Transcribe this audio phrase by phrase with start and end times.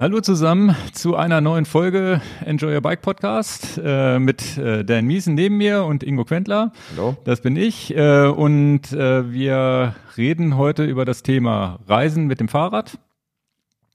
[0.00, 5.34] Hallo zusammen zu einer neuen Folge Enjoy Your Bike Podcast äh, mit äh, Dan Miesen
[5.34, 6.70] neben mir und Ingo Quentler.
[6.92, 7.16] Hallo.
[7.24, 12.46] Das bin ich äh, und äh, wir reden heute über das Thema Reisen mit dem
[12.46, 13.00] Fahrrad.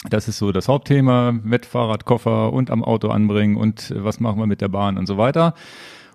[0.10, 4.40] Das ist so das Hauptthema mit Fahrradkoffer und am Auto anbringen und äh, was machen
[4.40, 5.54] wir mit der Bahn und so weiter.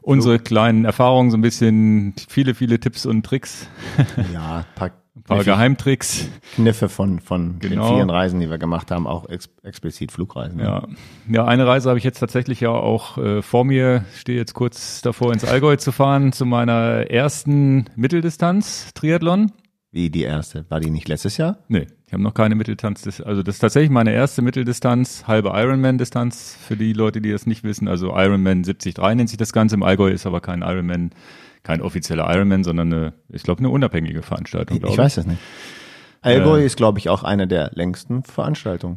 [0.02, 3.68] Unsere kleinen Erfahrungen, so ein bisschen viele, viele Tipps und Tricks.
[4.34, 6.28] Ja, paar, Ein paar Geheimtricks.
[6.54, 7.88] Kniffe von, von Genau.
[7.88, 10.58] den vielen Reisen, die wir gemacht haben, auch ex explizit Flugreisen.
[10.60, 10.86] Ja,
[11.28, 14.04] ja, eine Reise habe ich jetzt tatsächlich ja auch äh, vor mir.
[14.16, 19.52] Stehe jetzt kurz davor, ins Allgäu zu fahren zu meiner ersten Mitteldistanz-Triathlon.
[19.90, 20.66] Wie die erste.
[20.68, 21.58] War die nicht letztes Jahr?
[21.68, 23.20] Nee, ich habe noch keine Mitteldistanz.
[23.22, 27.64] Also das ist tatsächlich meine erste Mitteldistanz, halbe Ironman-Distanz für die Leute, die das nicht
[27.64, 27.88] wissen.
[27.88, 29.76] Also Ironman 73 nennt sich das Ganze.
[29.76, 31.10] Im Allgäu ist aber kein Ironman,
[31.68, 34.78] kein offizieller Ironman, sondern eine, ich glaube, eine unabhängige Veranstaltung.
[34.78, 35.38] Ich, ich weiß es nicht.
[36.22, 38.96] Allgäu ist, glaube ich, auch eine der längsten Veranstaltungen.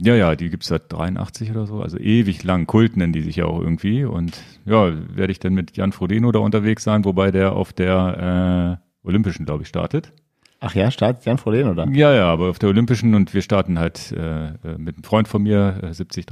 [0.00, 2.68] Ja, ja, die gibt's seit 83 oder so, also ewig lang.
[2.68, 4.04] Kult nennen die sich ja auch irgendwie.
[4.04, 8.78] Und ja, werde ich dann mit Jan Frodeno da unterwegs sein, wobei der auf der
[9.04, 10.12] äh, Olympischen, glaube ich, startet.
[10.60, 11.88] Ach ja, startet Jan Froden, oder?
[11.88, 15.26] Ja, ja, aber auf der Olympischen und wir starten halt äh, äh, mit einem Freund
[15.26, 16.26] von mir, äh, 73.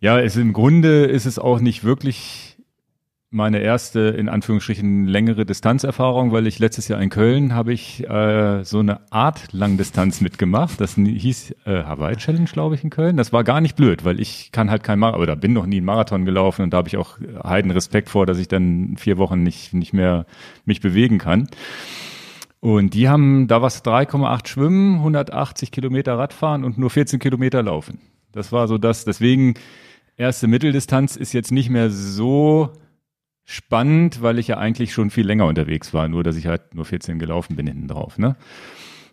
[0.00, 2.51] Ja, es im Grunde ist es auch nicht wirklich
[3.32, 8.62] meine erste, in Anführungsstrichen, längere Distanzerfahrung, weil ich letztes Jahr in Köln habe ich äh,
[8.62, 10.78] so eine Art Langdistanz mitgemacht.
[10.82, 13.16] Das hieß äh, Hawaii Challenge, glaube ich, in Köln.
[13.16, 15.78] Das war gar nicht blöd, weil ich kann halt kein Marathon, oder bin noch nie
[15.78, 19.16] einen Marathon gelaufen und da habe ich auch heiden Respekt vor, dass ich dann vier
[19.16, 20.26] Wochen nicht, nicht mehr
[20.66, 21.48] mich bewegen kann.
[22.60, 27.98] Und die haben da was 3,8 Schwimmen, 180 Kilometer Radfahren und nur 14 Kilometer Laufen.
[28.30, 29.06] Das war so das.
[29.06, 29.54] Deswegen
[30.18, 32.70] erste Mitteldistanz ist jetzt nicht mehr so
[33.44, 36.84] spannend, weil ich ja eigentlich schon viel länger unterwegs war, nur dass ich halt nur
[36.84, 38.18] 14 gelaufen bin hinten drauf.
[38.18, 38.36] Ne?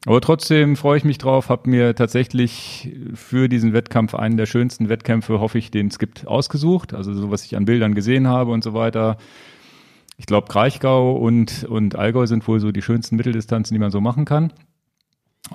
[0.05, 4.87] Aber trotzdem freue ich mich drauf, habe mir tatsächlich für diesen Wettkampf einen der schönsten
[4.87, 6.93] Wettkämpfe, hoffe ich, den es gibt, ausgesucht.
[6.93, 9.17] Also so, was ich an Bildern gesehen habe und so weiter.
[10.17, 13.99] Ich glaube, Kraichgau und, und Allgäu sind wohl so die schönsten Mitteldistanzen, die man so
[13.99, 14.53] machen kann.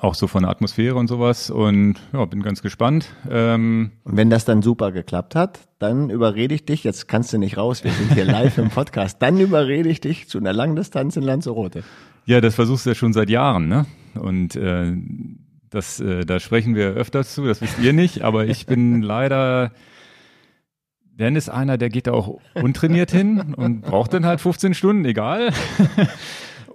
[0.00, 1.50] Auch so von der Atmosphäre und sowas.
[1.50, 3.06] Und ja, bin ganz gespannt.
[3.30, 7.38] Ähm, Und wenn das dann super geklappt hat, dann überrede ich dich, jetzt kannst du
[7.38, 11.16] nicht raus, wir sind hier live im Podcast, dann überrede ich dich zu einer Langdistanz
[11.16, 11.84] in Lanzarote.
[12.26, 13.86] ja, das versuchst du ja schon seit Jahren, ne?
[14.14, 14.92] Und äh,
[15.70, 19.70] das, äh, da sprechen wir öfters zu, das wisst ihr nicht, aber ich bin leider.
[21.16, 25.04] Dan ist einer, der geht da auch untrainiert hin und braucht dann halt 15 Stunden,
[25.04, 25.52] egal.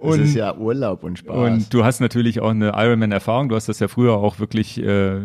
[0.02, 1.36] Das ist ja Urlaub und Spaß.
[1.36, 3.48] Und du hast natürlich auch eine Ironman-Erfahrung.
[3.48, 5.20] Du hast das ja früher auch wirklich äh,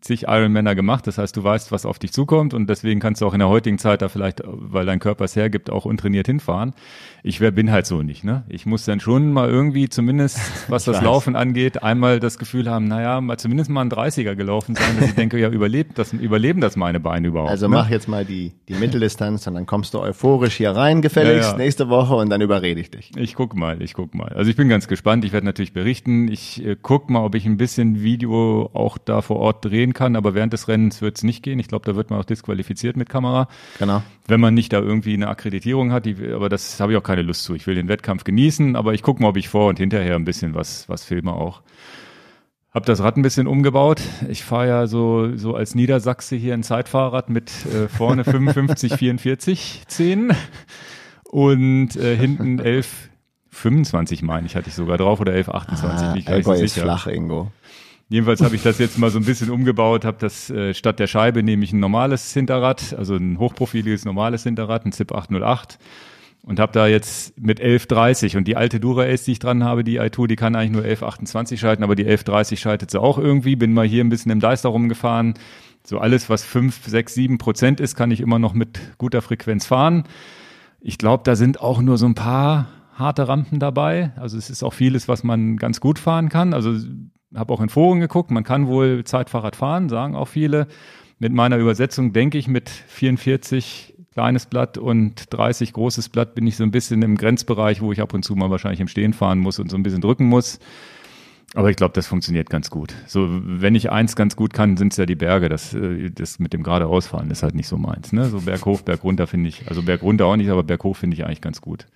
[0.00, 1.06] zig Ironmänner gemacht.
[1.06, 3.48] Das heißt, du weißt, was auf dich zukommt und deswegen kannst du auch in der
[3.48, 6.74] heutigen Zeit da vielleicht, weil dein Körper es hergibt, auch untrainiert hinfahren.
[7.22, 8.24] Ich wär, bin halt so nicht.
[8.24, 8.44] Ne?
[8.48, 10.38] Ich muss dann schon mal irgendwie zumindest,
[10.68, 11.00] was das.
[11.02, 15.08] Laufen angeht, einmal das Gefühl haben, naja, mal zumindest mal ein 30er gelaufen sein, dass
[15.08, 17.50] ich denke, ja, überlebt das, überleben das meine Beine überhaupt.
[17.50, 17.76] also ne?
[17.76, 21.52] mach jetzt mal die, die Mitteldistanz und dann kommst du euphorisch hier rein, gefälligst Ja,
[21.52, 21.58] ja.
[21.58, 23.12] nächste Woche und dann überrede ich dich.
[23.16, 24.19] Ich guck mal, ich guck mal.
[24.28, 25.24] Also ich bin ganz gespannt.
[25.24, 26.28] Ich werde natürlich berichten.
[26.28, 30.16] Ich äh, guck mal, ob ich ein bisschen Video auch da vor Ort drehen kann.
[30.16, 31.58] Aber während des Rennens wird es nicht gehen.
[31.58, 33.48] Ich glaube, da wird man auch disqualifiziert mit Kamera,
[33.78, 34.02] Genau.
[34.26, 36.06] wenn man nicht da irgendwie eine Akkreditierung hat.
[36.06, 37.54] Die, aber das habe ich auch keine Lust zu.
[37.54, 40.24] Ich will den Wettkampf genießen, aber ich guck mal, ob ich vor und hinterher ein
[40.24, 41.62] bisschen was, was filme auch.
[42.72, 44.00] Hab das Rad ein bisschen umgebaut.
[44.28, 49.82] Ich fahre ja so, so als Niedersachse hier ein Zeitfahrrad mit äh, vorne 55, 44
[49.88, 50.32] 10
[51.24, 53.09] und äh, hinten 11,
[53.50, 56.74] 25 meine ich, hatte ich sogar drauf oder 11, 28, Ah, bin ich Allgäu ist
[56.74, 56.82] sicher.
[56.82, 57.50] flach, Ingo.
[58.08, 61.06] Jedenfalls habe ich das jetzt mal so ein bisschen umgebaut, habe das äh, statt der
[61.06, 65.78] Scheibe nehme ich ein normales Hinterrad, also ein hochprofiliges normales Hinterrad, ein ZIP 808
[66.42, 69.84] und habe da jetzt mit 1130 und die alte Dura Ace, die ich dran habe,
[69.84, 73.54] die i2, die kann eigentlich nur 1128 schalten, aber die 1130 schaltet sie auch irgendwie.
[73.56, 75.34] Bin mal hier ein bisschen im Deister rumgefahren.
[75.84, 79.66] So alles, was 5, 6, 7 Prozent ist, kann ich immer noch mit guter Frequenz
[79.66, 80.04] fahren.
[80.80, 84.12] Ich glaube, da sind auch nur so ein paar harte Rampen dabei.
[84.16, 86.54] Also es ist auch vieles, was man ganz gut fahren kann.
[86.54, 86.74] Also
[87.34, 90.66] habe auch in Foren geguckt, man kann wohl Zeitfahrrad fahren, sagen auch viele.
[91.18, 96.56] Mit meiner Übersetzung denke ich, mit 44 kleines Blatt und 30 großes Blatt bin ich
[96.56, 99.38] so ein bisschen im Grenzbereich, wo ich ab und zu mal wahrscheinlich im Stehen fahren
[99.38, 100.58] muss und so ein bisschen drücken muss.
[101.54, 102.94] Aber ich glaube, das funktioniert ganz gut.
[103.06, 105.48] So, wenn ich eins ganz gut kann, sind es ja die Berge.
[105.48, 108.12] Das, äh, das mit dem geradeausfahren ist halt nicht so meins.
[108.12, 108.26] Ne?
[108.26, 111.60] So berghoch, bergunter finde ich, also bergunter auch nicht, aber berghoch finde ich eigentlich ganz
[111.60, 111.86] gut.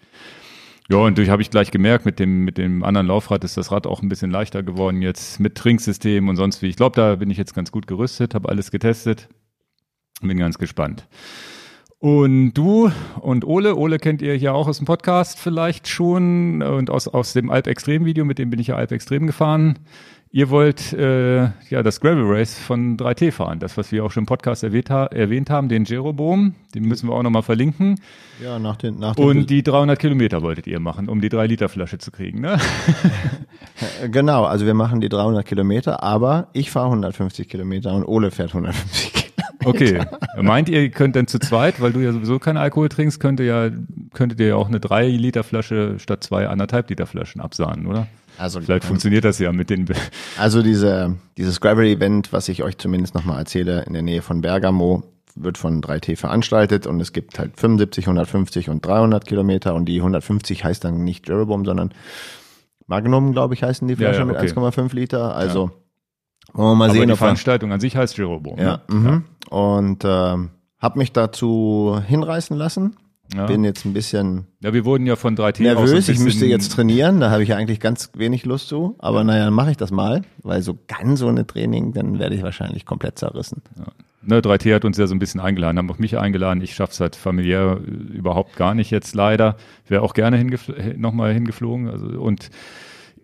[0.90, 3.72] Ja, und durch habe ich gleich gemerkt, mit dem, mit dem anderen Laufrad ist das
[3.72, 6.66] Rad auch ein bisschen leichter geworden jetzt mit Trinksystem und sonst wie.
[6.66, 9.28] Ich glaube, da bin ich jetzt ganz gut gerüstet, habe alles getestet.
[10.20, 11.08] Bin ganz gespannt.
[11.98, 16.90] Und du und Ole, Ole kennt ihr hier auch aus dem Podcast vielleicht schon und
[16.90, 19.78] aus, aus dem Alp Extrem Video, mit dem bin ich ja Alp Extrem gefahren.
[20.34, 24.22] Ihr wollt äh, ja das Gravel Race von 3T fahren, das, was wir auch schon
[24.22, 28.00] im Podcast erwähnt, ha erwähnt haben, den Jeroboam, den müssen wir auch nochmal verlinken.
[28.42, 31.98] Ja, nach den, nach den Und die 300 Kilometer wolltet ihr machen, um die 3-Liter-Flasche
[31.98, 32.58] zu kriegen, ne?
[34.10, 38.48] Genau, also wir machen die 300 Kilometer, aber ich fahre 150 Kilometer und Ole fährt
[38.48, 39.24] 150 Kilometer.
[39.64, 40.00] Okay.
[40.42, 43.38] Meint ihr, ihr könnt dann zu zweit, weil du ja sowieso keinen Alkohol trinkst, könnt
[43.38, 43.70] ihr ja,
[44.12, 48.08] könntet ihr ja auch eine 3-Liter-Flasche statt zwei anderthalb Liter Flaschen absahnen, oder?
[48.38, 49.86] Also, Vielleicht funktioniert das ja mit den.
[50.38, 55.04] also diese, dieses Gravel-Event, was ich euch zumindest nochmal erzähle, in der Nähe von Bergamo,
[55.36, 59.96] wird von 3T veranstaltet und es gibt halt 75, 150 und 300 Kilometer und die
[59.98, 61.92] 150 heißt dann nicht Jeroboam, sondern
[62.86, 64.46] Magnum, glaube ich, heißen die Ja, Flaschen ja, okay.
[64.46, 65.34] mit 1,5 Liter.
[65.34, 65.70] Also
[66.52, 68.58] wollen wir mal Aber sehen, die ob wir Veranstaltung an sich heißt Jeroboam.
[68.58, 68.94] Ja, ne?
[68.94, 69.24] mhm.
[69.50, 72.96] und ähm, habe mich dazu hinreißen lassen.
[73.34, 73.46] Ja.
[73.46, 76.08] Bin jetzt ein bisschen ja, wir wurden ja von 3T auch so ein nervös.
[76.08, 77.20] Ich müsste jetzt trainieren.
[77.20, 78.94] Da habe ich ja eigentlich ganz wenig Lust zu.
[78.98, 82.42] Aber naja, dann mache ich das mal, weil so ganz ohne Training, dann werde ich
[82.42, 83.62] wahrscheinlich komplett zerrissen.
[84.22, 86.62] Ne, 3T hat uns ja so ein bisschen eingeladen, haben auch mich eingeladen.
[86.62, 89.56] Ich schaff's halt familiär äh, überhaupt gar nicht jetzt leider.
[89.86, 91.90] Wäre auch gerne hingefl nochmal hingeflogen.
[91.90, 92.48] Also, und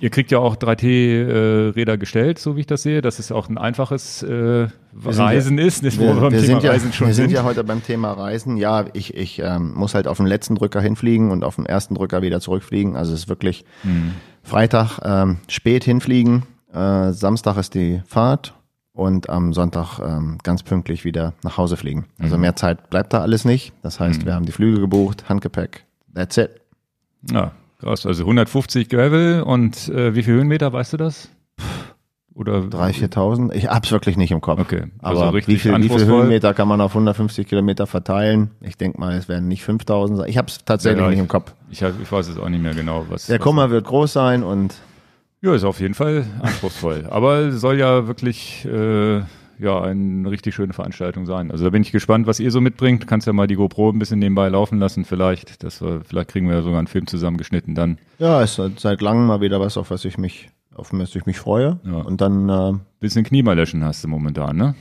[0.00, 3.58] ihr kriegt ja auch 3T-Räder gestellt, so wie ich das sehe, dass es auch ein
[3.58, 4.68] einfaches äh,
[5.04, 7.24] Reisen ist, das, wo Wir, wir beim wir, Thema sind ja, Reisen schon wir sind
[7.28, 7.34] sind.
[7.36, 8.56] ja heute beim Thema Reisen.
[8.56, 11.94] Ja, ich, ich ähm, muss halt auf den letzten Drücker hinfliegen und auf dem ersten
[11.94, 12.96] Drücker wieder zurückfliegen.
[12.96, 14.12] Also es ist wirklich Hm.
[14.42, 16.44] Freitag ähm, spät hinfliegen.
[16.72, 18.54] Äh, Samstag ist die Fahrt
[18.92, 22.06] und am Sonntag ähm, ganz pünktlich wieder nach Hause fliegen.
[22.18, 22.42] Also Mhm.
[22.42, 23.72] mehr Zeit bleibt da alles nicht.
[23.82, 25.84] Das heißt, wir haben die Flüge gebucht, Handgepäck.
[26.14, 26.50] That's it.
[27.30, 28.06] Ja, krass.
[28.06, 31.28] Also 150 Gravel und äh, wie viel Höhenmeter, weißt du das?
[32.32, 33.52] Oder 3.000, 4.000.
[33.54, 34.60] Ich hab's wirklich nicht im Kopf.
[34.60, 36.20] Okay, also Aber richtig wie viel, wie viel anspruchsvoll.
[36.22, 38.52] Höhenmeter kann man auf 150 Kilometer verteilen?
[38.60, 40.28] Ich denke mal, es werden nicht 5.000 sein.
[40.28, 41.52] Ich hab's tatsächlich Ja, nicht ich- im Kopf.
[41.70, 43.26] Ich, hab, ich weiß es auch nicht mehr genau, was.
[43.26, 44.74] Der Kummer wird groß sein und
[45.42, 47.06] Ja, ist auf jeden Fall anspruchsvoll.
[47.10, 49.22] Aber soll ja wirklich äh,
[49.62, 51.50] ja eine richtig schöne Veranstaltung sein.
[51.50, 53.06] Also da bin ich gespannt, was ihr so mitbringt.
[53.06, 55.62] Kannst ja mal die GoPro ein bisschen nebenbei laufen lassen, vielleicht.
[55.64, 57.98] Das, wir- vielleicht kriegen wir ja sogar einen Film zusammengeschnitten dann.
[58.18, 61.38] ja, ist seit, langem mal wieder was, auf was ich mich, auf was ich mich
[61.38, 61.78] freue.
[61.84, 61.98] Ja.
[61.98, 64.74] Und dann, äh, Bisschen Knie mal löschen hast du momentan, ne?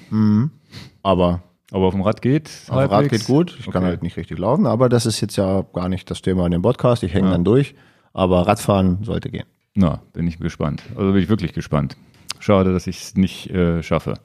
[1.04, 1.42] aber
[1.72, 2.48] Aber auf dem Rad geht.
[2.48, 3.26] auf dem Rad halbwegs.
[3.26, 3.56] geht gut.
[3.60, 3.86] Ich kann Okay.
[3.92, 6.62] halt nicht richtig laufen, aber das ist jetzt ja gar nicht das Thema in dem
[6.62, 7.04] Podcast.
[7.04, 7.76] Ich hänge dann durch.
[8.14, 9.46] Aber Radfahren sollte gehen.
[9.76, 10.82] Na, bin ich gespannt.
[10.98, 11.96] Also bin ich wirklich gespannt.
[12.40, 14.16] Schade, dass ich es nicht äh, schaffe.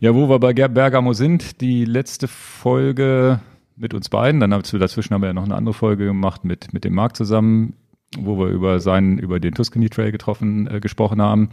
[0.00, 3.40] Ja, wo wir bei Ger- Bergamo sind, die letzte Folge
[3.76, 6.84] mit uns beiden, dann dazwischen haben wir ja noch eine andere Folge gemacht mit, mit
[6.84, 7.74] dem Marc zusammen,
[8.18, 11.48] wo wir über seinen, über den Tuscany Trail getroffen, äh, gesprochen haben.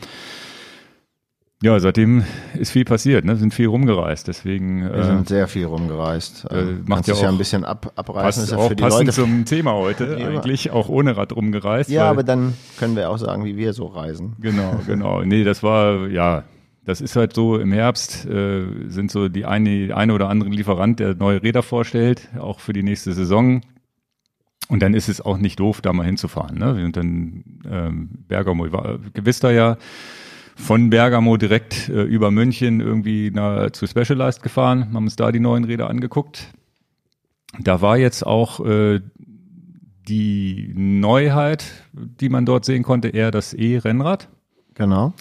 [1.65, 2.23] Ja, seitdem
[2.53, 3.35] ist viel passiert, ne?
[3.38, 6.45] sind viel rumgereist, deswegen Wir äh, sind sehr viel rumgereist.
[6.51, 8.21] äh, Äh, macht ja es ja auch- ein bisschen ab, abreißen.
[8.23, 9.12] passt Ist ja auch für die passend Leute.
[9.13, 11.89] zum Thema heute, eigentlich auch ohne Rad rumgereist.
[11.89, 14.35] Ja, weil- aber dann können wir auch sagen, wie wir so reisen.
[14.39, 15.23] Genau, genau.
[15.23, 16.44] Nee, das war, ja,
[16.85, 21.00] das ist halt so, im Herbst äh, sind so die eine, eine oder andere Lieferant,
[21.00, 23.62] der neue Räder vorstellt, auch für die nächste Saison.
[24.67, 26.59] Und dann ist es auch nicht doof, da mal hinzufahren.
[26.59, 26.75] Ne?
[26.75, 28.67] Wir sind dann ähm, Bergamo,
[29.15, 29.77] gewiss da ja,
[30.56, 35.40] von Bergamo direkt äh, über München irgendwie na, zu Specialized gefahren, haben uns da die
[35.40, 36.54] neuen Räder angeguckt.
[37.60, 39.02] Da war jetzt auch äh,
[40.07, 44.30] die Neuheit, die man dort sehen konnte, eher das E-Rennrad.
[44.74, 45.13] Genau.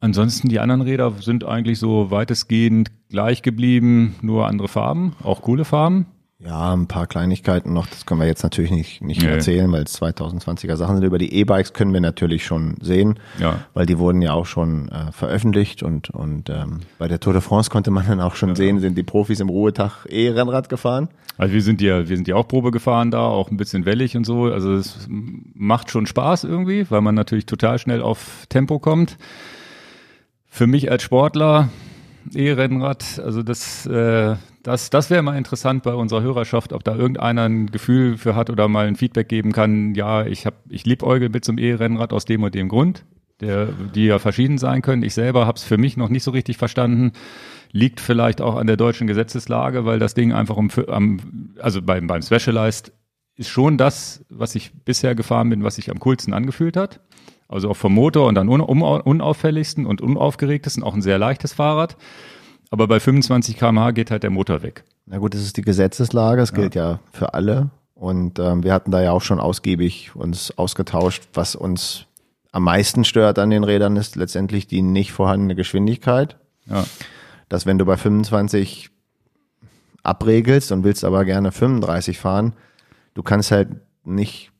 [0.00, 5.64] Ansonsten die anderen Räder sind eigentlich so weitestgehend gleich geblieben, nur andere Farben, auch coole
[5.64, 6.06] Farben.
[6.38, 9.28] Ja, ein paar Kleinigkeiten noch, das können wir jetzt natürlich nicht, nicht Nee.
[9.28, 11.04] erzählen, weil es 2020er Sachen sind.
[11.06, 13.60] Über die E-Bikes können wir natürlich schon sehen, Ja.
[13.72, 17.40] weil die wurden ja auch schon äh, veröffentlicht und, und ähm, bei der Tour de
[17.40, 21.08] France konnte man dann auch schon sehen, sind die Profis im Ruhetag E-Rennrad gefahren.
[21.38, 24.14] Also wir sind ja, wir sind ja auch Probe gefahren da, auch ein bisschen wellig
[24.14, 24.44] und so.
[24.44, 29.16] Also es macht schon Spaß irgendwie, weil man natürlich total schnell auf Tempo kommt.
[30.46, 31.70] Für mich als Sportler
[32.34, 37.44] E-Rennrad, also das, äh, das, das wäre mal interessant bei unserer Hörerschaft, ob da irgendeiner
[37.44, 39.94] ein Gefühl für hat oder mal ein Feedback geben kann.
[39.94, 43.04] Ja, ich habe, ich liebäugel mit so einem E-Rennrad aus dem und dem Grund,
[43.40, 45.02] der, die ja verschieden sein können.
[45.02, 47.12] Ich selber habe es für mich noch nicht so richtig verstanden.
[47.72, 51.20] Liegt vielleicht auch an der deutschen Gesetzeslage, weil das Ding einfach um, am,
[51.58, 52.92] also beim, beim Specialized
[53.36, 57.00] ist schon das, was ich bisher gefahren bin, was sich am coolsten angefühlt hat.
[57.48, 61.96] Also auch vom Motor und dann un, unauffälligsten und unaufgeregtesten, auch ein sehr leichtes Fahrrad.
[62.70, 64.84] Aber bei 25 km/h geht halt der Motor weg.
[65.06, 67.70] Na gut, das ist die Gesetzeslage, es gilt ja für alle.
[67.94, 72.06] Und ähm, wir hatten da ja auch schon ausgiebig uns ausgetauscht, was uns
[72.52, 76.36] am meisten stört an den Rädern ist letztendlich die nicht vorhandene Geschwindigkeit.
[76.66, 76.84] Ja,
[77.48, 78.90] Dass wenn du bei 25
[80.02, 82.54] abregelst und willst aber gerne 35 fahren,
[83.14, 83.68] du kannst halt
[84.04, 84.52] nicht,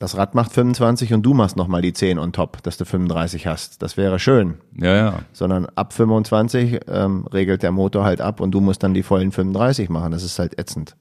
[0.00, 3.46] das Rad macht 25 und du machst nochmal die 10 on top, dass du 35
[3.46, 3.82] hast.
[3.82, 4.54] Das wäre schön.
[4.74, 5.18] Ja, ja.
[5.34, 9.30] Sondern ab 25 ähm, regelt der Motor halt ab und du musst dann die vollen
[9.30, 10.10] 35 machen.
[10.10, 10.96] Das ist halt ätzend.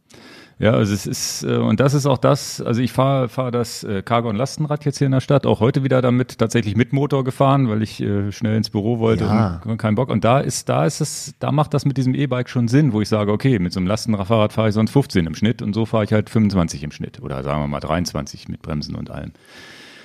[0.61, 3.85] Ja, also es ist, äh, und das ist auch das, also ich fahre fahr das
[3.85, 6.91] äh, Cargo- und Lastenrad jetzt hier in der Stadt, auch heute wieder damit tatsächlich mit
[6.91, 9.61] Motor gefahren, weil ich äh, schnell ins Büro wollte Ja.
[9.65, 10.09] und keinen Bock.
[10.09, 12.99] Und da ist, da ist es, da macht das mit diesem E-Bike schon Sinn, wo
[12.99, 15.85] ich sage, okay, mit so einem Lastenradfahrrad fahre ich sonst 15 im Schnitt und so
[15.85, 19.31] fahre ich halt 25 im Schnitt oder sagen wir mal 23 mit Bremsen und allem.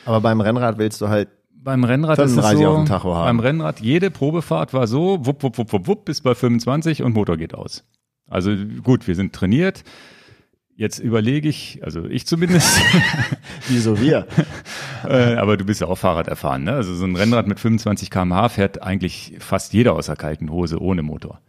[0.07, 1.31] Aber beim Rennrad willst du halt,
[1.65, 5.73] Beim Rennrad ist es 35 so, beim Rennrad, jede Probefahrt war so, wupp, wupp, wupp,
[5.73, 7.83] wupp, wupp, bis bei 25 und Motor geht aus.
[8.31, 8.53] Also
[8.85, 9.83] gut, wir sind trainiert.
[10.77, 12.81] Jetzt überlege ich, also ich zumindest,
[13.69, 14.27] wieso wir?
[15.09, 16.73] äh, aber du bist ja auch Fahrrad erfahren, ne?
[16.73, 20.81] Also so ein Rennrad mit 25 km/h fährt eigentlich fast jeder aus der kalten Hose
[20.81, 21.41] ohne Motor.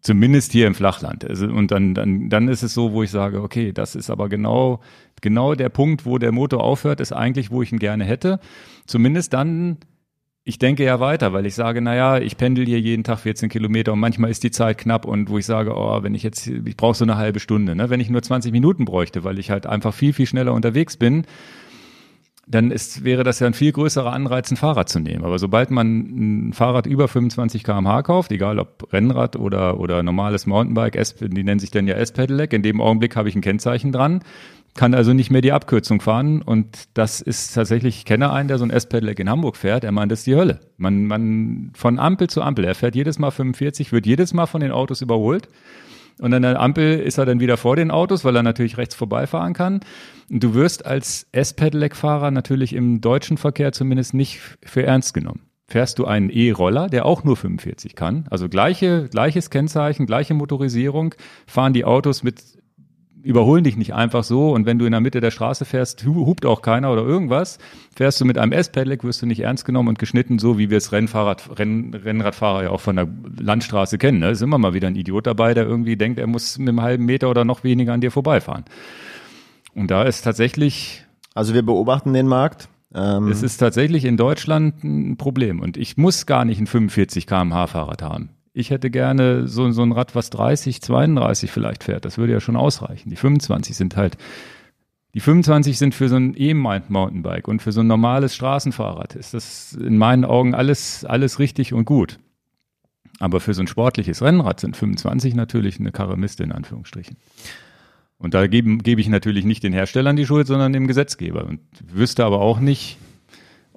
[0.00, 1.24] Zumindest hier im Flachland.
[1.24, 4.28] Also, und dann, dann, dann ist es so, wo ich sage, okay, das ist aber
[4.28, 4.80] genau,
[5.20, 8.40] genau der Punkt, wo der Motor aufhört, ist eigentlich, wo ich ihn gerne hätte.
[8.86, 9.78] Zumindest dann,
[10.48, 13.92] ich denke ja weiter, weil ich sage, naja, ich pendel hier jeden Tag 14 Kilometer
[13.92, 16.76] und manchmal ist die Zeit knapp und wo ich sage, oh, wenn ich jetzt, ich
[16.76, 17.90] brauche so eine halbe Stunde, ne?
[17.90, 21.24] wenn ich nur 20 Minuten bräuchte, weil ich halt einfach viel, viel schneller unterwegs bin,
[22.46, 25.24] dann ist, wäre das ja ein viel größerer Anreiz, ein Fahrrad zu nehmen.
[25.24, 30.46] Aber sobald man ein Fahrrad über 25 km/h kauft, egal ob Rennrad oder, oder normales
[30.46, 33.90] Mountainbike, S, die nennen sich dann ja S-Pedelec, in dem Augenblick habe ich ein Kennzeichen
[33.90, 34.20] dran,
[34.76, 36.42] kann also nicht mehr die Abkürzung fahren.
[36.42, 39.92] Und das ist tatsächlich, ich kenne einen, der so ein S-Pedelec in Hamburg fährt, er
[39.92, 40.60] meint, das ist die Hölle.
[40.76, 44.60] Man, man, von Ampel zu Ampel, er fährt jedes Mal 45, wird jedes Mal von
[44.60, 45.48] den Autos überholt.
[46.18, 48.94] Und an der Ampel ist er dann wieder vor den Autos, weil er natürlich rechts
[48.94, 49.80] vorbeifahren kann.
[50.30, 55.42] Und du wirst als S-Pedelec-Fahrer natürlich im deutschen Verkehr zumindest nicht für ernst genommen.
[55.68, 61.16] Fährst du einen E-Roller, der auch nur 45 kann, also gleiche, gleiches Kennzeichen, gleiche Motorisierung,
[61.44, 62.40] fahren die Autos mit,
[63.26, 66.26] überholen dich nicht einfach so und wenn du in der Mitte der Straße fährst, hu-
[66.26, 67.58] hupt auch keiner oder irgendwas.
[67.94, 70.78] Fährst du mit einem S-Pedelec, wirst du nicht ernst genommen und geschnitten, so wie wir
[70.78, 74.20] es Rennfahrrad, Renn, Rennradfahrer ja auch von der Landstraße kennen.
[74.20, 76.80] Da ist immer mal wieder ein Idiot dabei, der irgendwie denkt, er muss mit einem
[76.82, 78.64] halben Meter oder noch weniger an dir vorbeifahren.
[79.74, 81.04] Und da ist tatsächlich
[81.34, 82.68] Also wir beobachten den Markt.
[82.94, 85.60] Ähm, es ist tatsächlich in Deutschland ein Problem.
[85.60, 88.30] Und ich muss gar nicht ein 45 km/h Fahrrad haben.
[88.58, 92.06] Ich hätte gerne so, so ein Rad, was 30, 32 vielleicht fährt.
[92.06, 93.10] Das würde ja schon ausreichen.
[93.10, 94.16] Die 25 sind halt,
[95.12, 99.74] die 25 sind für so ein E-Mountainbike und für so ein normales Straßenfahrrad ist das
[99.74, 102.18] in meinen Augen alles, alles richtig und gut.
[103.18, 107.18] Aber für so ein sportliches Rennrad sind 25 natürlich eine Karre in Anführungsstrichen.
[108.16, 111.44] Und da gebe, gebe ich natürlich nicht den Herstellern die Schuld, sondern dem Gesetzgeber.
[111.44, 111.60] Und
[111.92, 112.96] wüsste aber auch nicht,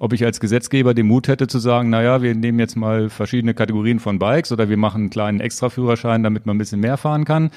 [0.00, 3.52] ob ich als Gesetzgeber den Mut hätte zu sagen, naja, wir nehmen jetzt mal verschiedene
[3.52, 7.26] Kategorien von Bikes oder wir machen einen kleinen Extraführerschein, damit man ein bisschen mehr fahren
[7.26, 7.50] kann.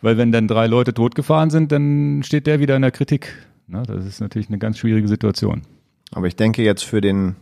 [0.00, 3.34] Weil wenn dann drei Leute totgefahren sind, dann steht der wieder in der Kritik.
[3.66, 5.62] Na, das ist natürlich eine ganz schwierige Situation.
[6.12, 7.34] aber ich denke jetzt für den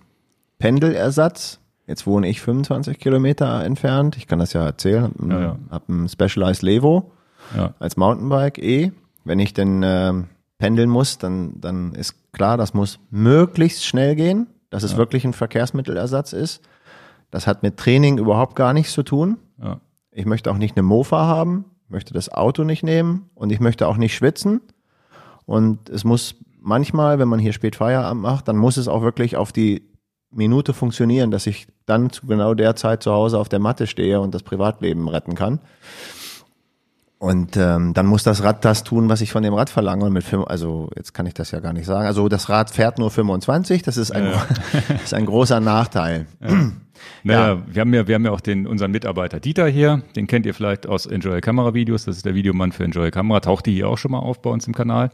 [0.58, 5.40] Pendelersatz, jetzt wohne ich 25 Kilometer entfernt, ich kann das ja erzählen, hab ein, Ja,
[5.40, 5.58] ja.
[5.70, 7.12] hab ein Specialized Levo
[7.54, 8.90] Ja, als Mountainbike eh.
[9.22, 10.24] Wenn ich denn ähm,
[10.58, 15.32] pendeln muss, dann, dann ist klar, das muss möglichst schnell gehen, dass es wirklich ein
[15.32, 16.62] Verkehrsmittelersatz ist.
[17.30, 19.38] Das hat mit Training überhaupt gar nichts zu tun.
[19.60, 19.80] ja,
[20.12, 23.88] Ich möchte auch nicht eine Mofa haben, möchte das Auto nicht nehmen und ich möchte
[23.88, 24.60] auch nicht schwitzen.
[25.46, 29.36] Und es muss manchmal, wenn man hier spät Feierabend macht, dann muss es auch wirklich
[29.36, 29.88] auf die
[30.30, 34.20] Minute funktionieren, dass ich dann zu genau der Zeit zu Hause auf der Matte stehe
[34.20, 35.60] und das Privatleben retten kann.
[37.18, 40.04] Und ähm, dann muss das Rad das tun, was ich von dem Rad verlange.
[40.04, 42.06] Und mit fünf, also jetzt kann ich das ja gar nicht sagen.
[42.06, 44.32] Also das Rad fährt nur 25, das ist ein,
[44.88, 46.26] das ist ein großer Nachteil.
[47.22, 50.46] Naja, wir haben ja, wir haben ja auch den, unseren Mitarbeiter Dieter hier, den kennt
[50.46, 53.88] ihr vielleicht aus Enjoy Kamera Videos, das ist der Videomann für Enjoy Kamera, tauchte hier
[53.88, 55.10] auch schon mal auf bei uns im Kanal.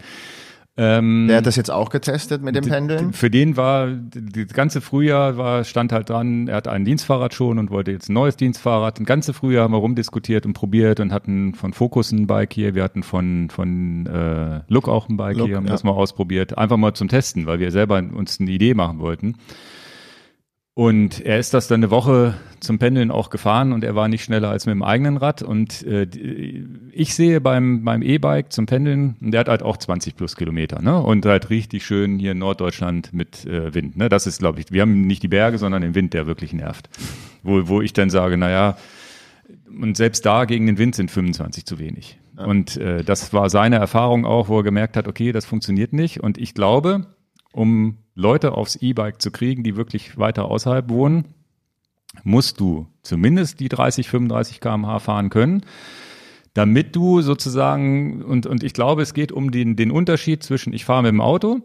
[0.79, 3.13] Ähm, Der hat das jetzt auch getestet mit dem Pendeln.
[3.13, 7.59] Für den war, das ganze Frühjahr war, stand halt dran, er hat ein Dienstfahrrad schon
[7.59, 8.99] und wollte jetzt ein neues Dienstfahrrad.
[8.99, 12.75] Ein ganze Frühjahr haben wir rumdiskutiert und probiert und hatten von Focus ein Bike hier,
[12.75, 15.73] wir hatten von, von äh, Look auch ein Bike Look, hier, haben ja.
[15.73, 16.57] das mal ausprobiert.
[16.57, 19.37] Einfach mal zum Testen, weil wir selber uns eine Idee machen wollten.
[20.75, 24.25] Und er ist das dann eine Woche zum Pendeln auch gefahren und er war nicht
[24.25, 25.43] schneller als mit dem eigenen Rad.
[25.43, 26.07] Und äh,
[26.93, 30.99] ich sehe beim, beim E-Bike zum Pendeln, der hat halt auch 20 plus Kilometer, ne?
[30.99, 33.99] Und halt richtig schön hier in Norddeutschland mit äh, Wind.
[33.99, 34.09] Ne?
[34.09, 36.89] Das ist, glaube ich, wir haben nicht die Berge, sondern den Wind, der wirklich nervt.
[37.43, 38.79] Wo, wo ich dann sage, naja,
[39.69, 42.19] und selbst da gegen den Wind sind 25 zu wenig.
[42.37, 46.21] Und äh, das war seine Erfahrung auch, wo er gemerkt hat, okay, das funktioniert nicht.
[46.21, 47.09] Und ich glaube,
[47.53, 51.27] um Leute aufs E-Bike zu kriegen, die wirklich weiter außerhalb wohnen,
[52.25, 55.63] musst du zumindest die 30, 35 km/h fahren können.
[56.55, 60.85] damit du sozusagen, und, und ich glaube, es geht um den, den Unterschied zwischen ich
[60.85, 61.61] fahre mit dem Auto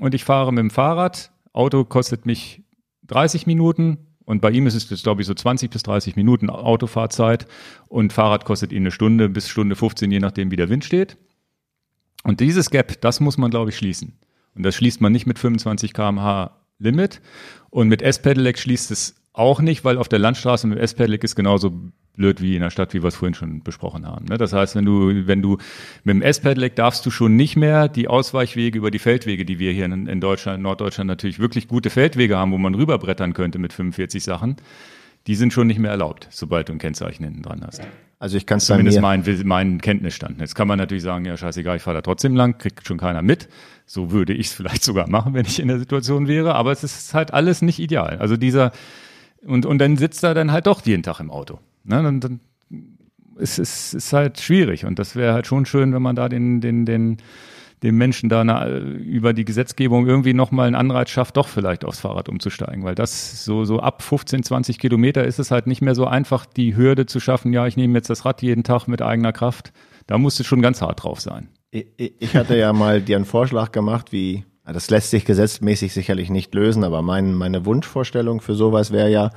[0.00, 1.30] und ich fahre mit dem Fahrrad.
[1.52, 2.64] Auto kostet mich
[3.06, 7.46] 30 Minuten und bei ihm ist es, glaube ich, so 20 bis 30 Minuten Autofahrzeit
[7.86, 11.16] und Fahrrad kostet ihn eine Stunde bis Stunde 15, je nachdem, wie der Wind steht.
[12.24, 14.14] Und dieses Gap, das muss man, glaube ich, schließen.
[14.54, 17.20] Und das schließt man nicht mit 25 kmh Limit.
[17.70, 21.72] Und mit S-Pedelec schließt es auch nicht, weil auf der Landstraße mit S-Pedelec ist genauso
[22.16, 24.26] blöd wie in der Stadt, wie wir es vorhin schon besprochen haben.
[24.26, 24.38] Ne?
[24.38, 25.58] Das heißt, wenn du, wenn du
[26.04, 29.72] mit dem S-Pedelec darfst du schon nicht mehr die Ausweichwege über die Feldwege, die wir
[29.72, 33.72] hier in, in Deutschland, Norddeutschland natürlich wirklich gute Feldwege haben, wo man rüberbrettern könnte mit
[33.72, 34.56] 45 Sachen,
[35.26, 37.82] die sind schon nicht mehr erlaubt, sobald du ein Kennzeichen hinten dran hast.
[38.24, 40.40] Also ich kann es Zumindest mein, mein Kenntnisstand.
[40.40, 43.20] Jetzt kann man natürlich sagen, ja scheißegal, ich fahre da trotzdem lang, kriegt schon keiner
[43.20, 43.50] mit.
[43.84, 46.54] So würde ich es vielleicht sogar machen, wenn ich in der Situation wäre.
[46.54, 48.16] Aber es ist halt alles nicht ideal.
[48.20, 48.72] Also dieser
[49.44, 51.60] und und dann sitzt er dann halt doch jeden Tag im Auto.
[51.84, 52.02] Ne?
[52.02, 52.40] Dann, dann
[53.36, 54.86] ist es ist, ist halt schwierig.
[54.86, 57.18] Und das wäre halt schon schön, wenn man da den den den
[57.82, 62.00] dem Menschen da eine, über die Gesetzgebung irgendwie nochmal einen Anreiz schafft, doch vielleicht aufs
[62.00, 65.94] Fahrrad umzusteigen, weil das so, so ab 15, 20 Kilometer ist es halt nicht mehr
[65.94, 69.02] so einfach, die Hürde zu schaffen, ja, ich nehme jetzt das Rad jeden Tag mit
[69.02, 69.72] eigener Kraft.
[70.06, 71.48] Da musst du schon ganz hart drauf sein.
[71.70, 76.54] Ich, hatte ja mal dir einen Vorschlag gemacht, wie, das lässt sich gesetzmäßig sicherlich nicht
[76.54, 79.30] lösen, aber mein, meine Wunschvorstellung für sowas wäre ja,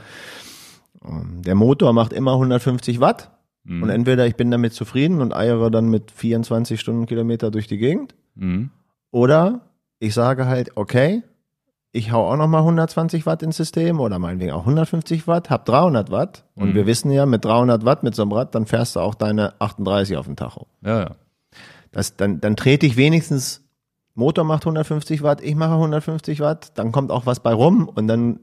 [1.03, 3.31] ähm, der Motor macht immer 150 Watt.
[3.63, 3.83] Mhm.
[3.83, 8.15] Und entweder ich bin damit zufrieden und eiere dann mit 24 Stundenkilometer durch die Gegend.
[8.37, 8.71] Mhm.
[9.11, 9.61] Oder
[9.99, 11.23] ich sage halt, okay,
[11.91, 16.11] ich hau auch nochmal 120 Watt ins System oder meinetwegen auch 150 Watt, hab 300
[16.11, 16.45] Watt.
[16.55, 16.75] Und mhm.
[16.75, 19.59] wir wissen ja, mit 300 Watt mit so einem Rad, dann fährst du auch deine
[19.59, 20.67] 38 auf den Tacho.
[20.81, 21.15] Ja, ja.
[21.91, 23.63] Das, dann, dann trete ich wenigstens,
[24.13, 28.07] Motor macht 150 Watt, ich mache 150 Watt, dann kommt auch was bei rum und
[28.07, 28.41] dann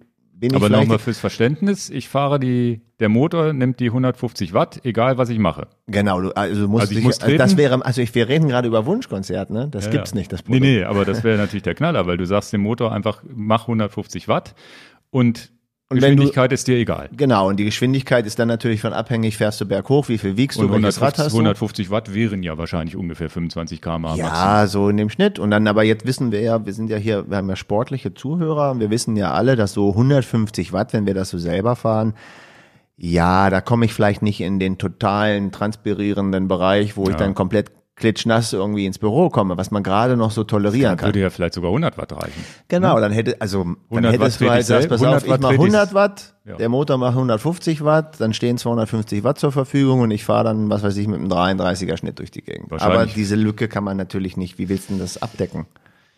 [0.48, 5.18] bin Aber nochmal fürs Verständnis, ich fahre die, der Motor nimmt die 150 Watt, egal
[5.18, 5.68] was ich mache.
[5.86, 7.38] Genau, du, also musst also ich muss treten.
[7.38, 9.68] das wäre, also ich, wir reden gerade über Wunschkonzert, ne?
[9.70, 10.18] Das ja, gibt's ja.
[10.18, 10.62] nicht, das Produkt.
[10.62, 13.62] Nee, nee, aber das wäre natürlich der Knaller, weil du sagst dem Motor einfach, mach
[13.62, 14.54] 150 Watt
[15.10, 15.53] und
[15.90, 17.10] und Geschwindigkeit du, ist dir egal.
[17.14, 20.58] Genau, und die Geschwindigkeit ist dann natürlich von abhängig, fährst du berghoch, wie viel wiegst
[20.58, 21.36] und du, 150, Rad hast du?
[21.36, 24.66] 150 Watt wären ja wahrscheinlich ungefähr 25 km Ja, Maximum.
[24.68, 25.38] so in dem Schnitt.
[25.38, 28.14] Und dann, aber jetzt wissen wir ja, wir sind ja hier, wir haben ja sportliche
[28.14, 32.14] Zuhörer, wir wissen ja alle, dass so 150 Watt, wenn wir das so selber fahren,
[32.96, 37.10] ja, da komme ich vielleicht nicht in den totalen transpirierenden Bereich, wo ja.
[37.10, 41.08] ich dann komplett klitschnass irgendwie ins Büro komme, was man gerade noch so tolerieren kann.
[41.08, 42.44] Würde ja vielleicht sogar 100 Watt reichen.
[42.68, 43.00] Genau, ne?
[43.00, 46.56] dann hätte, also, dann hättest du halt gesagt, pass auf, ich mache 100 Watt, ja.
[46.56, 50.70] der Motor macht 150 Watt, dann stehen 250 Watt zur Verfügung und ich fahre dann,
[50.70, 52.72] was weiß ich, mit einem 33er Schnitt durch die Gegend.
[52.72, 55.66] Aber diese Lücke kann man natürlich nicht, wie willst du denn das abdecken?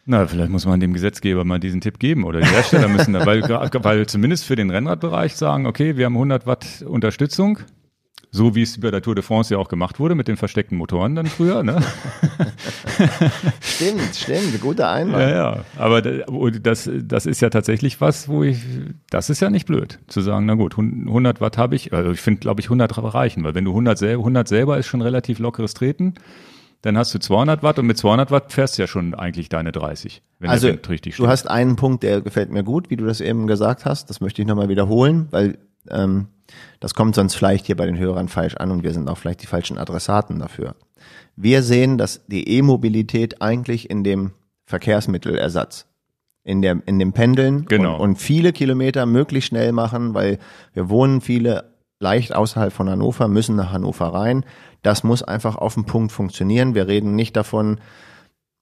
[0.08, 3.26] Na, vielleicht muss man dem Gesetzgeber mal diesen Tipp geben oder die Hersteller müssen da,
[3.26, 3.42] weil,
[3.82, 7.58] weil zumindest für den Rennradbereich sagen, okay, wir haben 100 Watt Unterstützung,
[8.30, 10.76] so wie es bei der Tour de France ja auch gemacht wurde mit den versteckten
[10.76, 11.62] Motoren dann früher.
[11.62, 11.80] Ne?
[13.60, 15.22] stimmt, stimmt, guter Einwand.
[15.22, 15.64] Ja, ja.
[15.76, 18.58] Aber das, das ist ja tatsächlich was, wo ich,
[19.10, 22.20] das ist ja nicht blöd, zu sagen, na gut, 100 Watt habe ich, also ich
[22.20, 25.74] finde, glaube ich, 100 reichen, weil wenn du 100, 100 selber ist schon relativ lockeres
[25.74, 26.14] Treten,
[26.82, 29.72] dann hast du 200 Watt und mit 200 Watt fährst du ja schon eigentlich deine
[29.72, 30.70] 30, wenn also.
[30.72, 34.10] Du hast einen Punkt, der gefällt mir gut, wie du das eben gesagt hast.
[34.10, 35.58] Das möchte ich nochmal wiederholen, weil
[35.90, 36.28] ähm,
[36.80, 39.42] das kommt sonst vielleicht hier bei den Hörern falsch an und wir sind auch vielleicht
[39.42, 40.76] die falschen Adressaten dafür.
[41.36, 44.32] Wir sehen, dass die E-Mobilität eigentlich in dem
[44.64, 45.86] Verkehrsmittelersatz,
[46.44, 47.96] in, der, in dem Pendeln genau.
[47.96, 50.38] und, und viele Kilometer möglichst schnell machen, weil
[50.72, 54.44] wir wohnen viele leicht außerhalb von Hannover, müssen nach Hannover rein.
[54.82, 56.74] Das muss einfach auf den Punkt funktionieren.
[56.74, 57.78] Wir reden nicht davon,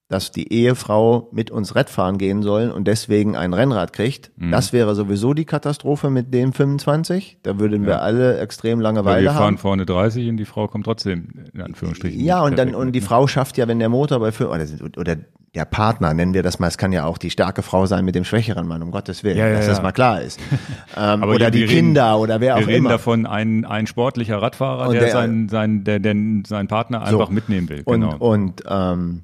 [0.08, 4.30] dass die Ehefrau mit uns Radfahren gehen soll und deswegen ein Rennrad kriegt.
[4.36, 4.50] Mhm.
[4.50, 7.38] Das wäre sowieso die Katastrophe mit dem 25.
[7.42, 7.88] Da würden ja.
[7.88, 9.36] wir alle extrem lange Weile haben.
[9.36, 12.20] Wir fahren vorne 30 und die Frau kommt trotzdem in Anführungsstrichen.
[12.20, 14.66] Ja, und dann und die Frau schafft ja, wenn der Motor bei oder,
[14.98, 15.16] oder
[15.54, 18.14] der Partner, nennen wir das mal, es kann ja auch die starke Frau sein mit
[18.14, 20.40] dem schwächeren Mann, um Gottes Willen, ja, ja, dass das mal klar ist.
[20.96, 22.68] Ähm, oder die Kinder reden, oder wer auch immer.
[22.68, 26.14] Wir reden davon, ein, ein sportlicher Radfahrer, der, der, seinen, seinen, der, der
[26.46, 27.32] seinen Partner einfach so.
[27.32, 27.82] mitnehmen will.
[27.82, 28.14] Genau.
[28.18, 29.22] Und, und ähm,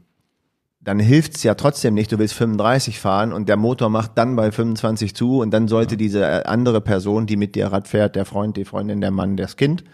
[0.80, 4.50] dann hilft's ja trotzdem nicht, du willst 35 fahren und der Motor macht dann bei
[4.50, 5.98] 25 zu und dann sollte ja.
[5.98, 9.36] diese äh, andere Person, die mit dir Rad fährt, der Freund, die Freundin, der Mann,
[9.36, 9.84] das Kind,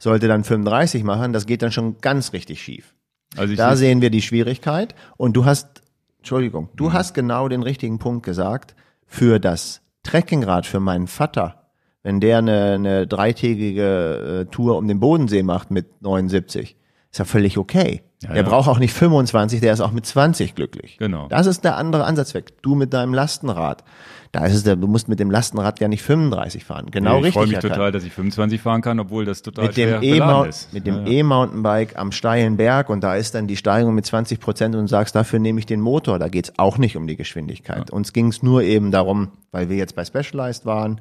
[0.00, 2.94] sollte dann 35 machen, das geht dann schon ganz richtig schief.
[3.36, 5.82] Also da sehen wir die Schwierigkeit und du hast,
[6.18, 6.92] Entschuldigung, du mhm.
[6.92, 8.74] hast genau den richtigen Punkt gesagt,
[9.06, 11.70] für das Trekkingrad für meinen Vater,
[12.02, 16.76] wenn der eine, eine dreitägige äh, Tour um den Bodensee macht mit 79,
[17.12, 18.02] Ist ja völlig okay.
[18.22, 18.48] Ja, der ja.
[18.48, 20.96] braucht auch nicht 25, der ist auch mit 20 glücklich.
[20.98, 21.28] Genau.
[21.28, 22.62] Das ist der andere Ansatzweg.
[22.62, 23.84] Du mit deinem Lastenrad.
[24.30, 26.86] Da ist es der, du musst mit dem Lastenrad ja nicht 35 fahren.
[26.90, 27.34] Genau ich richtig.
[27.34, 27.74] freue mich erkannt.
[27.74, 30.72] total, dass ich 25 fahren kann, obwohl das total mit dem schwer E-Mount- ist.
[30.72, 31.12] mit dem Ja.
[31.12, 34.88] E-Mountainbike am steilen Berg und da ist dann die Steigung mit 20 Prozent und du
[34.88, 36.18] sagst, dafür nehme ich den Motor.
[36.18, 37.90] Da geht's auch nicht um die Geschwindigkeit.
[37.90, 41.00] Uns ging's nur eben darum, weil wir jetzt bei Specialized waren,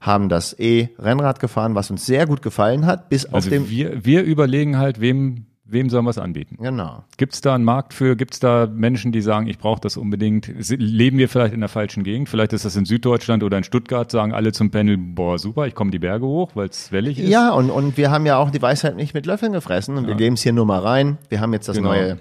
[0.00, 4.06] haben das E-Rennrad gefahren, was uns sehr gut gefallen hat, bis auf Also dem, wir,
[4.06, 6.56] wir überlegen halt, wem, wem sollen wir es anbieten?
[6.60, 7.04] genau.
[7.16, 8.16] Gibt es da einen Markt für?
[8.16, 10.50] Gibt es da Menschen, die sagen, ich brauche das unbedingt?
[10.70, 12.28] Leben wir vielleicht in der falschen Gegend?
[12.28, 15.74] Vielleicht ist das in Süddeutschland oder in Stuttgart, sagen alle zum Panel, boah, super, ich
[15.74, 17.28] komme die Berge hoch, weil es wellig ist.
[17.28, 20.14] Ja, und, und wir haben ja auch die Weisheit nicht mit Löffeln gefressen und wir
[20.14, 21.18] geben es hier nur mal rein.
[21.28, 21.90] Wir haben jetzt das Genau.
[21.90, 22.18] neue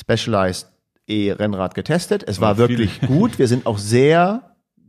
[0.00, 0.68] Specialized
[1.08, 2.24] E-Rennrad getestet.
[2.26, 3.38] Es war Ja, wirklich gut.
[3.38, 4.42] Wir sind auch sehr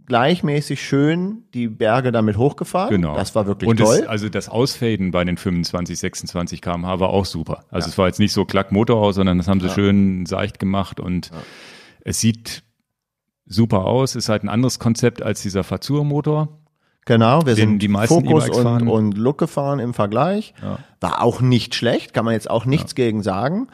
[0.08, 2.90] gleichmäßig schön die Berge damit hochgefahren.
[2.90, 3.16] Genau.
[3.16, 4.00] Das war wirklich und toll.
[4.02, 7.66] Es, also das Ausfaden bei den 25, 26 km/h war auch super.
[7.70, 10.60] Also es war jetzt nicht so klack Motor aus, sondern das haben sie schön seicht
[10.60, 11.32] gemacht und
[12.02, 12.64] es sieht
[13.46, 14.16] super aus.
[14.16, 16.58] Ist halt ein anderes Konzept als dieser Fazur-Motor.
[17.06, 20.54] Genau, wir den sind die meisten Fokus E-Bikes und, und Look gefahren im Vergleich.
[21.00, 23.68] War auch nicht schlecht, kann man jetzt auch nichts gegen sagen.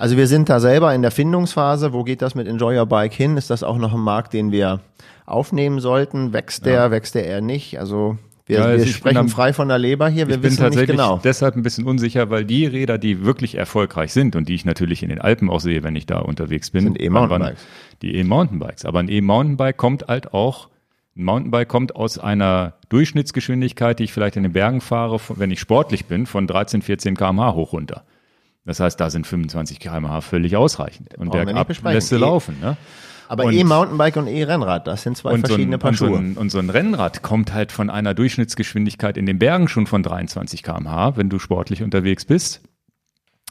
[0.00, 1.92] Also wir sind da selber in der Findungsphase.
[1.92, 3.36] Wo geht das mit Enjoy Your Bike hin?
[3.36, 4.80] Ist das auch noch ein Markt, den wir
[5.26, 6.32] aufnehmen sollten?
[6.32, 7.78] Wächst der, wächst der eher nicht?
[7.78, 10.26] Also wir, Ja, also wir bin sprechen am- frei von der Leber hier.
[10.26, 11.20] Wir ich bin wissen nicht tatsächlich genau.
[11.22, 15.02] deshalb ein bisschen unsicher, weil die Räder, die wirklich erfolgreich sind und die ich natürlich
[15.02, 17.60] in den Alpen auch sehe, wenn ich da unterwegs bin, Sind E-Mountainbikes.
[18.00, 18.86] Die E-Mountainbikes.
[18.86, 20.70] Aber ein E-Mountainbike kommt halt auch,
[21.14, 25.60] ein Mountainbike kommt aus einer Durchschnittsgeschwindigkeit, die ich vielleicht in den Bergen fahre, wenn ich
[25.60, 28.04] sportlich bin, von 13, 14 km/h hoch runter.
[28.64, 31.14] Das heißt, da sind 25 km/h völlig ausreichend.
[31.16, 32.58] Und bergab lässt du E- laufen.
[32.60, 32.76] Ne?
[33.28, 36.18] Aber E-Mountainbike und E-Rennrad, das sind zwei so, verschiedene ein, Paar und, so Schuhe.
[36.18, 40.02] ein, und so ein Rennrad kommt halt von einer Durchschnittsgeschwindigkeit in den Bergen schon von
[40.02, 42.60] 23 km/h, wenn du sportlich unterwegs bist.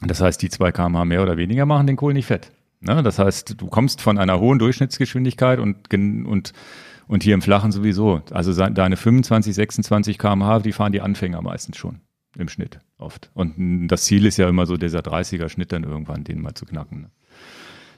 [0.02, 2.52] Das heißt, die zwei km/h mehr oder weniger machen den Kohl nicht fett.
[2.80, 3.02] Ne?
[3.02, 6.52] Das heißt, du kommst von einer hohen Durchschnittsgeschwindigkeit und, und,
[7.08, 8.20] und hier im Flachen sowieso.
[8.30, 12.00] Also deine 25, 26 km/h, die fahren die Anfänger meistens schon
[12.36, 13.30] im Schnitt oft.
[13.34, 16.66] Und das Ziel ist ja immer so dieser 30er Schnitt dann irgendwann, den mal zu
[16.66, 17.02] knacken.
[17.02, 17.10] Ne?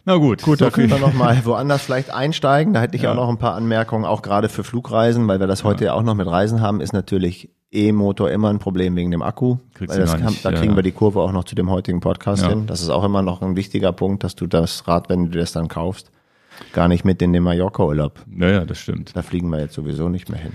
[0.05, 2.73] Na gut, Gut, so da können wir noch mal woanders vielleicht einsteigen.
[2.75, 3.12] Da hätte ich Ja.
[3.12, 6.03] auch noch ein paar Anmerkungen, auch gerade für Flugreisen, weil wir das heute ja auch
[6.03, 9.57] noch mit Reisen haben, ist natürlich E-Motor immer ein Problem wegen dem Akku.
[9.75, 10.77] Kriegst weil das kann, nicht, da ja, kriegen ja.
[10.77, 12.49] wir die Kurve auch noch zu dem heutigen Podcast Ja.
[12.51, 12.66] hin.
[12.66, 15.53] Das ist auch immer noch ein wichtiger Punkt, dass du das Rad, wenn du das
[15.53, 16.11] dann kaufst,
[16.73, 18.25] gar nicht mit in den Mallorca-Urlaub.
[18.27, 19.16] Naja, das stimmt.
[19.16, 20.53] Da fliegen wir jetzt sowieso nicht mehr hin.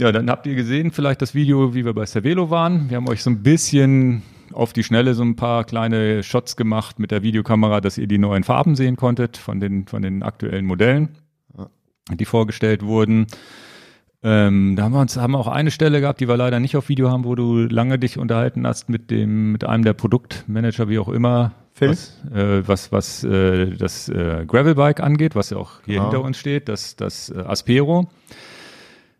[0.00, 2.88] Ja, dann habt ihr gesehen, vielleicht das Video, wie wir bei Cervelo waren.
[2.88, 7.00] Wir haben euch so ein bisschen auf die Schnelle so ein paar kleine Shots gemacht
[7.00, 10.66] mit der Videokamera, dass ihr die neuen Farben sehen konntet von den, von den aktuellen
[10.66, 11.08] Modellen,
[12.14, 13.26] die vorgestellt wurden.
[14.22, 16.88] Ähm, da haben wir uns, haben auch eine Stelle gehabt, die wir leider nicht auf
[16.88, 21.00] Video haben, wo du lange dich unterhalten hast mit dem, mit einem der Produktmanager, wie
[21.00, 21.90] auch immer, Phil?
[21.90, 26.04] was, äh, was, was äh, das äh, Gravelbike angeht, was ja auch hier Genau.
[26.04, 28.08] hinter uns steht, das, das äh, Aspero.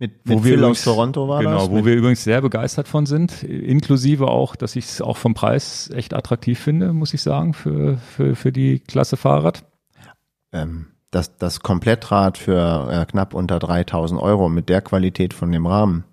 [0.01, 1.71] Mit, Wo mit wir Phil übrigens- aus Toronto war genau, das?
[1.71, 5.35] wo Mit, wir übrigens sehr begeistert von sind, inklusive auch, dass ich es auch vom
[5.35, 9.65] Preis echt attraktiv finde, muss ich sagen, für, für, für die Klasse Fahrrad.
[10.53, 15.67] ähm, das, das Komplettrad für äh, knapp unter 3000 Euro mit der Qualität von dem
[15.67, 16.05] Rahmen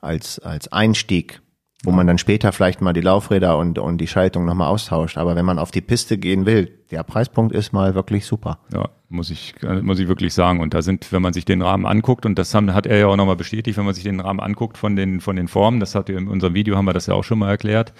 [0.00, 1.42] als, als Einstieg,
[1.82, 5.16] wo man dann später vielleicht mal die Laufräder und, und die Schaltung nochmal austauscht.
[5.16, 8.58] Aber wenn man auf die Piste gehen will, der Preispunkt ist mal wirklich super.
[8.72, 10.60] Ja, muss ich, äh, muss ich wirklich sagen.
[10.60, 13.06] Und da sind, wenn man sich den Rahmen anguckt, und das haben, hat er ja
[13.06, 15.94] auch nochmal bestätigt, wenn man sich den Rahmen anguckt von den, von den Formen, das
[15.94, 17.94] hat in unserem Video, haben wir das ja auch schon mal erklärt.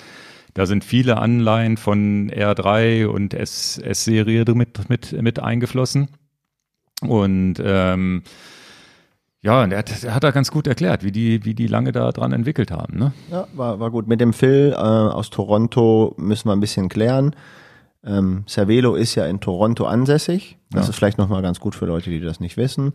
[0.53, 6.09] Da sind viele Anleihen von R3 und S-Serie mit, mit, mit eingeflossen.
[7.01, 8.25] Und ähm,
[9.43, 11.93] ja, und er hat, er hat da ganz gut erklärt, wie die, wie die lange
[11.93, 12.99] da dran entwickelt haben.
[12.99, 13.13] Ne?
[13.31, 14.07] Ja, war, war gut.
[14.07, 17.35] Mit dem Phil äh, aus Toronto müssen wir ein bisschen klären.
[18.05, 20.59] Ähm, Cervelo ist ja in Toronto ansässig.
[20.71, 20.91] Das Ja.
[20.91, 22.93] ist vielleicht nochmal ganz gut für Leute, die das nicht wissen.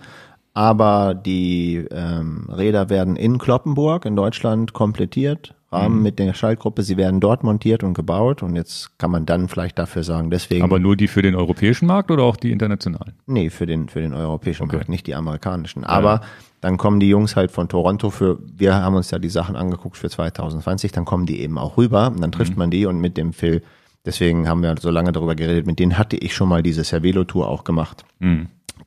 [0.54, 5.54] Aber die ähm, Räder werden in Kloppenburg in Deutschland komplettiert.
[5.76, 5.82] Mhm.
[5.84, 8.44] Rahmen mit der Schaltgruppe, sie werden dort montiert und gebaut.
[8.44, 10.64] Und jetzt kann man dann vielleicht dafür sagen, deswegen.
[10.64, 13.14] Aber nur die für den europäischen Markt oder auch die internationalen?
[13.28, 15.84] Nee, für den, für den europäischen Markt, nicht die amerikanischen.
[15.84, 16.22] Aber
[16.66, 19.98] dann kommen die Jungs halt von Toronto für, wir haben uns ja die Sachen angeguckt
[19.98, 23.18] für 2020, dann kommen die eben auch rüber und dann trifft man die und mit
[23.18, 23.62] dem Phil,
[24.04, 27.48] deswegen haben wir so lange darüber geredet, mit denen hatte ich schon mal diese Cervelo-Tour
[27.48, 28.04] auch gemacht,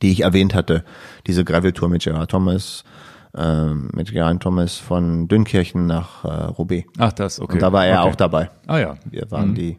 [0.01, 0.83] die ich erwähnt hatte,
[1.25, 2.83] diese Gravel-Tour mit Gerard Thomas,
[3.93, 6.87] mit Gerard Thomas von Dünkirchen nach äh, Roubaix.
[6.97, 7.53] Ach, das, okay.
[7.53, 8.09] Und da war er okay.
[8.11, 8.49] auch dabei.
[8.67, 8.95] Ah ja.
[9.09, 9.77] Wir waren die,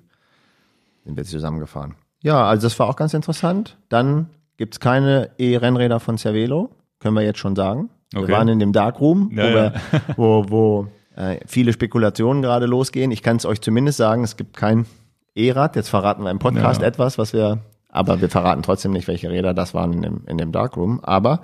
[1.05, 1.94] sind wir zusammengefahren.
[2.23, 3.77] Ja, also das war auch ganz interessant.
[3.88, 7.90] Dann gibt's keine E-Rennräder von Cervelo, können wir jetzt schon sagen.
[8.12, 8.33] Wir Okay.
[8.33, 9.55] waren in dem Darkroom, Ja, wo, ja.
[9.55, 9.73] wir,
[10.16, 13.11] wo, wo äh, viele Spekulationen gerade losgehen.
[13.11, 14.87] Ich kann es euch zumindest sagen, es gibt kein
[15.35, 15.77] E-Rad.
[15.77, 16.87] Jetzt verraten wir im Podcast Ja.
[16.88, 20.38] etwas, was wir, aber wir verraten trotzdem nicht, welche Räder das waren in dem, in
[20.38, 21.01] dem Darkroom.
[21.05, 21.40] Aber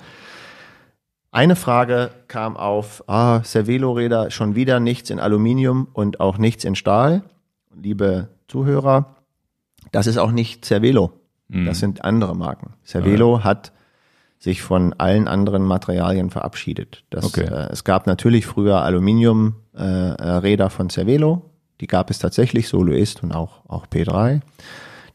[1.37, 6.75] eine Frage kam auf, ah, Cervelo-Räder, schon wieder nichts in Aluminium und auch nichts in
[6.75, 7.23] Stahl.
[7.75, 9.17] Liebe Zuhörer,
[9.93, 11.13] das ist auch nicht Cervelo.
[11.49, 12.73] Das sind andere Marken.
[12.85, 13.71] Cervelo hat
[14.39, 17.05] sich von allen anderen Materialien verabschiedet.
[17.11, 17.45] Das, Okay.
[17.45, 21.43] äh, es gab natürlich früher Aluminium-Räder äh, Räder von Cervelo.
[21.81, 24.41] Die gab es tatsächlich, Soloist und auch, auch P3.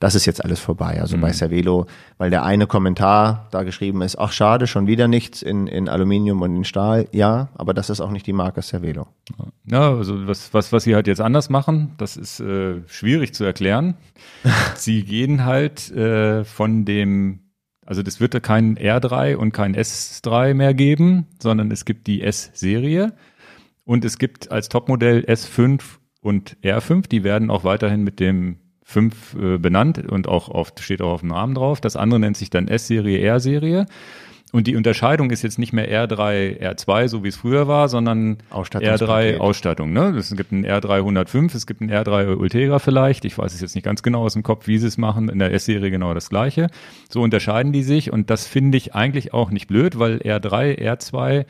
[0.01, 0.99] Das ist jetzt alles vorbei.
[0.99, 1.85] Also bei Cervelo,
[2.17, 6.41] weil der eine Kommentar da geschrieben ist, ach schade, schon wieder nichts in, in Aluminium
[6.41, 7.07] und in Stahl.
[7.11, 9.05] Ja, aber das ist auch nicht die Marke Cervelo.
[9.65, 13.43] Ja, also was, was, was sie halt jetzt anders machen, das ist äh, schwierig zu
[13.43, 13.93] erklären.
[14.75, 17.41] sie gehen halt äh, von dem,
[17.85, 22.23] also das wird da kein R3 und kein S3 mehr geben, sondern es gibt die
[22.23, 23.13] S-Serie
[23.83, 25.79] und es gibt als Topmodell S5
[26.21, 28.60] und R5, die werden auch weiterhin mit dem
[28.91, 31.81] 5 äh, benannt und auch auf, steht auch auf dem Namen drauf.
[31.81, 33.87] Das andere nennt sich dann S-Serie, R-Serie.
[34.51, 38.37] Und die Unterscheidung ist jetzt nicht mehr R3, R2, so wie es früher war, sondern
[38.49, 39.37] Ausstattungspaket.
[39.37, 39.93] R3 Ausstattung.
[39.93, 40.09] Ne?
[40.17, 43.23] Es gibt einen R3 105, es gibt einen R3 Ultegra vielleicht.
[43.23, 45.29] Ich weiß es jetzt nicht ganz genau aus dem Kopf, wie sie es machen.
[45.29, 46.67] In der S-Serie genau das gleiche.
[47.09, 51.45] So unterscheiden die sich und das finde ich eigentlich auch nicht blöd, weil R3, R2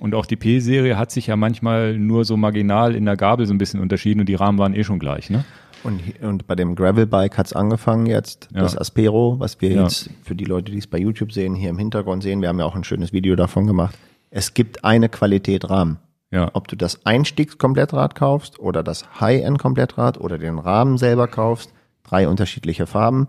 [0.00, 3.54] und auch die P-Serie hat sich ja manchmal nur so marginal in der Gabel so
[3.54, 5.30] ein bisschen unterschieden und die Rahmen waren eh schon gleich.
[5.30, 5.44] Ne?
[5.84, 8.60] Und, und bei dem Gravelbike hat's angefangen jetzt, Ja.
[8.60, 9.82] das Aspero, was wir Ja.
[9.82, 12.40] jetzt für die Leute, die es bei YouTube sehen, hier im Hintergrund sehen.
[12.40, 13.96] Wir haben ja auch ein schönes Video davon gemacht.
[14.30, 15.98] Es gibt eine Qualität Rahmen.
[16.30, 16.50] Ja.
[16.54, 21.72] Ob du das Einstiegskomplettrad kaufst oder das High-End-Komplettrad oder den Rahmen selber kaufst,
[22.04, 23.28] drei unterschiedliche Farben,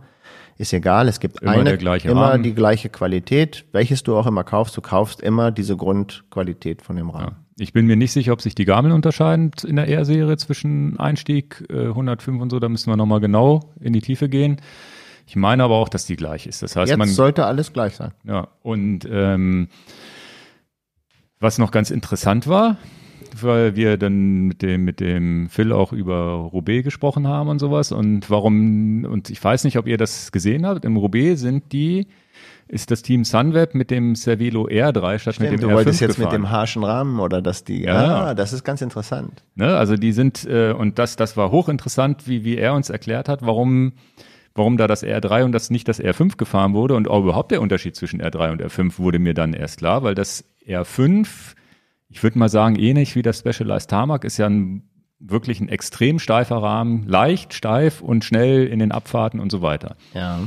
[0.58, 1.08] ist egal.
[1.08, 1.72] Es gibt Immer eine,
[2.04, 2.44] immer Rahmen.
[2.44, 3.66] die gleiche Qualität.
[3.72, 7.36] Welches du auch immer kaufst, du kaufst immer diese Grundqualität von dem Rahmen.
[7.58, 11.64] Ich bin mir nicht sicher, ob sich die Gabeln unterscheiden in der R-Serie zwischen Einstieg
[11.70, 12.60] äh, 105 und so.
[12.60, 14.58] Da müssen wir nochmal genau in die Tiefe gehen.
[15.28, 16.64] Ich meine aber auch, dass die gleich ist.
[16.64, 18.12] Das heißt, Jetzt man sollte alles gleich sein.
[18.24, 19.68] ja und ähm,
[21.40, 22.78] was noch ganz interessant war,
[23.40, 27.92] weil wir dann mit dem mit dem Phil auch über Roubaix gesprochen haben und sowas
[27.92, 30.86] und warum und ich weiß nicht, ob ihr das gesehen habt.
[30.86, 32.08] Im Roubaix sind die
[32.68, 36.02] ist das Team Sunweb mit dem Cervelo R3 statt mit Stimmt, dem du R5 wolltest
[36.02, 36.32] jetzt gefahren.
[36.32, 38.28] mit dem harschen Rahmen oder dass die, Ja.
[38.28, 39.44] ah, das ist ganz interessant.
[39.56, 43.30] Ne, also die sind, äh, und das, das war hochinteressant, wie, wie er uns erklärt
[43.30, 43.94] hat, warum,
[44.56, 47.62] warum da das R3 und das nicht das R5 gefahren wurde und auch überhaupt der
[47.62, 51.28] Unterschied zwischen R3 und R5 wurde mir dann erst klar, weil das R5,
[52.10, 54.84] ich würde mal sagen, ähnlich wie das Specialized Tarmac, ist ja ein,
[55.20, 59.96] wirklich ein extrem steifer Rahmen, leicht, steif und schnell in den Abfahrten und so weiter.
[60.14, 60.40] Ja.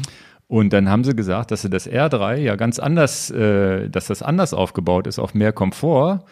[0.49, 4.23] Und dann haben sie gesagt, dass sie das R3 ja ganz anders, äh, dass das
[4.23, 6.25] anders aufgebaut ist, auf mehr Komfort.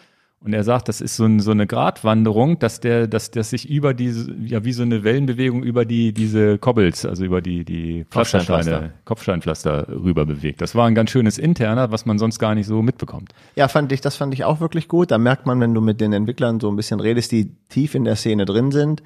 [0.43, 3.67] Und er sagt, das ist so, ein, so eine Gratwanderung, dass der, dass das sich
[3.67, 8.05] über diese, ja wie so eine Wellenbewegung über die diese Cobbles, also über die die
[8.11, 10.61] Pflastersteine, Kopfsteinpflaster rüber bewegt.
[10.61, 13.33] Das war ein ganz schönes interner, was man sonst gar nicht so mitbekommt.
[13.55, 15.09] Ja, fand ich, das fand ich auch wirklich gut.
[15.09, 18.03] Da merkt man, wenn du mit den Entwicklern so ein bisschen redest, die tief in
[18.03, 19.01] der Szene drin sind,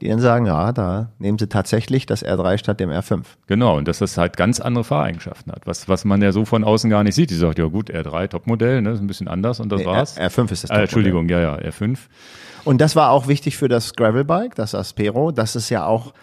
[0.00, 3.22] die dann sagen, ja, da nehmen sie tatsächlich das R3 statt dem R5.
[3.48, 6.62] Genau, und dass das halt ganz andere Fahreigenschaften hat, was was man ja so von
[6.62, 7.30] außen gar nicht sieht.
[7.30, 10.16] Die sagt ja gut, R3 Topmodell, ne, ist ein bisschen anders und das Nee, war's.
[10.16, 10.82] R, R5 ist das äh.
[10.82, 11.98] Entschuldigung, ja ja, R5.
[12.64, 15.30] Und das war auch wichtig für das Gravelbike, das Aspero.
[15.30, 16.14] Das ist ja auch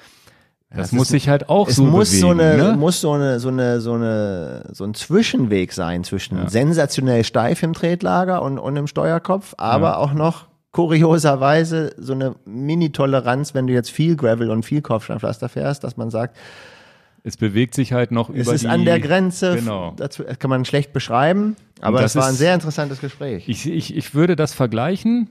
[0.73, 2.21] Das, muss sich halt auch es so muss bewegen.
[2.21, 2.75] so eine ne?
[2.77, 7.73] muss so eine so eine so eine so ein Zwischenweg sein zwischen sensationell steif im
[7.73, 13.91] Tretlager und, und im Steuerkopf, aber auch noch kurioserweise so eine Mini-Toleranz, wenn du jetzt
[13.91, 16.37] viel Gravel und viel Kopfsteinpflaster fährst, dass man sagt,
[17.23, 19.93] es bewegt sich halt noch es über ist die, an der Grenze, Genau.
[19.97, 23.47] dazu das kann man schlecht beschreiben, aber das es war ein sehr interessantes Gespräch.
[23.47, 25.29] Ich, ich, ich würde das vergleichen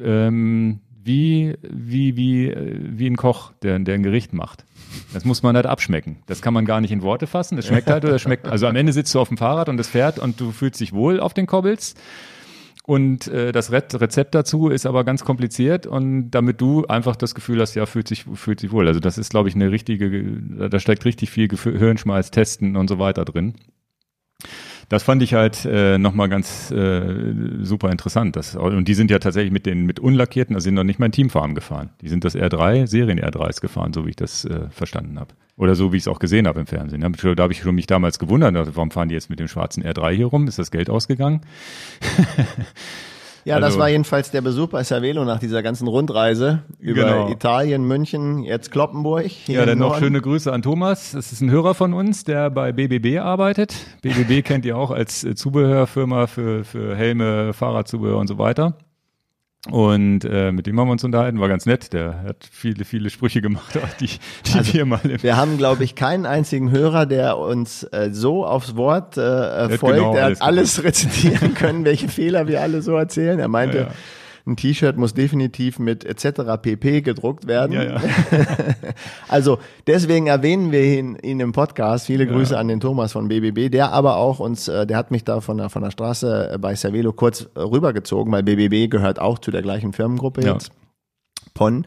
[0.00, 4.64] ähm, wie, wie, wie, äh, wie ein Koch, der, der ein Gericht macht.
[5.12, 6.18] Das muss man halt abschmecken.
[6.26, 7.56] Das kann man gar nicht in Worte fassen.
[7.56, 8.46] Das schmeckt halt oder das schmeckt.
[8.46, 10.92] Also am Ende sitzt du auf dem Fahrrad und es fährt und du fühlst dich
[10.92, 11.94] wohl auf den Kobbels.
[12.84, 17.34] Und äh, das Re Rezept dazu ist aber ganz kompliziert und damit du einfach das
[17.34, 18.88] Gefühl hast, ja, fühlt sich, fühlt sich wohl.
[18.88, 22.98] Also das ist, glaube ich, eine richtige, da steckt richtig viel Hirnschmalz, Testen und so
[22.98, 23.54] weiter drin.
[24.92, 28.36] Das fand ich halt äh, nochmal ganz äh, super interessant.
[28.36, 31.06] Das, und die sind ja tatsächlich mit den mit unlackierten, also sind noch nicht mal
[31.06, 31.88] in Teamfarben gefahren.
[32.02, 35.32] Die sind das R3, Serien R3s gefahren, so wie ich das äh, verstanden habe.
[35.56, 37.00] Oder so wie ich es auch gesehen habe im Fernsehen.
[37.00, 39.82] Da, habe ich schon mich damals gewundert, also warum fahren die jetzt mit dem schwarzen
[39.82, 40.46] R3 hier rum?
[40.46, 41.40] Ist das Geld ausgegangen?
[43.44, 47.28] Ja, das Also- war jedenfalls der Besuch bei Cervelo nach dieser ganzen Rundreise über Genau.
[47.30, 49.48] Italien, München, jetzt Kloppenburg.
[49.48, 51.12] Ja, dann noch schöne Grüße an Thomas.
[51.12, 53.74] Das ist ein Hörer von uns, der bei BBB arbeitet.
[54.02, 58.76] BBB kennt ihr auch als Zubehörfirma für, für Helme, Fahrradzubehör und so weiter.
[59.70, 61.92] Und äh, mit dem haben wir uns unterhalten, war ganz nett.
[61.92, 64.06] Der hat viele, viele Sprüche gemacht, die,
[64.46, 65.00] die also, wir mal.
[65.04, 69.98] Wir haben, glaube ich, keinen einzigen Hörer, der uns äh, so aufs Wort äh, folgt.
[69.98, 73.38] Genau er hat alles, alles rezitieren können, welche Fehler wir alle so erzählen.
[73.38, 73.90] Er meinte, ja, ja
[74.46, 76.60] ein T-Shirt muss definitiv mit etc.
[76.60, 77.72] pp gedruckt werden.
[77.72, 78.00] Ja, ja.
[79.28, 82.06] also deswegen erwähnen wir ihn, ihn im Podcast.
[82.06, 82.60] Viele Grüße ja.
[82.60, 85.58] an den Thomas von BBB, der aber auch uns, äh, der hat mich da von
[85.58, 89.92] der, von der Straße bei Cervelo kurz rübergezogen, weil BBB gehört auch zu der gleichen
[89.92, 90.72] Firmengruppe jetzt.
[91.54, 91.86] PON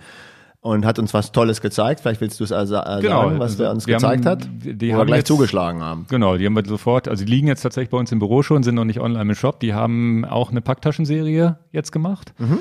[0.66, 2.00] und hat uns was Tolles gezeigt.
[2.00, 4.92] Vielleicht willst du es also äh, genau, sagen, was er uns gezeigt haben, hat, die
[4.92, 6.08] haben wir gleich jetzt, zugeschlagen haben.
[6.10, 8.64] Genau, die haben wir sofort, also die liegen jetzt tatsächlich bei uns im Büro schon,
[8.64, 9.60] sind noch nicht online im Shop.
[9.60, 12.34] Die haben auch eine Packtaschenserie jetzt gemacht.
[12.40, 12.58] Mhm.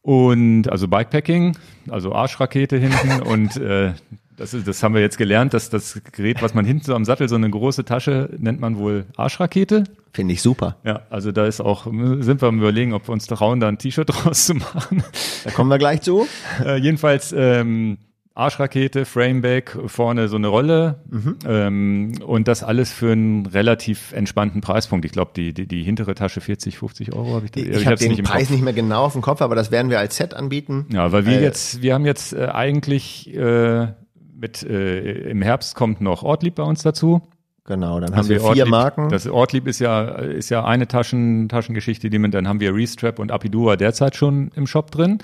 [0.00, 1.58] Und also Bikepacking,
[1.90, 3.92] also Arschrakete hinten und äh,
[4.36, 7.04] das, ist, das haben wir jetzt gelernt, dass das Gerät, was man hinten so am
[7.04, 9.84] Sattel, so eine große Tasche, nennt man wohl Arschrakete.
[10.12, 10.76] Finde ich super.
[10.84, 13.78] Ja, also da ist auch, sind wir am überlegen, ob wir uns trauen, da ein
[13.78, 15.02] T-Shirt draus zu machen.
[15.44, 16.26] Da kommen wir gleich zu.
[16.64, 17.98] Äh, jedenfalls ähm,
[18.34, 21.38] Arschrakete, Frameback, vorne so eine Rolle mhm.
[21.46, 25.04] ähm, und das alles für einen relativ entspannten Preispunkt.
[25.04, 27.52] Ich glaube, die, die, die hintere Tasche 40, 50 Euro habe ich.
[27.52, 28.50] Da, ich, ich habe den nicht Preis Kopf.
[28.50, 30.86] nicht mehr genau auf dem Kopf, aber das werden wir als Set anbieten.
[30.92, 33.88] Ja, weil wir äh, jetzt, wir haben jetzt äh, eigentlich äh,
[34.34, 37.22] mit äh, im Herbst kommt noch Ortlieb bei uns dazu.
[37.66, 39.08] Genau, dann haben wir vier Ortlieb, Marken.
[39.08, 43.18] Das Ortlieb ist ja ist ja eine Taschen Taschengeschichte, die man dann haben wir Restrap
[43.18, 45.18] und Apidura derzeit schon im Shop drin.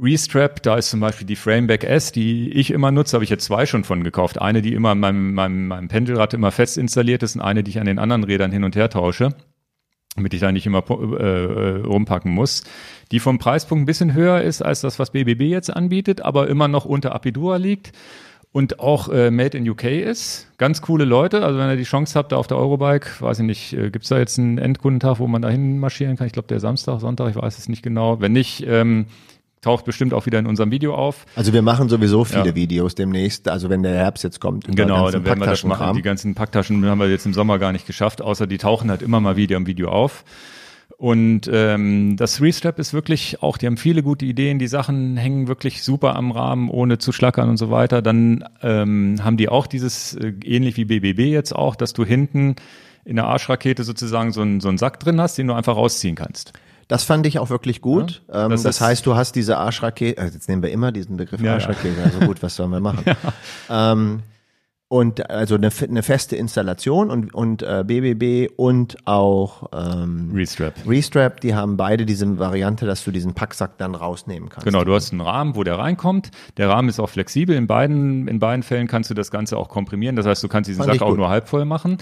[0.00, 3.44] Restrap, da ist zum Beispiel die Frameback S, die ich immer nutze, habe ich jetzt
[3.44, 4.40] zwei schon von gekauft.
[4.40, 7.72] Eine, die immer an meinem, meinem, meinem Pendelrad immer fest installiert ist und eine, die
[7.72, 9.34] ich an den anderen Rädern hin und her tausche
[10.16, 12.64] damit ich da nicht immer äh, äh, rumpacken muss,
[13.12, 16.68] die vom Preispunkt ein bisschen höher ist als das, was BBB jetzt anbietet, aber immer
[16.68, 17.92] noch unter Apidura liegt
[18.52, 20.48] und auch äh, Made in UK ist.
[20.58, 23.44] Ganz coole Leute, also wenn ihr die Chance habt, da auf der Eurobike, weiß ich
[23.44, 26.26] nicht, äh, gibt's da jetzt einen Endkundentag, wo man da hin marschieren kann?
[26.26, 28.20] Ich glaube, der Samstag, Sonntag, ich weiß es nicht genau.
[28.20, 29.06] Wenn nicht, ähm,
[29.60, 31.26] taucht bestimmt auch wieder in unserem Video auf.
[31.36, 32.54] Also wir machen sowieso viele ja.
[32.54, 34.64] Videos demnächst, also wenn der Herbst jetzt kommt.
[34.66, 35.96] Genau, dann werden wir das machen.
[35.96, 39.02] Die ganzen Packtaschen haben wir jetzt im Sommer gar nicht geschafft, außer die tauchen halt
[39.02, 40.24] immer mal wieder im Video auf.
[40.96, 45.48] Und ähm, das Restrap ist wirklich auch, die haben viele gute Ideen, die Sachen hängen
[45.48, 48.02] wirklich super am Rahmen, ohne zu schlackern und so weiter.
[48.02, 52.56] Dann ähm, haben die auch dieses, äh, ähnlich wie BBB jetzt auch, dass du hinten
[53.04, 56.16] in der Arschrakete sozusagen so einen, so einen Sack drin hast, den du einfach rausziehen
[56.16, 56.52] kannst.
[56.90, 58.20] Das fand ich auch wirklich gut.
[58.26, 61.16] Ja, ähm, das, das heißt, du hast diese Arschrakete, also jetzt nehmen wir immer diesen
[61.16, 63.04] Begriff ja, Arschrakete, also gut, was sollen wir machen?
[63.68, 63.92] Ja.
[63.92, 64.22] Ähm,
[64.88, 70.74] und also eine, eine feste Installation und, und äh, BBB und auch ähm, Restrap.
[70.84, 74.64] Restrap, die haben beide diese Variante, dass du diesen Packsack dann rausnehmen kannst.
[74.64, 76.32] Genau, du hast einen Rahmen, wo der reinkommt.
[76.56, 77.54] Der Rahmen ist auch flexibel.
[77.54, 80.16] In beiden, in beiden Fällen kannst du das Ganze auch komprimieren.
[80.16, 81.98] Das heißt, du kannst diesen Fand Sack auch nur halb voll machen.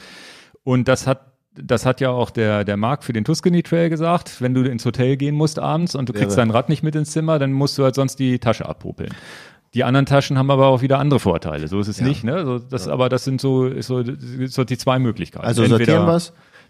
[0.64, 4.40] Und das hat das hat ja auch der, der Marc für den Tuscany Trail gesagt,
[4.40, 6.46] wenn du ins Hotel gehen musst abends und du kriegst Wäre.
[6.46, 9.10] dein Rad nicht mit ins Zimmer, dann musst du halt sonst die Tasche abpopeln.
[9.74, 11.68] Die anderen Taschen haben aber auch wieder andere Vorteile.
[11.68, 12.06] So ist es ja.
[12.06, 12.24] nicht.
[12.24, 12.44] Ne?
[12.44, 12.92] So, das, ja.
[12.92, 14.02] Aber das sind so, so,
[14.46, 15.44] so die zwei Möglichkeiten.
[15.44, 16.20] Also Entweder, sortieren wir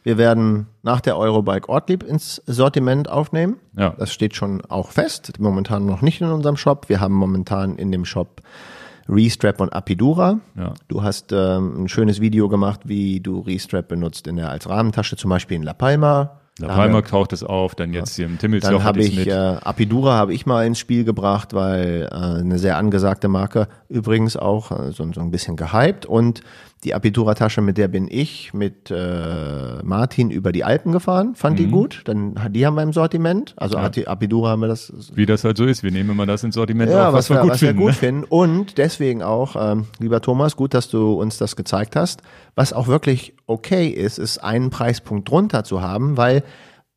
[0.03, 3.57] Wir werden nach der Eurobike Ortlieb ins Sortiment aufnehmen.
[3.77, 3.95] Ja.
[3.97, 5.33] Das steht schon auch fest.
[5.39, 6.89] Momentan noch nicht in unserem Shop.
[6.89, 8.43] Wir haben momentan in dem Shop
[9.09, 10.41] Restrap und Apidura.
[10.57, 10.75] Ja.
[10.89, 15.17] Du hast ähm, ein schönes Video gemacht, wie du Restrap benutzt in der als Rahmentasche,
[15.17, 16.39] zum Beispiel in La Palma.
[16.61, 18.71] La Palma taucht es auf, dann jetzt hier im Timmelsloch.
[18.71, 22.77] Dann habe ich, äh, Apidura habe ich mal ins Spiel gebracht, weil äh, eine sehr
[22.77, 26.41] angesagte Marke, übrigens auch äh, so, so ein bisschen gehypt und
[26.85, 31.63] die Apidura-Tasche, mit der bin ich mit äh, Martin über die Alpen gefahren, fand mhm.
[31.65, 32.03] die gut.
[32.05, 33.55] Dann die haben wir im Sortiment.
[33.57, 33.91] Also ja.
[34.07, 34.93] Apidura haben wir das.
[35.15, 37.37] Wie das halt so ist, wir nehmen immer das ins Sortiment ja, auf, was, was
[37.37, 37.99] wir, gut, was finden, wir gut ne?
[37.99, 38.25] finden.
[38.25, 42.23] Und deswegen auch, ähm, lieber Thomas, gut, dass du uns das gezeigt hast.
[42.55, 46.45] Was auch wirklich okay ist, ist einen Preispunkt drunter zu haben, weil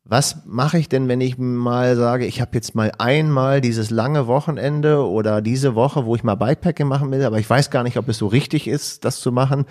[0.04, 4.26] was mache ich denn, wenn ich mal sage, ich habe jetzt mal einmal dieses lange
[4.26, 7.96] Wochenende oder diese Woche, wo ich mal Bikepacking machen will, aber ich weiß gar nicht,
[7.96, 9.64] ob es so richtig ist, das zu machen.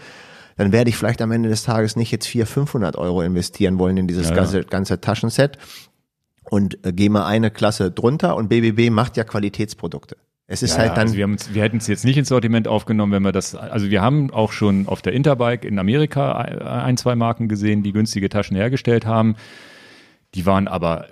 [0.57, 3.97] Dann werde ich vielleicht am Ende des Tages nicht jetzt 400, 500 Euro investieren wollen
[3.97, 4.63] in dieses ja, ganze, ja.
[4.63, 5.57] ganze Taschenset
[6.49, 10.17] und äh, gehe mal eine Klasse drunter und BBB macht ja Qualitätsprodukte.
[10.47, 11.07] Es ist ja, halt dann.
[11.07, 13.55] Also wir, wir hätten es jetzt nicht ins Sortiment aufgenommen, wenn wir das.
[13.55, 17.93] Also wir haben auch schon auf der Interbike in Amerika ein, zwei Marken gesehen, die
[17.93, 19.35] günstige Taschen hergestellt haben.
[20.35, 21.07] Die waren aber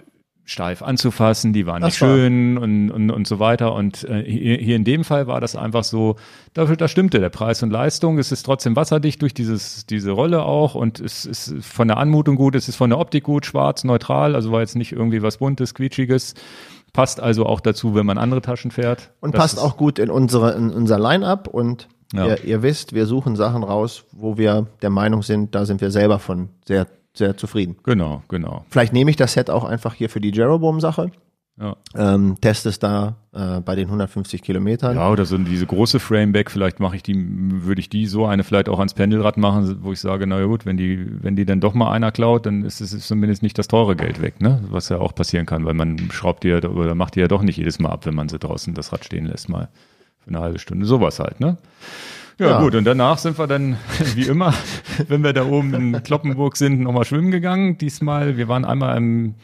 [0.49, 2.15] steif anzufassen, die waren das nicht war.
[2.15, 3.73] schön und, und, und so weiter.
[3.75, 6.15] Und äh, hier, hier in dem Fall war das einfach so,
[6.55, 8.17] da, da stimmte der Preis und Leistung.
[8.17, 12.35] Es ist trotzdem wasserdicht durch dieses, diese Rolle auch und es ist von der Anmutung
[12.35, 15.37] gut, es ist von der Optik gut, schwarz, neutral, also war jetzt nicht irgendwie was
[15.37, 16.33] Buntes, Quietschiges.
[16.93, 19.11] Passt also auch dazu, wenn man andere Taschen fährt.
[19.19, 22.25] Und das passt auch gut in unsere, in unser Line-Up und ja.
[22.25, 25.91] ihr, ihr wisst, wir suchen Sachen raus, wo wir der Meinung sind, da sind wir
[25.91, 26.87] selber von sehr
[27.19, 27.77] sehr zufrieden.
[27.83, 28.65] Genau, genau.
[28.69, 31.11] Vielleicht nehme ich das Set auch einfach hier für die Jeroboam-Sache.
[31.61, 31.75] Ja.
[31.93, 34.95] ähm, testest da äh, bei den 150 Kilometern.
[34.95, 38.45] Ja, oder so diese große Frameback, vielleicht mache ich die, würde ich die so eine
[38.45, 41.45] vielleicht auch ans Pendelrad machen, wo ich sage, na ja gut, wenn die, wenn die
[41.45, 44.63] dann doch mal einer klaut, dann ist es zumindest nicht das teure Geld weg, ne?
[44.69, 47.41] Was ja auch passieren kann, weil man schraubt die ja oder macht die ja doch
[47.41, 49.67] nicht jedes Mal ab, wenn man sie draußen das Rad stehen lässt, mal
[50.19, 50.85] für eine halbe Stunde.
[50.85, 51.57] Sowas halt, ne?
[52.39, 52.61] Ja, Ja.
[52.61, 53.77] gut, und danach sind wir dann,
[54.15, 54.53] wie immer,
[55.07, 57.77] wenn wir da oben in Kloppenburg sind, nochmal schwimmen gegangen.
[57.77, 59.35] Diesmal, wir waren einmal im,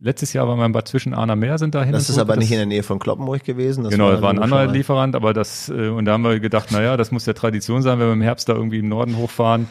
[0.00, 1.92] letztes Jahr waren wir im Bad Zwischenahner Meer, sind da hin.
[1.92, 3.82] Das ist aber nicht Das- in der Nähe von Kloppenburg gewesen.
[3.84, 6.70] Das Genau, das war ein anderer Lieferant, aber das, äh, und da haben wir gedacht,
[6.72, 9.66] naja, das muss ja Tradition sein, wenn wir im Herbst da irgendwie im Norden hochfahren.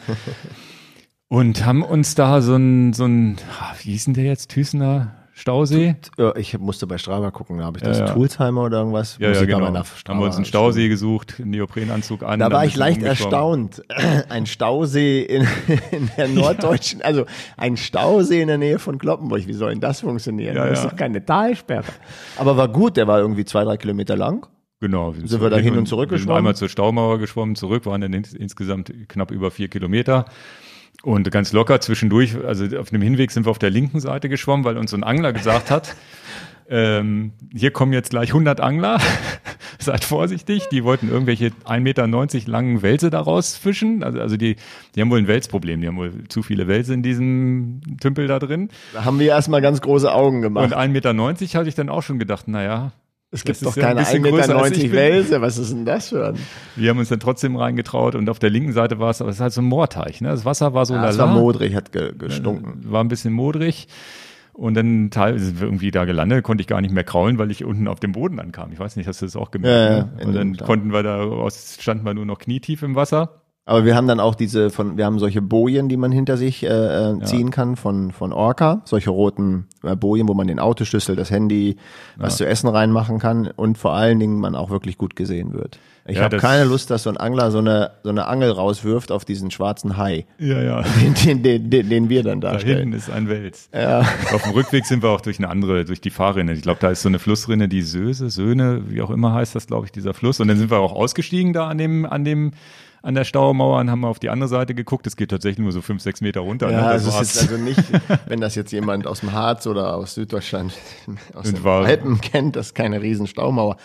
[1.28, 5.14] und haben uns da so ein, so ein, ah, wie hieß denn der jetzt, Thüssener
[5.36, 5.96] Stausee?
[6.16, 8.14] Ja, ich musste bei Strava gucken, da habe ich das Ja, ja.
[8.14, 9.18] Toolsheimer oder irgendwas.
[9.18, 9.58] Ja, ja, ich da genau.
[9.60, 12.38] mal nach haben wir uns einen Stausee gesucht, einen Neoprenanzug an.
[12.38, 13.82] Da war ich leicht erstaunt.
[14.28, 15.46] Ein Stausee in,
[15.90, 17.26] in der norddeutschen, also
[17.56, 19.46] ein Stausee in der Nähe von Kloppenburg.
[19.46, 20.56] Wie soll denn das funktionieren?
[20.56, 21.84] Ja, das ist doch keine Talsperre.
[22.36, 24.46] Aber war gut, der war irgendwie zwei, drei Kilometer lang.
[24.80, 25.14] Genau.
[25.24, 26.38] Sind wir da hin und zurück wir sind geschwommen?
[26.38, 30.26] einmal zur Staumauer geschwommen, zurück, waren dann ins, insgesamt knapp über vier Kilometer.
[31.02, 34.64] Und ganz locker zwischendurch, also auf dem Hinweg sind wir auf der linken Seite geschwommen,
[34.64, 35.94] weil uns so ein Angler gesagt hat,
[36.68, 38.98] ähm, hier kommen jetzt gleich 100 Angler,
[39.78, 42.06] seid vorsichtig, die wollten irgendwelche 1,90 Meter
[42.50, 44.56] langen Wälse daraus fischen, also, also die,
[44.94, 48.38] die haben wohl ein Welsproblem, die haben wohl zu viele Wälse in diesem Tümpel da
[48.38, 48.70] drin.
[48.94, 50.72] Da haben wir erstmal ganz große Augen gemacht.
[50.72, 52.92] Und 1,90 Meter hatte ich dann auch schon gedacht, naja,
[53.34, 54.92] es gibt das doch ja keine bisschen 1,90 größer, als ich Meter bin.
[55.00, 55.40] Wälse.
[55.40, 56.38] Was ist denn das für ein?
[56.76, 59.36] Wir haben uns dann trotzdem reingetraut und auf der linken Seite war es, aber es
[59.36, 60.28] ist halt so ein Moorteich, ne?
[60.28, 62.80] Das Wasser war so Ja, es lala, war modrig, hat ge gestunken.
[62.90, 63.88] war ein bisschen modrig.
[64.52, 67.50] Und dann teilweise sind wir irgendwie da gelandet, konnte ich gar nicht mehr kraulen, weil
[67.50, 68.70] ich unten auf dem Boden ankam.
[68.72, 69.90] Ich weiß nicht, hast du das auch gemerkt?
[69.90, 70.26] Ja, ja, ne?
[70.26, 73.40] Und dann konnten wir da standen wir nur noch knietief im Wasser.
[73.66, 76.62] Aber wir haben dann auch diese von, wir haben solche Bojen, die man hinter sich
[76.64, 81.16] äh, äh, ziehen kann von von Orca, solche roten äh, Bojen, wo man den Autoschlüssel,
[81.16, 81.76] das Handy,
[82.16, 85.78] was zu essen reinmachen kann und vor allen Dingen man auch wirklich gut gesehen wird.
[86.06, 89.10] Ich Ja, habe keine Lust, dass so ein Angler so eine so eine Angel rauswirft
[89.10, 90.82] auf diesen schwarzen Hai, Ja, ja.
[91.02, 92.80] den, den, den, den, den wir dann Da darstellen.
[92.80, 93.70] hinten ist ein Wels.
[93.72, 94.00] Ja.
[94.34, 96.52] Auf dem Rückweg sind wir auch durch eine andere, durch die Fahrrinne.
[96.52, 99.66] Ich glaube, da ist so eine Flussrinne, die Söse, Söhne, wie auch immer heißt das,
[99.66, 100.38] glaube ich, dieser Fluss.
[100.40, 102.50] Und dann sind wir auch ausgestiegen da an dem, an dem,
[103.04, 105.06] an der Staumauer und haben auf die andere Seite geguckt.
[105.06, 106.70] Es geht tatsächlich nur so fünf, sechs Meter runter.
[106.70, 106.86] Ja, ne?
[106.86, 107.52] also Das es ist war's.
[107.52, 107.82] also nicht,
[108.26, 110.72] wenn das jetzt jemand aus dem Harz oder aus Süddeutschland,
[111.34, 113.76] aus Und den war- Alpen kennt, das ist keine riesen Staumauer.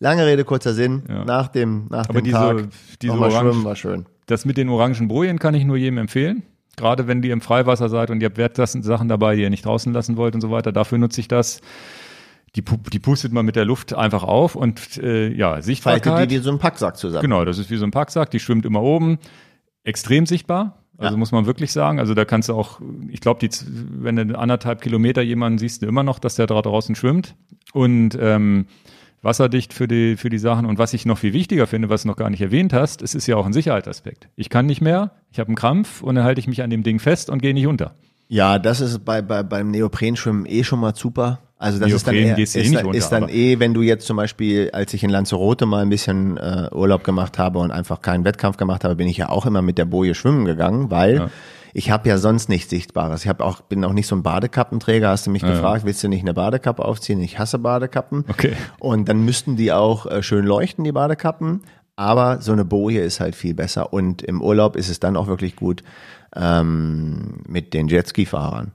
[0.00, 1.02] Lange Rede, kurzer Sinn.
[1.08, 1.24] Ja.
[1.24, 2.68] Nach dem, nach Aber dem diese- Tag
[3.02, 4.06] diese nochmal Orange- schwimmen war schön.
[4.26, 6.42] Das mit den orangen Bojen kann ich nur jedem empfehlen.
[6.76, 9.92] Gerade wenn ihr im Freiwasser seid und ihr habt Wertsachen dabei, die ihr nicht draußen
[9.92, 10.70] lassen wollt und so weiter.
[10.70, 11.60] Dafür nutze ich das.
[12.56, 16.30] Die, die pustet man mit der Luft einfach auf und äh, ja, Faltet Sichtbarkeit.
[16.30, 17.22] die wie so ein Packsack zusammen.
[17.22, 19.18] Genau, das ist wie so ein Packsack, die schwimmt immer oben.
[19.84, 20.82] Extrem sichtbar.
[20.96, 21.18] Also Ja.
[21.18, 22.00] muss man wirklich sagen.
[22.00, 23.50] Also da kannst du auch, ich glaube, die,
[24.00, 27.36] wenn du anderthalb Kilometer jemanden siehst, du immer noch, dass der da draußen schwimmt.
[27.72, 28.66] Und ähm,
[29.22, 30.66] wasserdicht für die, für die Sachen.
[30.66, 33.14] Und was ich noch viel wichtiger finde, was du noch gar nicht erwähnt hast, es
[33.14, 34.28] ist ja auch ein Sicherheitsaspekt.
[34.36, 36.82] Ich kann nicht mehr, ich habe einen Krampf und dann halte ich mich an dem
[36.82, 37.94] Ding fest und gehe nicht unter.
[38.28, 41.38] Ja, das ist bei, bei, beim Neoprenschwimmen eh schon mal super.
[41.60, 43.58] Also das ist dann, Neopren eher, du eh ist, nicht dann, unter, ist dann eh,
[43.58, 47.36] wenn du jetzt zum Beispiel, als ich in Lanzarote mal ein bisschen äh, Urlaub gemacht
[47.38, 50.14] habe und einfach keinen Wettkampf gemacht habe, bin ich ja auch immer mit der Boje
[50.14, 51.30] schwimmen gegangen, weil Ja.
[51.72, 53.22] ich habe ja sonst nichts Sichtbares.
[53.22, 55.08] Ich habe auch bin auch nicht so ein Badekappenträger.
[55.08, 57.20] Hast du mich gefragt, willst du nicht eine Badekappe aufziehen?
[57.22, 58.24] Ich hasse Badekappen.
[58.28, 58.52] Okay.
[58.78, 61.62] Und dann müssten die auch äh, schön leuchten, die Badekappen.
[61.98, 63.92] Aber so eine Boje ist halt viel besser.
[63.92, 65.82] Und im Urlaub ist es dann auch wirklich gut
[66.36, 68.70] ähm, mit den Jetski-Fahrern.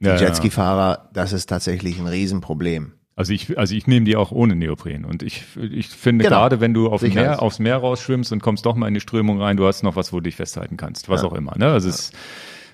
[0.00, 0.20] Die Ja, ja.
[0.20, 2.92] Jetski-Fahrer, das ist tatsächlich ein Riesenproblem.
[3.16, 5.06] Also ich, also ich nehme die auch ohne Neopren.
[5.06, 6.36] Und ich, ich finde Genau.
[6.36, 7.00] gerade, wenn du auf.
[7.02, 9.96] Meer, aufs Meer rausschwimmst und kommst doch mal in die Strömung rein, du hast noch
[9.96, 11.28] was, wo du dich festhalten kannst, was Ja.
[11.28, 11.54] auch immer.
[11.56, 11.68] Ne?
[11.72, 12.12] Also es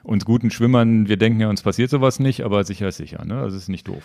[0.03, 3.25] uns guten Schwimmern, wir denken ja, uns passiert sowas nicht, aber sicher ist sicher.
[3.25, 3.39] Ne?
[3.39, 4.03] Also es ist nicht doof.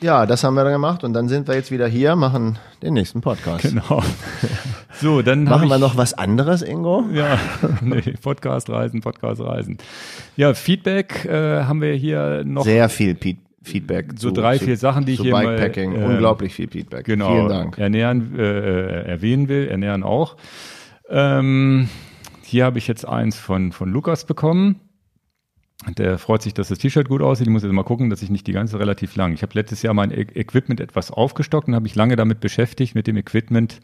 [0.00, 2.94] Ja, das haben wir dann gemacht und dann sind wir jetzt wieder hier, machen den
[2.94, 3.62] nächsten Podcast.
[3.64, 4.02] Genau.
[5.00, 7.04] So, dann Machen wir noch was anderes, Ingo?
[7.12, 7.36] Ja,
[7.80, 9.78] nee, Podcast reisen, Podcast reisen.
[10.36, 12.62] Ja, Feedback äh, haben wir hier noch.
[12.62, 13.34] Sehr viel Pe
[13.64, 14.12] Feedback.
[14.16, 15.96] So drei, vier Sachen, die ich zu hier mal, Bikepacking.
[15.96, 17.06] ähm, Unglaublich viel Feedback.
[17.06, 17.76] genau, Vielen Dank.
[17.78, 20.36] ernähren, äh, erwähnen will, ernähren auch.
[21.08, 21.88] Ähm,
[22.44, 24.78] hier habe ich jetzt eins von, von Lukas bekommen.
[25.98, 27.46] Der freut sich, dass das T-Shirt gut aussieht.
[27.46, 29.32] Ich muss jetzt mal gucken, dass ich nicht die ganze relativ lang.
[29.34, 32.94] Ich habe letztes Jahr mein E- Equipment etwas aufgestockt und habe mich lange damit beschäftigt.
[32.94, 33.80] Mit dem Equipment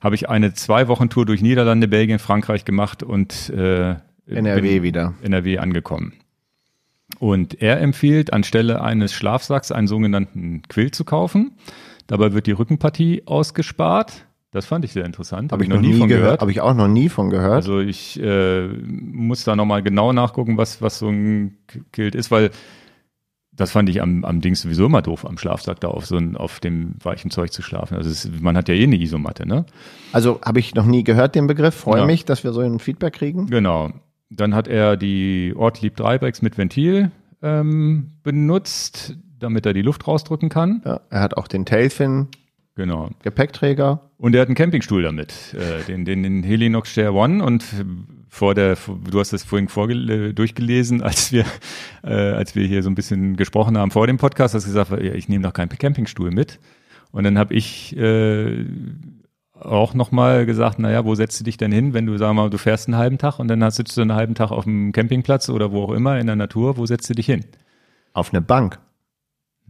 [0.00, 3.96] habe ich eine zwei Wochen Tour durch Niederlande, Belgien, Frankreich gemacht und äh,
[4.26, 5.14] NRW wieder.
[5.22, 6.14] NRW angekommen.
[7.18, 11.52] Und er empfiehlt, anstelle eines Schlafsacks einen sogenannten Quill zu kaufen.
[12.06, 14.26] Dabei wird die Rückenpartie ausgespart.
[14.54, 15.50] Das fand ich sehr interessant.
[15.50, 16.40] Habe ich noch nie gehört.
[16.40, 17.54] Habe ich auch noch nie von gehört.
[17.54, 21.56] Also ich äh, muss da nochmal genau nachgucken, was, was so ein
[21.90, 22.50] Kilt ist, weil
[23.50, 26.36] das fand ich am, am Ding sowieso immer doof, am Schlafsack da auf so ein,
[26.36, 27.96] auf dem weichen Zeug zu schlafen.
[27.96, 29.66] Also es, man hat ja eh eine Isomatte, ne?
[30.12, 31.74] Also habe ich noch nie gehört den Begriff.
[31.74, 32.06] Freue Ja.
[32.06, 33.46] mich, dass wir so ein Feedback kriegen.
[33.48, 33.90] Genau.
[34.30, 37.10] Dann hat er die Ortlieb Dreiecks mit Ventil
[37.42, 40.80] ähm, benutzt, damit er die Luft rausdrücken kann.
[40.84, 42.28] Ja, er hat auch den Tailfin
[42.76, 43.10] Genau.
[43.22, 44.10] Gepäckträger.
[44.18, 47.44] Und er hat einen Campingstuhl damit, äh, den, den, den Helinox Share One.
[47.44, 47.64] Und
[48.28, 48.76] vor der,
[49.10, 51.44] du hast das vorhin vorgel- durchgelesen, als wir,
[52.02, 54.90] äh, als wir hier so ein bisschen gesprochen haben vor dem Podcast, hast du gesagt,
[55.00, 56.58] ich nehme doch keinen Campingstuhl mit.
[57.12, 58.66] Und dann habe ich äh,
[59.52, 62.58] auch nochmal gesagt, naja, wo setzt du dich denn hin, wenn du, sag mal, du
[62.58, 65.70] fährst einen halben Tag und dann sitzt du einen halben Tag auf dem Campingplatz oder
[65.70, 67.44] wo auch immer in der Natur, wo setzt du dich hin?
[68.14, 68.80] Auf eine Bank.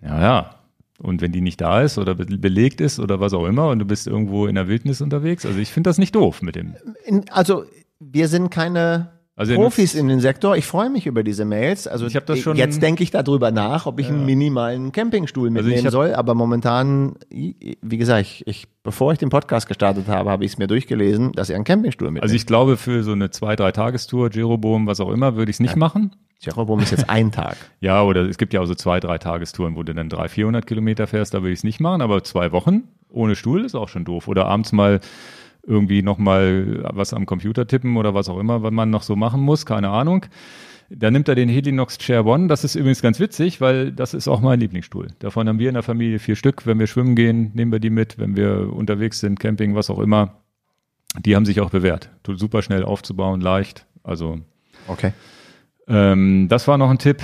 [0.00, 0.54] Ja, ja.
[1.04, 3.78] Und wenn die nicht da ist oder be- belegt ist oder was auch immer und
[3.78, 6.74] du bist irgendwo in der Wildnis unterwegs, also ich finde das nicht doof mit dem.
[7.30, 7.64] Also
[8.00, 10.56] wir sind keine Also Profis in den Sektor.
[10.56, 11.88] Ich freue mich über diese Mails.
[11.88, 15.54] Also Ich das schon- jetzt denke ich darüber nach, ob ich einen minimalen Campingstuhl Also
[15.68, 16.14] mitnehmen hab- soll.
[16.14, 20.58] Aber momentan, wie gesagt, ich, ich, bevor ich den Podcast gestartet habe, habe ich es
[20.58, 22.22] mir durchgelesen, dass er einen Campingstuhl mitnimmt.
[22.22, 25.56] Also ich glaube, für so eine zwei, drei Tagestour, Jeroboam, was auch immer, würde ich
[25.56, 26.14] es nicht machen.
[26.38, 27.56] Jeroboam ist jetzt ein Tag.
[27.80, 30.64] Ja, oder es gibt ja auch so zwei, drei Tagestouren, wo du dann drei, 400
[30.66, 32.02] Kilometer fährst, da würde ich es nicht machen.
[32.02, 34.28] Aber zwei Wochen ohne Stuhl ist auch schon doof.
[34.28, 35.00] Oder abends mal
[35.66, 39.40] irgendwie nochmal was am Computer tippen oder was auch immer, was man noch so machen
[39.40, 40.26] muss, keine Ahnung.
[40.90, 42.46] Da nimmt er den Helinox Chair One.
[42.46, 45.08] Das ist übrigens ganz witzig, weil das ist auch mein Lieblingsstuhl.
[45.18, 46.66] Davon haben wir in der Familie vier Stück.
[46.66, 48.18] Wenn wir schwimmen gehen, nehmen wir die mit.
[48.18, 50.42] Wenn wir unterwegs sind, Camping, was auch immer.
[51.18, 52.10] Die haben sich auch bewährt.
[52.22, 53.86] Tut super schnell aufzubauen, leicht.
[54.02, 54.40] Also
[54.86, 55.12] Okay.
[55.88, 57.22] ähm, das war noch ein Tipp.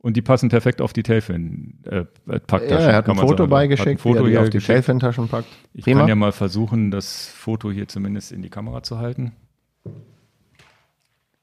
[0.00, 2.04] Und die passen perfekt auf die Tailfin äh.
[2.26, 3.50] Ja, er hat ein Foto sagen.
[3.50, 4.58] beigeschickt, ein Foto wie er die hier auf die.
[4.58, 5.48] Tailfin-Taschen packt.
[5.74, 6.00] Ich Prima.
[6.00, 9.32] kann ja mal versuchen, das Foto hier zumindest in die Kamera zu halten.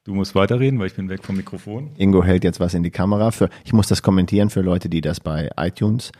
[0.05, 1.91] Du musst weiterreden, weil ich bin weg vom Mikrofon.
[1.97, 3.31] Ingo hält jetzt was in die Kamera.
[3.31, 6.11] Für, ich muss das kommentieren für Leute, die das bei iTunes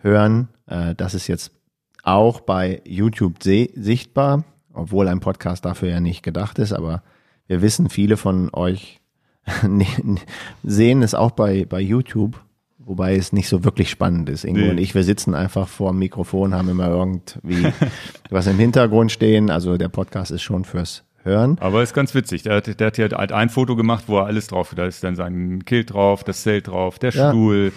[0.00, 0.48] hören.
[0.66, 1.52] Äh, das ist jetzt
[2.02, 6.72] auch bei YouTube sichtbar, obwohl ein Podcast dafür ja nicht gedacht ist.
[6.72, 7.02] Aber
[7.46, 8.97] wir wissen, viele von euch
[10.62, 12.40] sehen es auch bei, bei YouTube,
[12.78, 14.44] wobei es nicht so wirklich spannend ist.
[14.44, 14.70] Ingo Nee.
[14.70, 17.66] und ich, wir sitzen einfach vor dem Mikrofon, haben immer irgendwie
[18.30, 19.50] was im Hintergrund stehen.
[19.50, 21.58] Also der Podcast ist schon fürs Hören.
[21.60, 22.44] Aber ist ganz witzig.
[22.44, 25.02] Der hat, der hat hier halt ein Foto gemacht, wo er alles drauf Da ist
[25.04, 27.30] dann sein Kilt drauf, das Zelt drauf, der Ja.
[27.30, 27.72] Stuhl,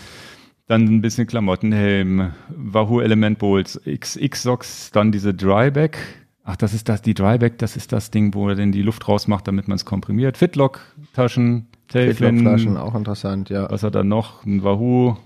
[0.67, 5.97] dann ein bisschen Klamotten, Helm, Wahoo Element Bowls, XX-Socks, dann diese Dryback.
[6.43, 9.07] Ach, das ist das, die Dryback, das ist das Ding, wo er denn die Luft
[9.07, 10.37] rausmacht, damit man es komprimiert.
[10.37, 13.69] Fitlock-Taschen, Tailfin, Fitlock-Flaschen, auch interessant, ja.
[13.69, 14.43] was hat er noch?
[14.45, 15.17] Ein Wahoo,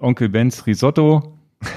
[0.00, 1.38] Onkel Benz Risotto.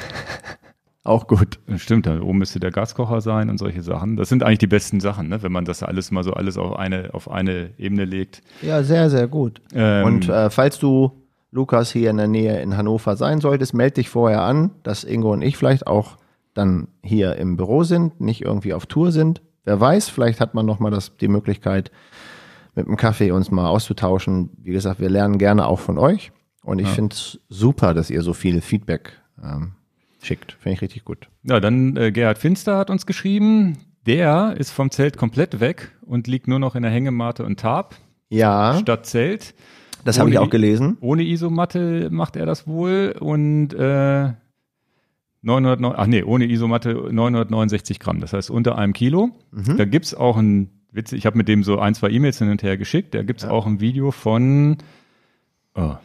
[1.04, 1.60] Auch gut.
[1.78, 4.18] Stimmt, da oben müsste der Gaskocher sein und solche Sachen.
[4.18, 5.44] Das sind eigentlich die besten Sachen, ne?
[5.44, 8.42] wenn man das alles mal so alles auf eine, auf eine Ebene legt.
[8.64, 9.62] Ja, sehr, sehr gut.
[9.76, 11.12] Ähm, Und äh, falls du,
[11.52, 15.32] Lukas, hier in der Nähe in Hannover sein solltest, melde dich vorher an, dass Ingo
[15.32, 16.18] und ich vielleicht auch
[16.56, 19.42] dann hier im Büro sind, nicht irgendwie auf Tour sind.
[19.64, 21.92] Wer weiß, vielleicht hat man noch mal das, die Möglichkeit,
[22.76, 24.50] mit einem Kaffee uns mal auszutauschen.
[24.58, 26.32] Wie gesagt, wir lernen gerne auch von euch.
[26.64, 29.74] Und ich finde es super, dass ihr so viel Feedback ähm,
[30.22, 30.54] schickt.
[30.60, 31.30] Finde ich richtig gut.
[31.44, 33.78] Ja, dann äh, Gerhard Finster hat uns geschrieben,
[34.08, 37.96] der ist vom Zelt komplett weg und liegt nur noch in der Hängematte und Tarp
[38.30, 39.54] Ja, statt Zelt.
[40.04, 40.98] das habe ich auch gelesen.
[41.02, 44.34] Ohne Isomatte macht er das wohl und äh,
[45.46, 49.30] 909, ach nee, ohne Isomatte 969 Gramm, das heißt unter einem Kilo.
[49.52, 49.78] Mhm.
[49.78, 52.64] Da gibt's auch ein Witz, ich habe mit dem so ein, zwei E-Mails hin und
[52.64, 54.78] her geschickt, da gibt's auch ein Video von
[55.76, 55.96] oh,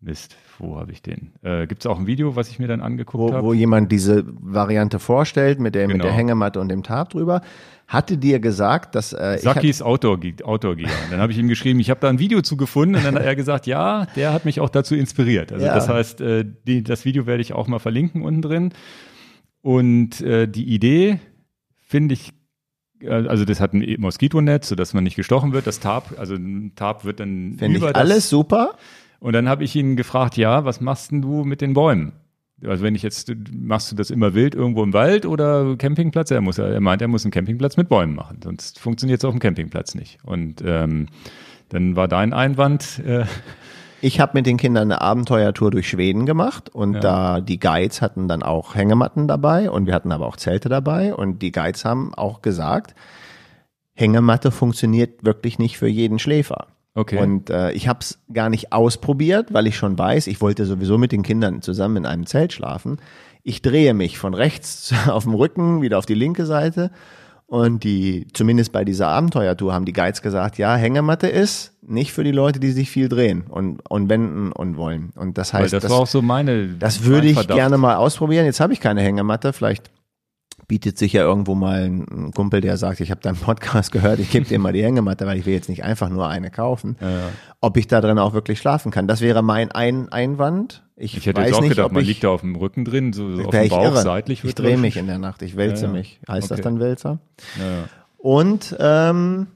[0.00, 1.32] Mist, wo habe ich den?
[1.42, 3.46] Äh, gibt's auch ein Video, was ich mir dann angeguckt habe?
[3.46, 6.04] wo jemand diese Variante vorstellt mit der, mit Genau.
[6.04, 7.40] der Hängematte und dem Tarp drüber.
[7.88, 10.90] Hatte dir gesagt, dass äh, Sakis Outdoor, Outdoor Gear.
[11.10, 13.24] Dann habe ich ihm geschrieben, ich habe da ein Video zu gefunden und dann hat
[13.24, 15.52] er gesagt, ja, der hat mich auch dazu inspiriert.
[15.52, 15.74] Also Ja.
[15.74, 18.72] das heißt, äh, die, das Video werde ich auch mal verlinken unten drin.
[19.60, 21.20] Und äh, die Idee
[21.86, 22.32] finde ich,
[23.00, 25.66] äh, also das hat ein Moskitonetz, sodass man nicht gestochen wird.
[25.66, 28.74] Das Tarp, also ein Tarp wird dann finde ich alles super.
[29.22, 32.12] Und dann habe ich ihn gefragt, ja, was machst denn du mit den Bäumen?
[32.66, 36.30] Also wenn ich jetzt, machst du das immer wild irgendwo im Wald oder Campingplatz?
[36.32, 39.32] Er, muss, er meint, er muss einen Campingplatz mit Bäumen machen, sonst funktioniert es auf
[39.32, 40.18] dem Campingplatz nicht.
[40.24, 41.06] Und ähm,
[41.68, 43.24] dann war dein Einwand, äh,
[44.00, 47.00] Ich habe mit den Kindern eine Abenteuertour durch Schweden gemacht und Ja.
[47.00, 51.14] da die Guides hatten dann auch Hängematten dabei und wir hatten aber auch Zelte dabei
[51.14, 52.96] und die Guides haben auch gesagt,
[53.94, 56.66] Hängematte funktioniert wirklich nicht für jeden Schläfer.
[56.94, 57.18] Okay.
[57.18, 60.98] Und äh, ich habe es gar nicht ausprobiert, weil ich schon weiß, ich wollte sowieso
[60.98, 62.98] mit den Kindern zusammen in einem Zelt schlafen.
[63.42, 66.90] Ich drehe mich von rechts auf dem Rücken wieder auf die linke Seite
[67.46, 72.24] Und die, zumindest bei dieser Abenteuertour haben die Guides gesagt, ja, Hängematte ist nicht für
[72.24, 75.12] die Leute, die sich viel drehen und, und wenden und wollen.
[75.16, 76.68] Und das heißt, Weil das, war auch so meine.
[76.78, 77.56] das würde ich Verdacht.
[77.58, 78.46] gerne mal ausprobieren.
[78.46, 79.52] Jetzt habe ich keine Hängematte.
[79.52, 79.90] Vielleicht
[80.68, 84.30] bietet sich ja irgendwo mal ein Kumpel, der sagt, ich habe deinen Podcast gehört, ich
[84.30, 86.96] gebe dir mal die Hängematte, weil ich will jetzt nicht einfach nur eine kaufen.
[87.00, 87.28] Ja, ja.
[87.60, 89.06] Ob ich da drin auch wirklich schlafen kann.
[89.08, 90.82] Das wäre mein ein Einwand.
[90.96, 92.84] Ich, Ich hätte weiß jetzt auch nicht, gedacht, man ich, liegt da auf dem Rücken
[92.84, 94.02] drin, so, auf dem Bauch, irre.
[94.02, 96.20] seitlich Ich drehe mich in der Nacht, ich wälze Ja, mich.
[96.28, 96.62] Heißt das Okay.
[96.62, 97.18] dann Wälzer?
[98.18, 99.48] Und ähm,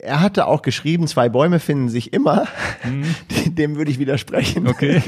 [0.00, 2.46] er hatte auch geschrieben, zwei Bäume finden sich immer.
[3.46, 4.64] Dem würde ich widersprechen.
[4.64, 4.68] Mhm.
[4.70, 5.02] Okay.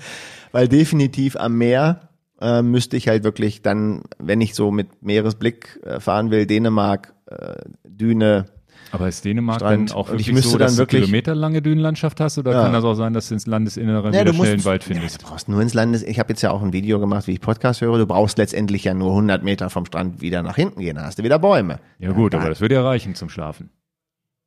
[0.52, 2.08] Weil definitiv am Meer
[2.40, 7.14] äh, müsste ich halt wirklich dann, wenn ich so mit Meeresblick äh, fahren will, Dänemark,
[7.26, 7.54] äh,
[7.86, 8.46] Düne.
[8.92, 9.90] Aber ist Dänemark Strand.
[9.90, 12.62] dann auch Und ich wirklich so, dann dass wirklich- du kilometerlange Dünenlandschaft hast oder Ja.
[12.62, 15.22] kann das auch sein, dass du ins Landesinnere Ja, wieder schnell einen Wald Ja, findest?
[15.22, 16.02] du brauchst nur ins Landes.
[16.04, 17.98] Ich habe jetzt ja auch ein Video gemacht, wie ich Podcast höre.
[17.98, 20.94] Du brauchst letztendlich ja nur 100 Meter vom Strand wieder nach hinten gehen.
[20.96, 21.80] Da hast du wieder Bäume.
[21.98, 23.70] Ja gut, aber das würde ja reichen zum Schlafen.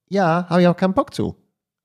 [0.09, 1.35] Ja, habe ich auch keinen Bock zu.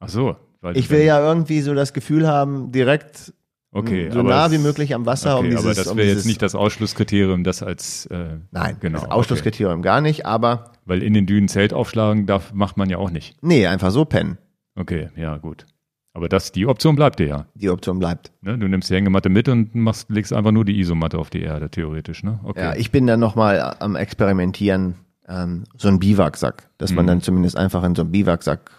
[0.00, 0.36] Ach so.
[0.74, 3.34] Ich will dann- ja irgendwie so das Gefühl haben, direkt
[3.74, 6.06] okay, so aber nah wie möglich am Wasser, Okay, um dieses, aber das um wäre
[6.06, 10.64] dieses, jetzt nicht das Ausschlusskriterium, das als äh, nein, genau, das Ausschlusskriterium gar nicht, aber
[10.64, 10.70] Okay.
[10.86, 13.36] Weil in den Dünen Zelt aufschlagen darf, macht man ja auch nicht.
[13.42, 14.36] nee, einfach so pennen.
[14.76, 15.64] Okay, ja gut.
[16.12, 17.46] Aber das, die Option bleibt dir ja.
[17.54, 18.30] Die Option bleibt.
[18.42, 18.56] Ne?
[18.58, 21.70] Du nimmst die Hängematte mit und machst, legst einfach nur die Isomatte auf die Erde,
[21.70, 22.22] theoretisch.
[22.22, 22.38] Ne?
[22.44, 22.60] Okay.
[22.60, 24.94] Ja, ich bin dann nochmal am Experimentieren,
[25.28, 27.08] ähm, so ein Biwaksack, dass man Mhm.
[27.08, 28.70] dann zumindest einfach in so einem Biwaksack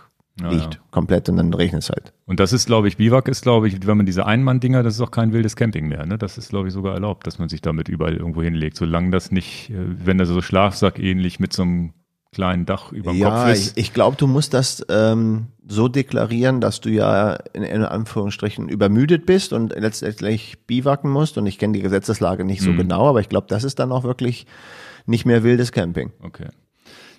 [0.41, 0.79] Ja, liegt, ja.
[0.91, 2.11] komplett und dann regnet es halt.
[2.25, 5.01] Und das ist, glaube ich, Biwak ist, glaube ich, wenn man diese Einmann-Dinger, das ist
[5.01, 6.05] auch kein wildes Camping mehr.
[6.05, 6.17] Ne?
[6.17, 9.31] Das ist, glaube ich, sogar erlaubt, dass man sich damit überall irgendwo hinlegt, solange das
[9.31, 11.93] nicht, äh, wenn das so Schlafsack ähnlich mit so einem
[12.33, 13.77] kleinen Dach über dem Ja, Kopf ich, ist.
[13.77, 19.25] ich glaube, du musst das ähm, so deklarieren, dass du ja in, in Anführungsstrichen übermüdet
[19.25, 21.37] bist und letztendlich biwaken musst.
[21.37, 22.77] Und ich kenne die Gesetzeslage nicht so Mhm.
[22.77, 24.47] genau, aber ich glaube, das ist dann auch wirklich
[25.05, 26.11] nicht mehr wildes Camping.
[26.21, 26.47] Okay.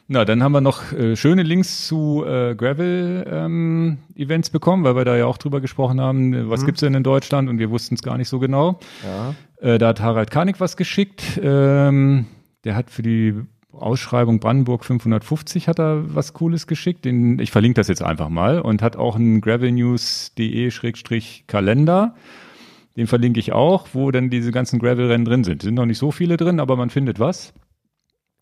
[0.09, 5.17] Na, dann haben wir noch äh, schöne Links zu äh, Gravel-Events bekommen, weil wir da
[5.17, 8.17] ja auch drüber gesprochen haben, was gibt's denn in Deutschland und wir wussten es gar
[8.17, 8.79] nicht so genau.
[9.05, 9.35] Ja.
[9.61, 11.41] Äh, da hat Harald Karnig was geschickt.
[11.43, 12.27] Ähm,
[12.63, 13.35] der hat für die
[13.73, 17.05] Ausschreibung Brandenburg 550 hat er was Cooles geschickt.
[17.05, 22.15] Den, ich verlinke das jetzt einfach mal und hat auch einen gravelnews.de-kalender.
[22.97, 25.61] Den verlinke ich auch, wo dann diese ganzen Gravel-Rennen drin sind.
[25.63, 27.53] Sind noch nicht so viele drin, aber man findet was.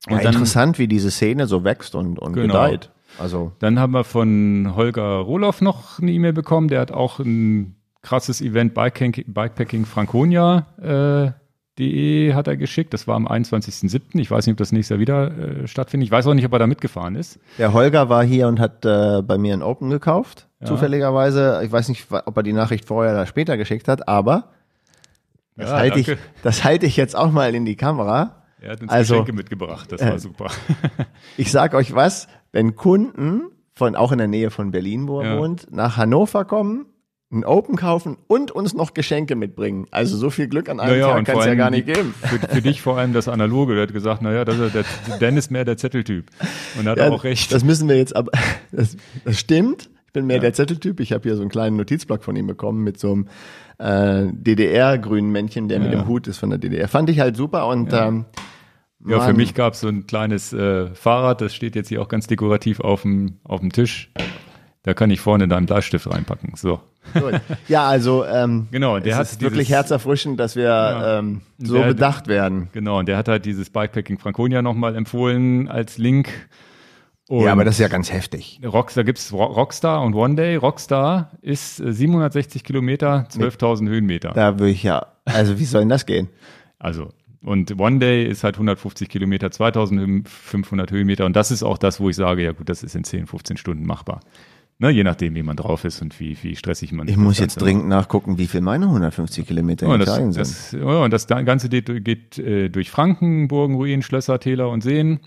[0.08, 2.46] Ja, Und dann- interessant, wie diese Szene so wächst und, und Genau.
[2.64, 2.90] gedeiht.
[3.18, 6.68] Also, Dann haben wir von Holger Roloff noch eine E-Mail bekommen.
[6.68, 11.30] Der hat auch ein krasses Event Bikepacking, Bikepacking Franconia äh,
[11.78, 12.92] de hat er geschickt.
[12.92, 14.18] Das war am 21.07.
[14.20, 16.06] Ich weiß nicht, ob das nächstes Jahr wieder äh, stattfindet.
[16.06, 17.38] Ich weiß auch nicht, ob er da mitgefahren ist.
[17.58, 20.66] der Holger war hier und hat äh, bei mir ein Open gekauft, Ja.
[20.66, 21.62] zufälligerweise.
[21.64, 24.48] Ich weiß nicht, ob er die Nachricht vorher oder später geschickt hat, aber
[25.56, 28.42] das, Ja, halte ich, das halte ich jetzt auch mal in die Kamera.
[28.64, 29.92] Er hat uns Also, Geschenke mitgebracht.
[29.92, 30.46] Das war äh, super.
[31.36, 33.42] Ich sag euch was, wenn Kunden
[33.74, 35.38] von auch in der Nähe von Berlin, wo er Ja.
[35.38, 36.86] wohnt, nach Hannover kommen,
[37.32, 39.86] ein Open kaufen und uns noch Geschenke mitbringen.
[39.90, 42.14] Also so viel Glück an einem Naja, Tag kann es ja gar nicht geben.
[42.22, 43.74] Für, für dich vor allem das Analoge.
[43.74, 44.84] Der hat gesagt, naja, das ist der,
[45.18, 46.26] Dan ist mehr der Zetteltyp.
[46.78, 47.52] Und hat Ja, auch recht.
[47.52, 48.30] Das müssen wir jetzt aber,
[48.72, 49.90] das, das stimmt.
[50.06, 51.00] Ich bin mehr der Zetteltyp.
[51.00, 53.26] Ich habe hier so einen kleinen Notizblock von ihm bekommen mit so einem
[53.78, 55.98] äh, DDR-grünen Männchen, der mit Ja.
[56.02, 56.86] dem Hut ist von der DDR.
[56.86, 58.26] Fand ich halt super und ähm,
[59.06, 62.08] Ja, für mich gab es so ein kleines äh, Fahrrad, das steht jetzt hier auch
[62.08, 64.10] ganz dekorativ auf dem, auf dem Tisch.
[64.82, 66.52] Da kann ich vorne da einen Bleistift reinpacken.
[66.56, 66.80] So.
[67.14, 67.40] Gut.
[67.68, 71.18] Ja, also ähm, Genau, der es hat ist wirklich dieses- herzerfrischend, dass wir Ja.
[71.18, 72.68] ähm, so Der- bedacht werden.
[72.72, 76.28] Genau, und der hat halt dieses Bikepacking Franconia nochmal empfohlen als Link.
[77.28, 78.60] Und ja, aber das ist ja ganz heftig.
[78.64, 80.56] Rockstar gibt's Ro- Rockstar und One Day.
[80.56, 84.32] Rockstar ist äh, 760 Kilometer, 12.000 Höhenmeter.
[84.34, 86.28] Da würde ich ja, also wie soll denn das gehen?
[86.78, 87.12] Also,
[87.44, 91.26] und One Day ist halt 150 Kilometer, 2500 Höhenmeter.
[91.26, 93.56] Und das ist auch das, wo ich sage, ja gut, das ist in 10, 15
[93.56, 94.20] Stunden machbar.
[94.78, 97.38] Ne, je nachdem, wie man drauf ist und wie, wie stressig man Ich das muss
[97.38, 100.40] jetzt dringend nachgucken, wie viel meine 150 Kilometer in Ja, und Italien sind.
[100.40, 104.82] das, ja, und das Ganze geht, geht äh, durch Franken, Burgen, Ruinen, Schlösser, Täler und
[104.82, 105.20] Seen.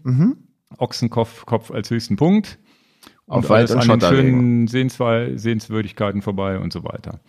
[0.77, 2.59] Ochsenkopf Kopf als höchsten Punkt.
[3.25, 7.21] Und Auf Wald- alles und an den schönen Sehenswe Sehenswürdigkeiten vorbei und so weiter.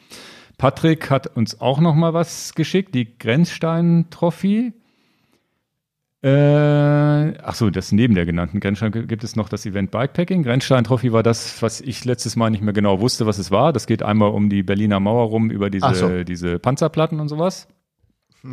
[0.59, 4.73] Patrick hat uns auch noch mal was geschickt, die Grenzstein-Trophy.
[6.21, 10.43] Äh, ach so, das neben der genannten Grenzstein gibt es noch das Event Bikepacking.
[10.43, 13.73] Grenzstein-Trophy war das, was ich letztes Mal nicht mehr genau wusste, was es war.
[13.73, 16.09] Das geht einmal um die Berliner Mauer rum, über Ach so.
[16.09, 17.69] diese, diese Panzerplatten und sowas.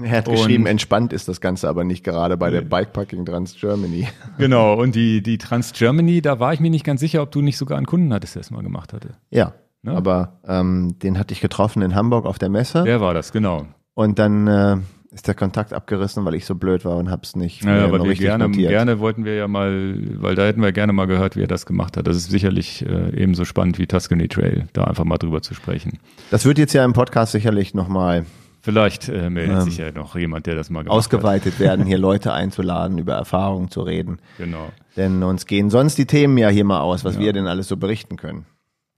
[0.04, 3.56] Er hat Und- geschrieben, entspannt ist das Ganze aber nicht gerade bei der Bikepacking Trans
[3.60, 4.08] Germany.
[4.38, 7.42] Genau, und die, die Trans Germany, da war ich mir nicht ganz sicher, ob du
[7.42, 9.16] nicht sogar einen Kunden hattest, der es mal gemacht hatte.
[9.30, 9.54] Ja,
[9.84, 9.92] Ne?
[9.96, 13.68] aber ähm, den hatte ich getroffen in Hamburg auf der Messe Der war das, genau.
[13.94, 14.78] und dann äh,
[15.16, 18.04] Ist der Kontakt abgerissen, weil ich so blöd war und hab's nicht Naja, weil noch
[18.06, 18.70] wir richtig gerne, notiert.
[18.70, 21.66] gerne wollten wir ja mal, weil da hätten wir gerne mal gehört, wie er das
[21.66, 22.06] gemacht hat.
[22.06, 26.00] Das ist sicherlich äh, ebenso spannend wie Tuscany Trail, da einfach mal drüber zu sprechen.
[26.32, 28.26] Das wird jetzt ja im Podcast sicherlich nochmal
[28.60, 31.98] Vielleicht äh, meldet Ähm, sich ja noch jemand, der das mal gemacht ausgeweitet werden, hier
[32.00, 34.14] Leute einzuladen, über Erfahrungen zu reden.
[34.14, 34.38] hat.
[34.40, 34.70] Genau.
[34.98, 37.78] Denn uns gehen sonst die Themen ja hier mal aus, was wir denn alles so
[37.78, 38.48] berichten können.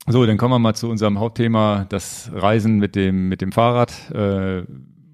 [0.07, 3.91] So, dann kommen wir mal zu unserem Hauptthema, das Reisen mit dem, mit dem Fahrrad.
[4.11, 4.63] Äh,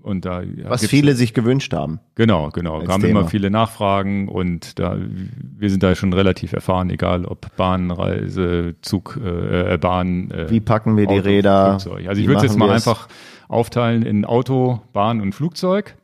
[0.03, 1.99] und da Was viele sich gewünscht haben.
[2.15, 2.79] Genau, genau.
[2.79, 3.21] als Kamen Thema.
[3.21, 8.75] immer viele Nachfragen und da wir sind da schon relativ erfahren, egal ob Bahn, Reise,
[8.81, 10.29] Zug, äh, äh, Bahn.
[10.31, 11.79] Äh, Wie packen wir die Auto, Räder?
[11.79, 12.07] Flugzeug.
[12.07, 12.87] Also Wie ich würde es jetzt mal wir es?
[12.87, 13.07] einfach
[13.47, 15.95] aufteilen in Auto, Bahn und Flugzeug.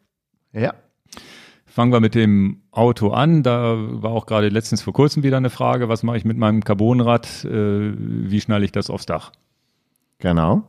[0.53, 0.73] Ja.
[1.65, 3.43] Fangen wir mit dem Auto an.
[3.43, 6.63] Da war auch gerade letztens vor kurzem wieder eine Frage, was mache ich mit meinem
[6.63, 7.45] Carbonrad?
[7.45, 9.31] Äh, wie schnalle ich das aufs Dach?
[10.19, 10.63] Genau.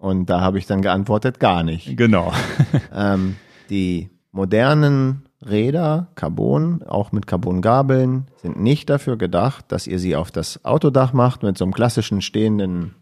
[0.00, 1.96] Und da habe ich dann geantwortet, gar nicht.
[1.96, 2.32] Genau.
[2.92, 3.36] Ähm,
[3.68, 10.30] die modernen Räder, Carbon, auch mit Carbongabeln, sind nicht dafür gedacht, dass ihr sie auf
[10.30, 12.96] das Autodach macht mit so einem klassischen stehenden,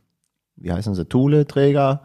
[0.57, 2.03] wie heißen sie, Thule-Träger.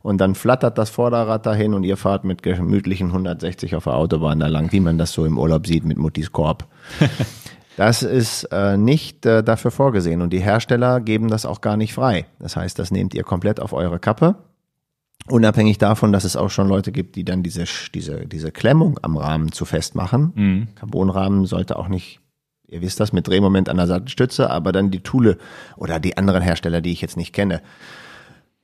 [0.00, 4.40] Und dann flattert das Vorderrad dahin und ihr fahrt mit gemütlichen 160 auf der Autobahn
[4.40, 6.66] da lang, wie man das so im Urlaub sieht mit Muttis Korb.
[7.78, 11.94] Das ist äh, nicht äh, dafür vorgesehen und die Hersteller geben das auch gar nicht
[11.94, 12.26] frei.
[12.40, 14.34] Das heißt, das nehmt ihr komplett auf eure Kappe.
[15.28, 19.16] Unabhängig davon, dass es auch schon Leute gibt, die dann diese, diese, diese Klemmung am
[19.16, 20.32] Rahmen zu festmachen.
[20.34, 20.68] Mhm.
[20.74, 22.18] Carbonrahmen sollte auch nicht,
[22.66, 25.38] ihr wisst das, mit Drehmoment an der Sattelstütze, aber dann die Thule
[25.76, 27.62] oder die anderen Hersteller, die ich jetzt nicht kenne,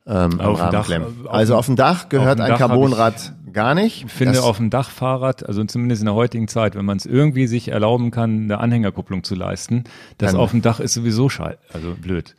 [0.09, 1.27] ähm, am Auf dem Rahmen Dach, klemmen.
[1.27, 4.05] auf also auf dem Dach gehört dem ein Dach Carbonrad gar nicht.
[4.05, 7.07] Ich finde Das- auf dem Dachfahrrad, also zumindest in der heutigen Zeit, wenn man es
[7.07, 9.85] irgendwie sich erlauben kann, eine Anhängerkupplung zu leisten,
[10.19, 12.35] das Dann- auf dem Dach ist sowieso scheiße, also blöd.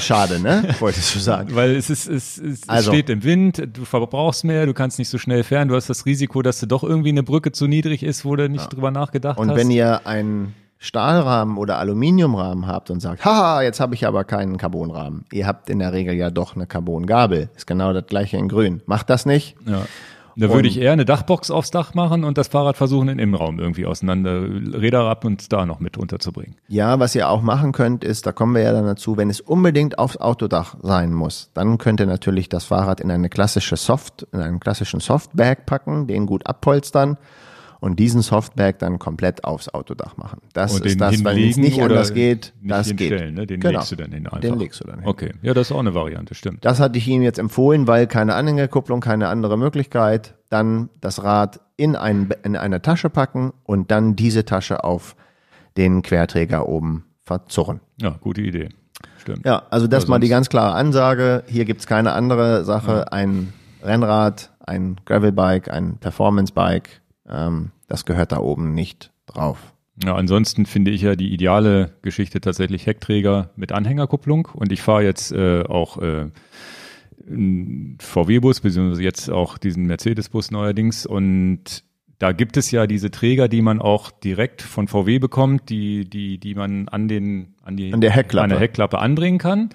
[0.00, 0.74] schade, ne?
[0.80, 1.54] Wolltest du sagen.
[1.54, 4.98] Weil es ist, es, es, Also- es steht im Wind, du verbrauchst mehr, du kannst
[4.98, 7.66] nicht so schnell fern, du hast das Risiko, dass du doch irgendwie eine Brücke zu
[7.66, 9.56] niedrig ist, wo du nicht drüber nachgedacht Und hast.
[9.56, 14.58] wenn ihr einen Stahlrahmen oder Aluminiumrahmen habt und sagt, haha, jetzt habe ich aber keinen
[14.58, 15.24] Carbonrahmen.
[15.32, 17.48] Ihr habt in der Regel ja doch eine Carbongabel.
[17.56, 18.82] Ist genau das gleiche in grün.
[18.86, 19.56] Macht das nicht.
[19.66, 19.82] ja.
[20.38, 23.58] Da würde ich eher eine Dachbox aufs Dach machen und das Fahrrad versuchen, in Innenraum
[23.58, 26.56] irgendwie auseinander, Räder ab und da noch mit unterzubringen.
[26.68, 29.40] Ja, was ihr auch machen könnt, ist, da kommen wir ja dann dazu, wenn es
[29.40, 34.26] unbedingt aufs Autodach sein muss, dann könnt ihr natürlich das Fahrrad in eine klassische Soft,
[34.32, 37.16] in einen klassischen Softbag packen, den gut abpolstern
[37.86, 40.40] und diesen Softbag dann komplett aufs Autodach machen.
[40.52, 42.98] Das Und ist das, wenn es nicht anders geht, nicht das geht.
[42.98, 43.46] hinstellen, ne?
[43.46, 43.78] Den Genau.
[43.78, 44.40] legst du dann hin einfach.
[44.40, 45.08] Den legst du dann hin.
[45.08, 46.64] Okay, ja, das ist auch eine Variante, stimmt.
[46.64, 50.34] Das hatte ich ihm jetzt empfohlen, weil keine Anhängerkupplung, keine andere Möglichkeit.
[50.48, 55.14] Dann das Rad in, ein, in eine Tasche packen und dann diese Tasche auf
[55.76, 57.78] den Querträger oben verzurren.
[58.02, 58.70] Ja, gute Idee.
[59.18, 59.46] Stimmt.
[59.46, 61.44] Ja, also das mal die ganz klare Ansage.
[61.46, 63.12] Hier gibt's keine andere Sache.
[63.12, 66.90] Ein Rennrad, ein Gravelbike, ein Performancebike,
[67.28, 69.74] ähm, das gehört da oben nicht drauf.
[70.04, 75.04] Ja, ansonsten finde ich ja die ideale Geschichte tatsächlich Heckträger mit Anhängerkupplung und ich fahre
[75.04, 76.26] jetzt äh, auch äh,
[77.26, 81.82] einen VW-Bus, beziehungsweise jetzt auch diesen Mercedes-Bus neuerdings und
[82.18, 86.38] da gibt es ja diese Träger, die man auch direkt von VW bekommt, die, die,
[86.38, 88.44] die man an den, an die, An der Heckklappe.
[88.44, 89.70] an der Heckklappe anbringen kann.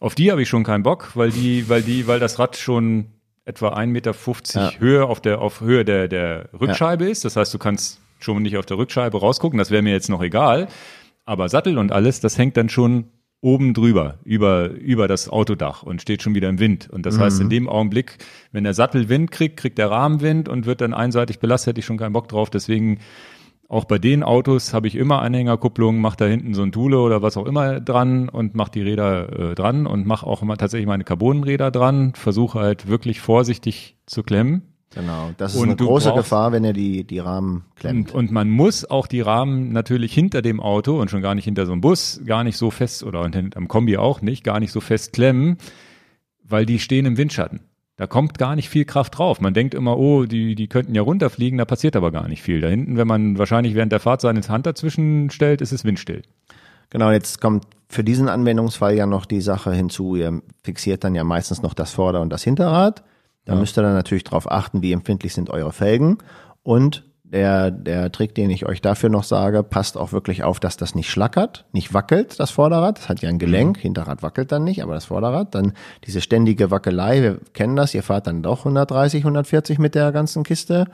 [0.00, 3.06] Auf die habe ich schon keinen Bock, weil die, weil die, weil das Rad schon
[3.48, 4.14] etwa 1,50 Meter
[4.54, 4.70] Ja.
[4.78, 7.24] Höhe auf der, auf Höhe der, der Rückscheibe ist.
[7.24, 9.58] Das heißt, du kannst schon nicht auf der Rückscheibe rausgucken.
[9.58, 10.68] Das wäre mir jetzt noch egal.
[11.24, 13.04] Aber Sattel und alles, das hängt dann schon
[13.40, 16.88] oben drüber, über, über das Autodach und steht schon wieder im Wind.
[16.90, 18.18] Und das heißt, in dem Augenblick,
[18.50, 21.80] wenn der Sattel Wind kriegt, kriegt der Rahmen Wind und wird dann einseitig belastet, hätte
[21.80, 22.50] ich schon keinen Bock drauf.
[22.50, 22.98] Deswegen
[23.68, 27.20] auch bei den Autos habe ich immer Anhängerkupplung, mache da hinten so ein Thule oder
[27.20, 30.86] was auch immer dran und mache die Räder äh, dran und mache auch immer tatsächlich
[30.86, 34.62] meine Carbonräder dran, versuche halt wirklich vorsichtig zu klemmen.
[34.94, 35.32] Genau.
[35.36, 38.14] Das ist Und eine große brauchst- Gefahr, wenn ihr die, die Rahmen klemmt.
[38.14, 41.44] Und, und man muss auch die Rahmen natürlich hinter dem Auto und schon gar nicht
[41.44, 44.72] hinter so einem Bus gar nicht so fest oder hinterm Kombi auch nicht, gar nicht
[44.72, 45.58] so fest klemmen,
[46.42, 47.60] weil die stehen im Windschatten.
[47.98, 49.40] Da kommt gar nicht viel Kraft drauf.
[49.40, 52.60] Man denkt immer, oh, die, die könnten ja runterfliegen, da passiert aber gar nicht viel.
[52.60, 56.22] Da hinten, wenn man wahrscheinlich während der Fahrt seine Hand dazwischen stellt, ist es windstill.
[56.90, 61.24] Genau, jetzt kommt für diesen Anwendungsfall ja noch die Sache hinzu, ihr fixiert dann ja
[61.24, 63.02] meistens noch das Vorder- und das Hinterrad.
[63.44, 66.18] Da müsst ihr dann natürlich darauf achten, wie empfindlich sind eure Felgen.
[66.62, 70.76] Und der, der Trick, den ich euch dafür noch sage, passt auch wirklich auf, dass
[70.76, 72.98] das nicht schlackert, nicht wackelt, das Vorderrad.
[72.98, 75.72] Das hat ja ein Gelenk, Hinterrad wackelt dann nicht, aber das Vorderrad, dann
[76.06, 80.42] diese ständige Wackelei, wir kennen das, ihr fahrt dann doch 130, 140 mit der ganzen
[80.42, 80.86] Kiste.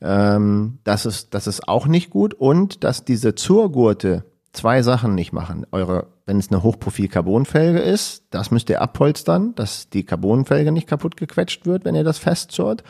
[0.00, 2.34] Ähm, das, ist, das ist auch nicht gut.
[2.34, 5.66] Und dass diese Zurgurte zwei Sachen nicht machen.
[5.72, 11.16] Eure, wenn es eine Hochprofil-Carbonfelge ist, das müsst ihr abpolstern, dass die Carbonfelge nicht kaputt
[11.16, 12.82] gequetscht wird, wenn ihr das festzurrt.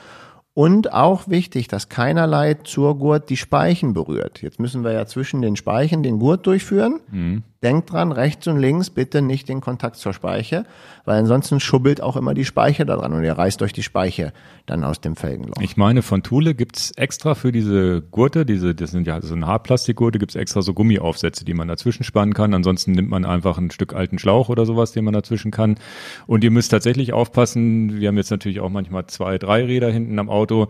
[0.55, 4.40] Und auch wichtig, dass keinerlei zur Gurt die Speichen berührt.
[4.40, 7.00] Jetzt müssen wir ja zwischen den Speichen den Gurt durchführen.
[7.11, 7.42] Mhm.
[7.65, 10.67] Denkt dran, rechts und links bitte nicht den Kontakt zur Speiche,
[11.07, 14.35] weil ansonsten schubbelt auch immer die Speiche da dran und ihr reißt euch die Speiche
[14.67, 15.62] dann aus dem Felgenloch.
[15.62, 19.47] Ich meine, von Thule gibt's extra für diese Gurte, diese, das sind ja so eine
[19.47, 22.53] Hartplastikgurte, gibt's extra so Gummiaufsätze, die man dazwischen spannen kann.
[22.53, 25.77] Ansonsten nimmt man einfach ein Stück alten Schlauch oder sowas, den man dazwischen kann.
[26.27, 30.19] Und ihr müsst tatsächlich aufpassen, wir haben jetzt natürlich auch manchmal zwei, drei Räder hinten
[30.19, 30.69] am Auto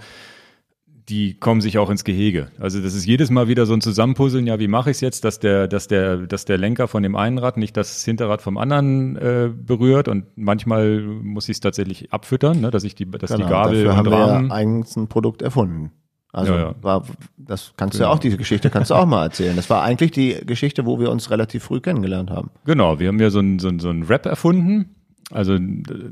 [1.09, 2.49] die kommen sich auch ins Gehege.
[2.59, 5.25] Also das ist jedes Mal wieder so ein Zusammenpuzzeln, ja, wie mache ich es jetzt,
[5.25, 8.57] dass der, dass der, dass der Lenker von dem einen Rad nicht das Hinterrad vom
[8.57, 13.31] anderen äh, berührt und manchmal muss ich es tatsächlich abfüttern, ne, dass ich die, dass
[13.31, 14.49] Genau, die Gabel dafür haben und wir Rahmen.
[14.49, 15.91] ja eigens ein Produkt erfunden.
[16.33, 16.75] Also Ja, ja.
[16.81, 17.05] war,
[17.37, 18.09] das kannst du Genau.
[18.11, 19.55] ja auch, diese Geschichte kannst du auch mal erzählen.
[19.57, 22.51] Das war eigentlich die Geschichte, wo wir uns relativ früh kennengelernt haben.
[22.65, 24.97] Genau, wir haben ja so ein, so ein, so ein Wrap erfunden,
[25.31, 25.57] also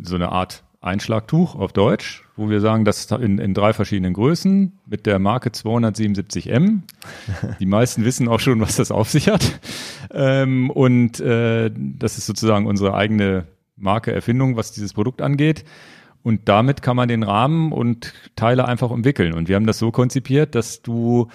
[0.03, 4.81] so eine Art Einschlagtuch auf Deutsch, wo wir sagen, das in, in drei verschiedenen Größen
[4.87, 6.81] mit der Marke 277M.
[7.61, 9.61] Die meisten wissen auch schon, was das auf sich hat.
[10.13, 15.65] Ähm, und äh, das ist sozusagen unsere eigene Marke Erfindung, was dieses Produkt angeht.
[16.23, 19.35] Und damit kann man den Rahmen und Teile einfach umwickeln.
[19.35, 21.29] Und wir haben das so konzipiert, dass du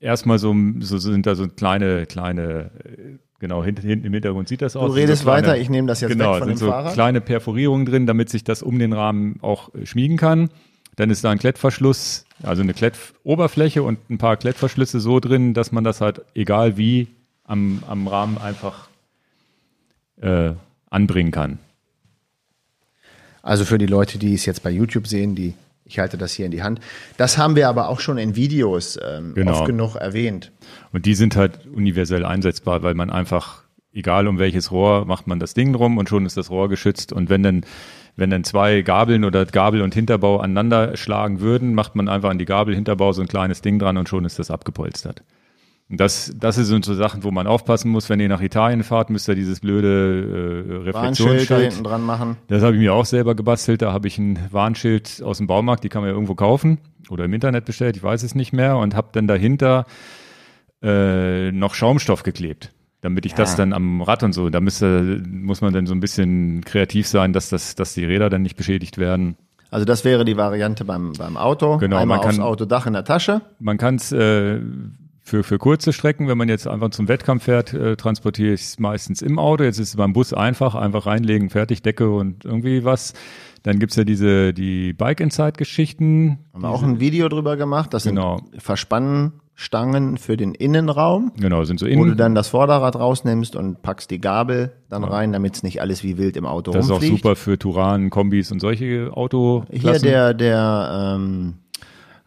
[0.00, 4.62] erstmal so, so sind da so kleine, kleine, äh, genau, hinten, hinten im Hintergrund sieht
[4.62, 4.90] das aus.
[4.90, 6.70] Du redest so kleine, weiter, ich nehme das jetzt genau, weg von sind dem so
[6.70, 6.94] Fahrrad.
[6.94, 10.50] kleine Perforierungen drin, damit sich das um den Rahmen auch äh, schmiegen kann.
[10.96, 15.70] Dann ist da ein Klettverschluss, also eine Klettoberfläche und ein paar Klettverschlüsse so drin, dass
[15.70, 17.08] man das halt egal wie
[17.44, 18.88] am, am Rahmen einfach
[20.20, 20.52] äh,
[20.88, 21.58] anbringen kann.
[23.42, 25.54] Also für die Leute, die es jetzt bei YouTube sehen, die
[25.86, 26.80] ich halte das hier in die Hand.
[27.16, 29.52] Das haben wir aber auch schon in Videos ähm, Genau.
[29.52, 30.52] oft genug erwähnt.
[30.92, 33.62] Und die sind halt universell einsetzbar, weil man einfach,
[33.92, 37.12] egal um welches Rohr, macht man das Ding drum und schon ist das Rohr geschützt.
[37.12, 37.64] Und wenn dann,
[38.16, 42.38] wenn dann zwei Gabeln oder Gabel und Hinterbau aneinander schlagen würden, macht man einfach an
[42.38, 45.22] die Gabel, Hinterbau so ein kleines Ding dran und schon ist das abgepolstert.
[45.88, 48.08] Das, das sind so Sachen, wo man aufpassen muss.
[48.10, 52.36] Wenn ihr nach Italien fahrt, müsst ihr dieses blöde äh, Reflexionsschild hinten dran machen.
[52.48, 53.82] das habe ich mir auch selber gebastelt.
[53.82, 56.78] Da habe ich ein Warnschild aus dem Baumarkt, die kann man ja irgendwo kaufen
[57.08, 59.86] oder im Internet bestellt, ich weiß es nicht mehr, und habe dann dahinter
[60.82, 65.60] äh, noch Schaumstoff geklebt, damit ich das dann am Rad und so, da müsste, muss
[65.60, 68.98] man dann so ein bisschen kreativ sein, dass, das, dass die Räder dann nicht beschädigt
[68.98, 69.36] werden.
[69.70, 71.78] Also das wäre die Variante beim, beim Auto.
[71.78, 73.42] Genau, Einmal man kann- aufs Autodach in der Tasche.
[73.58, 74.60] Man kann es äh,
[75.28, 78.78] für, für kurze Strecken, wenn man jetzt einfach zum Wettkampf fährt, äh, transportiere ich es
[78.78, 79.64] meistens im Auto.
[79.64, 83.12] Jetzt ist es beim Bus einfach, einfach reinlegen, fertig, Decke und irgendwie was.
[83.64, 86.38] Dann gibt's ja diese die Bike-Inside-Geschichten.
[86.54, 87.92] Haben wir auch ein Video drüber gemacht.
[87.92, 88.38] Das Genau.
[88.52, 92.16] sind Verspannstangen für den Innenraum, Genau, sind so wo du innen.
[92.16, 96.18] dann das Vorderrad rausnimmst und packst die Gabel dann rein, damit es nicht alles wie
[96.18, 97.16] wild im Auto Das ist auch rumfliegt.
[97.22, 99.80] super für Turan, Kombis und solche Autoklassen.
[99.80, 101.54] Hier der, der ähm,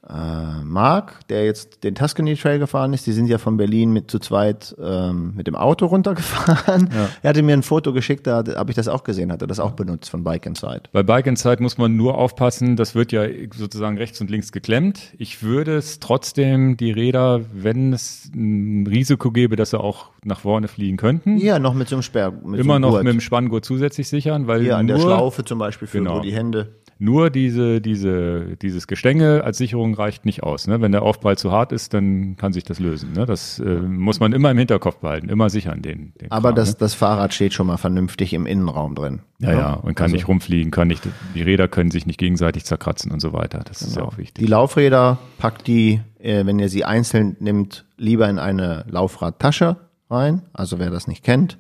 [0.10, 4.10] äh, Marc, der jetzt den Tuscany Trail gefahren ist, die sind ja von Berlin mit
[4.10, 6.90] zu zweit ähm, mit dem Auto runtergefahren.
[7.22, 9.60] Er hatte mir ein Foto geschickt, da habe ich das auch gesehen, hat er das
[9.60, 10.84] auch benutzt von Bike Inside.
[10.92, 13.24] Bei Bike Inside muss man nur aufpassen, das wird ja
[13.56, 15.14] sozusagen rechts und links geklemmt.
[15.18, 20.40] Ich würde es trotzdem, die Räder, wenn es ein Risiko gäbe, dass sie auch nach
[20.40, 22.32] vorne fliegen könnten, Ja, noch mit so einem Sperr.
[22.32, 23.04] Mit so immer einem noch Gurt.
[23.04, 26.20] mit dem Spanngurt zusätzlich sichern, weil Hier an der Schlaufe zum Beispiel für Genau.
[26.22, 26.70] die Hände.
[27.02, 30.68] Nur diese, diese, dieses Gestänge als Sicherung reicht nicht aus.
[30.68, 30.82] Ne?
[30.82, 33.14] Wenn der Aufprall zu hart ist, dann kann sich das lösen.
[33.14, 33.26] Ne?
[33.26, 36.14] Das äh, muss man immer im Hinterkopf behalten, immer sichern den.
[36.20, 36.76] den Aber Kram, das, ne?
[36.80, 39.22] das Fahrrad steht schon mal vernünftig im Innenraum drin.
[39.40, 42.66] Ja, ja, und kann Also- nicht rumfliegen, kann nicht, die Räder können sich nicht gegenseitig
[42.66, 43.62] zerkratzen und so weiter.
[43.66, 44.50] Das ist ja auch Die wichtig.
[44.50, 49.78] Laufräder packt die, äh, wenn ihr sie einzeln nimmt, lieber in eine Laufradtasche
[50.12, 50.42] rein.
[50.52, 51.58] Also wer das nicht kennt,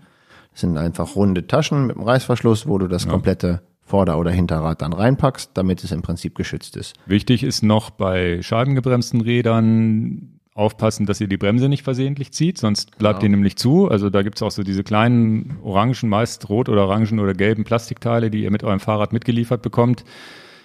[0.51, 4.81] das sind einfach runde Taschen mit einem Reißverschluss, wo du das komplette Vorder- oder Hinterrad
[4.83, 6.95] dann reinpackst, damit es im Prinzip geschützt ist.
[7.07, 12.97] Wichtig ist noch bei scheibengebremsten Rädern aufpassen, dass ihr die Bremse nicht versehentlich zieht, sonst
[12.99, 13.89] bleibt die nämlich zu.
[13.89, 18.29] Also da gibt's auch so diese kleinen orangen, meist rot oder orangen oder gelben Plastikteile,
[18.29, 20.03] die ihr mit eurem Fahrrad mitgeliefert bekommt.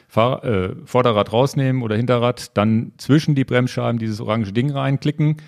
[0.08, 5.38] Fahr äh, Vorderrad rausnehmen oder Hinterrad, dann zwischen die Bremsscheiben dieses orange Ding reinklicken,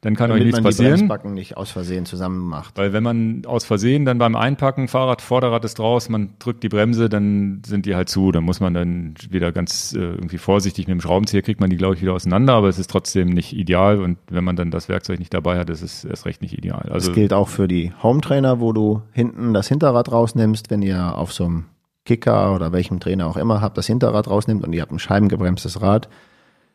[0.00, 0.94] dann kann euch Damit nichts man die passieren.
[0.98, 2.76] Bremsbacken nicht aus Versehen zusammen macht.
[2.76, 6.68] Weil wenn man aus Versehen dann beim Einpacken, Fahrrad, Vorderrad ist raus, man drückt die
[6.68, 8.30] Bremse, dann sind die halt zu.
[8.32, 11.76] Dann muss man dann wieder ganz äh, irgendwie vorsichtig mit dem Schraubenzieher kriegt man die,
[11.76, 14.00] glaube ich, wieder auseinander, aber es ist trotzdem nicht ideal.
[14.00, 16.88] Und wenn man dann das Werkzeug nicht dabei hat, ist es erst recht nicht ideal.
[16.90, 20.82] Also Das gilt auch für die Home Trainer, wo du hinten das Hinterrad rausnimmst, wenn
[20.82, 21.64] ihr auf so einem
[22.04, 25.80] Kicker oder welchem Trainer auch immer habt, das Hinterrad rausnimmt und ihr habt ein scheibengebremstes
[25.82, 26.08] Rad,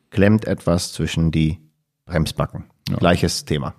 [0.10, 1.60] klemmt etwas zwischen die
[2.06, 2.66] Bremsbacken.
[2.98, 3.74] Gleiches Thema.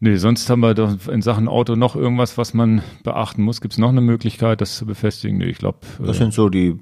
[0.00, 3.60] nee, sonst haben wir doch in Sachen Auto noch irgendwas, was man beachten muss.
[3.60, 5.38] Gibt es noch eine Möglichkeit, das zu befestigen?
[5.38, 6.78] Nee, ich glaube, Das äh, sind so die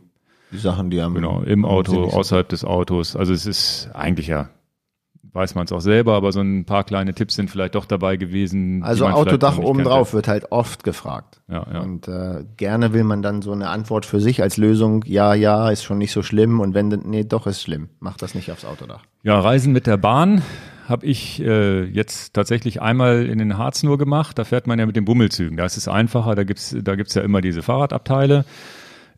[0.52, 3.16] Die Sachen, die am Genau, im Auto, außerhalb des Autos.
[3.16, 4.50] Also es ist eigentlich ja,
[5.32, 8.16] weiß man es auch selber, aber so ein paar kleine Tipps sind vielleicht doch dabei
[8.16, 8.82] gewesen.
[8.82, 11.42] Also Autodach obendrauf wird halt oft gefragt.
[11.48, 11.80] Ja, ja.
[11.80, 15.68] Und äh, gerne will man dann so eine Antwort für sich als Lösung, ja, ja,
[15.70, 17.90] ist schon nicht so schlimm und wenn, nee, doch ist schlimm.
[18.00, 19.02] Mach das nicht aufs Autodach.
[19.24, 20.42] Ja, Reisen mit der Bahn
[20.89, 24.39] habe ich äh, jetzt tatsächlich einmal in den Harz nur gemacht.
[24.39, 25.57] Da fährt man ja mit den Bummelzügen.
[25.57, 26.34] Da ist es einfacher.
[26.34, 28.45] Da gibt's da gibt's ja immer diese Fahrradabteile.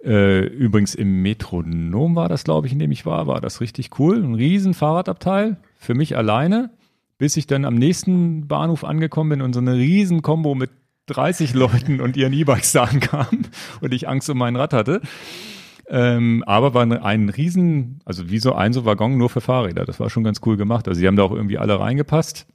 [0.05, 3.99] Äh, übrigens im Metronom war das, glaube ich, in dem ich war, war das richtig
[3.99, 4.23] cool.
[4.23, 6.71] Ein riesen Fahrradabteil für mich alleine,
[7.19, 10.71] bis ich dann am nächsten Bahnhof angekommen bin und so eine riesen Kombo mit
[11.07, 13.27] 30 Leuten und ihren E-Bikes da ankam
[13.81, 15.01] und ich Angst um mein Rad hatte.
[15.91, 19.85] Ähm, aber war ein, riesen, also wie so ein so Waggon nur für Fahrräder.
[19.85, 20.87] Das war schon ganz cool gemacht.
[20.87, 22.47] Also sie haben da auch irgendwie alle reingepasst.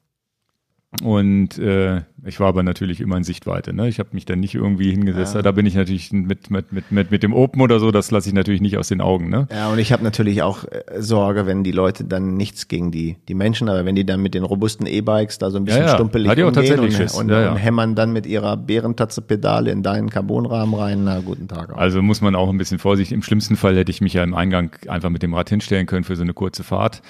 [1.01, 3.73] Und äh, ich war aber natürlich immer in Sichtweite.
[3.73, 3.89] Ne?
[3.89, 5.35] Ich habe mich dann nicht irgendwie hingesetzt.
[5.35, 5.41] Ja.
[5.41, 8.29] Da bin ich natürlich mit, mit, mit, mit, mit dem Open oder so, das lasse
[8.29, 9.29] ich natürlich nicht aus den Augen.
[9.29, 9.47] Ne?
[9.51, 13.17] Ja, und ich habe natürlich auch äh, Sorge, wenn die Leute dann nichts gegen die,
[13.27, 15.87] die Menschen, aber wenn die dann mit den robusten E-Bikes da so ein bisschen Ja,
[15.87, 15.93] ja.
[15.95, 17.15] stumpelig auch umgehen und, Schiss.
[17.15, 17.51] und, Ja, ja.
[17.51, 21.77] und hämmern dann mit ihrer Bärentatze-Pedale in deinen Carbonrahmen rein, na guten Tag auch.
[21.77, 23.13] Also muss man auch ein bisschen vorsichtig.
[23.15, 26.03] Im schlimmsten Fall hätte ich mich ja im Eingang einfach mit dem Rad hinstellen können
[26.03, 27.01] für so eine kurze Fahrt.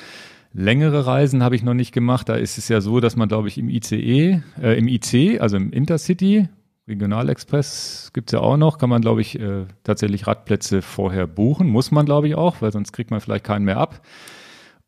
[0.53, 2.29] Längere Reisen habe ich noch nicht gemacht.
[2.29, 5.57] Da ist es ja so, dass man, glaube ich, im ICE, äh, im IC, also
[5.57, 6.47] im Intercity,
[6.87, 11.67] Regionalexpress gibt's ja auch noch, kann man, glaube ich, äh, tatsächlich Radplätze vorher buchen.
[11.67, 14.01] Muss man, glaube ich, auch, weil sonst kriegt man vielleicht keinen mehr ab.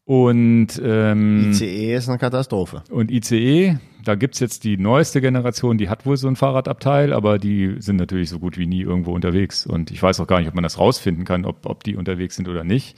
[0.05, 2.83] Und ähm, ICE ist eine Katastrophe.
[2.91, 7.39] und ICE, da gibt's jetzt die neueste Generation, die hat wohl so ein Fahrradabteil, aber
[7.39, 9.65] die sind natürlich so gut wie nie irgendwo unterwegs.
[9.65, 12.35] Und ich weiß auch gar nicht, ob man das rausfinden kann, ob, ob die unterwegs
[12.35, 12.95] sind oder nicht.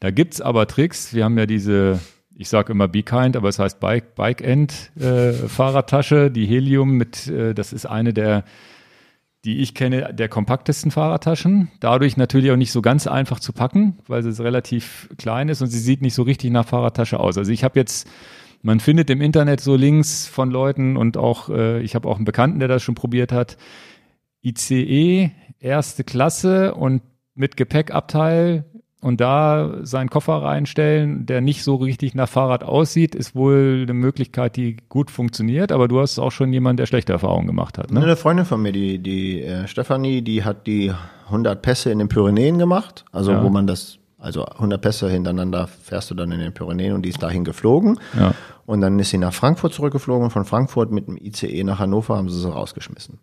[0.00, 1.14] Da gibt's aber Tricks.
[1.14, 1.98] Wir haben ja diese,
[2.36, 6.98] ich sage immer Be Kind, aber es heißt Bike, Bike End äh, Fahrradtasche, die Helium
[6.98, 8.44] mit, äh, das ist eine der
[9.44, 11.70] die ich kenne, der kompaktesten Fahrradtaschen.
[11.80, 15.68] Dadurch natürlich auch nicht so ganz einfach zu packen, weil sie relativ klein ist und
[15.68, 17.38] sie sieht nicht so richtig nach Fahrradtasche aus.
[17.38, 18.06] Also ich habe jetzt,
[18.62, 22.26] man findet im Internet so Links von Leuten und auch, äh, ich habe auch einen
[22.26, 23.56] Bekannten, der das schon probiert hat.
[24.42, 27.02] ICE, erste Klasse und
[27.34, 28.64] mit Gepäckabteil
[29.00, 33.94] und da seinen Koffer reinstellen, der nicht so richtig nach Fahrrad aussieht, ist wohl eine
[33.94, 35.72] Möglichkeit, die gut funktioniert.
[35.72, 37.90] Aber du hast auch schon jemand, der schlechte Erfahrungen gemacht hat.
[37.90, 38.02] Ne?
[38.02, 40.92] Eine Freundin von mir, die, die äh, Stefanie, die hat die
[41.26, 43.42] 100 Pässe in den Pyrenäen gemacht, also Ja.
[43.42, 47.08] wo man das, also 100 Pässe hintereinander fährst du dann in den Pyrenäen und die
[47.08, 47.98] ist dahin geflogen.
[48.18, 48.34] Ja.
[48.66, 52.16] Und dann ist sie nach Frankfurt zurückgeflogen und von Frankfurt mit dem ICE nach Hannover
[52.16, 53.18] haben sie sie rausgeschmissen.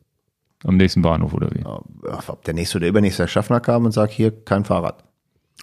[0.65, 1.63] Am nächsten Bahnhof oder wie?
[1.65, 5.03] Ob der nächste oder übernächste Schaffner kam und sagt, hier kein Fahrrad.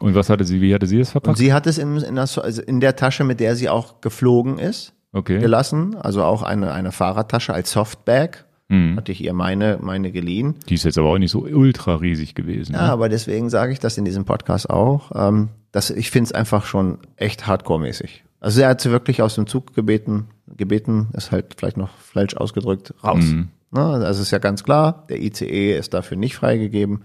[0.01, 1.38] Und was hatte sie, wie hatte sie das Und verpackt?
[1.38, 4.59] sie hat es in, in, der, also in der Tasche, mit der sie auch geflogen
[4.59, 5.38] ist, Okay.
[5.38, 5.95] gelassen.
[5.97, 8.45] Also auch eine, eine Fahrradtasche als Softbag.
[8.68, 8.97] Hm.
[8.97, 10.55] Hatte ich ihr meine, meine geliehen.
[10.68, 12.72] Die ist jetzt aber auch nicht so ultra riesig gewesen.
[12.72, 12.92] Ja, Ne?
[12.92, 15.12] aber deswegen sage ich das in diesem Podcast auch.
[15.14, 18.24] Ähm, dass ich finde es einfach schon echt hardcore-mäßig.
[18.40, 20.26] Also er hat sie wirklich aus dem Zug gebeten,
[20.57, 23.24] gebeten, ist halt vielleicht noch falsch ausgedrückt, raus.
[23.24, 23.49] Mhm.
[23.70, 23.80] Ne?
[23.82, 27.03] Also ist ja ganz klar, der ICE ist dafür nicht freigegeben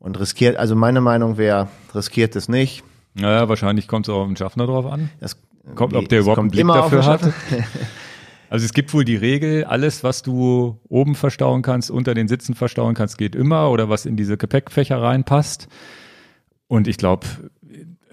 [0.00, 2.82] und riskiert, also meine Meinung wäre, riskiert es nicht.
[3.14, 5.10] Naja, wahrscheinlich kommt es auch auf den Schaffner drauf an.
[5.20, 5.36] Das,
[5.76, 7.20] Kommt, ob es der überhaupt einen Blick dafür hat.
[8.52, 12.56] Also es gibt wohl die Regel, alles, was du oben verstauen kannst, unter den Sitzen
[12.56, 15.68] verstauen kannst, geht immer oder was in diese Gepäckfächer reinpasst.
[16.66, 17.28] Und ich glaube,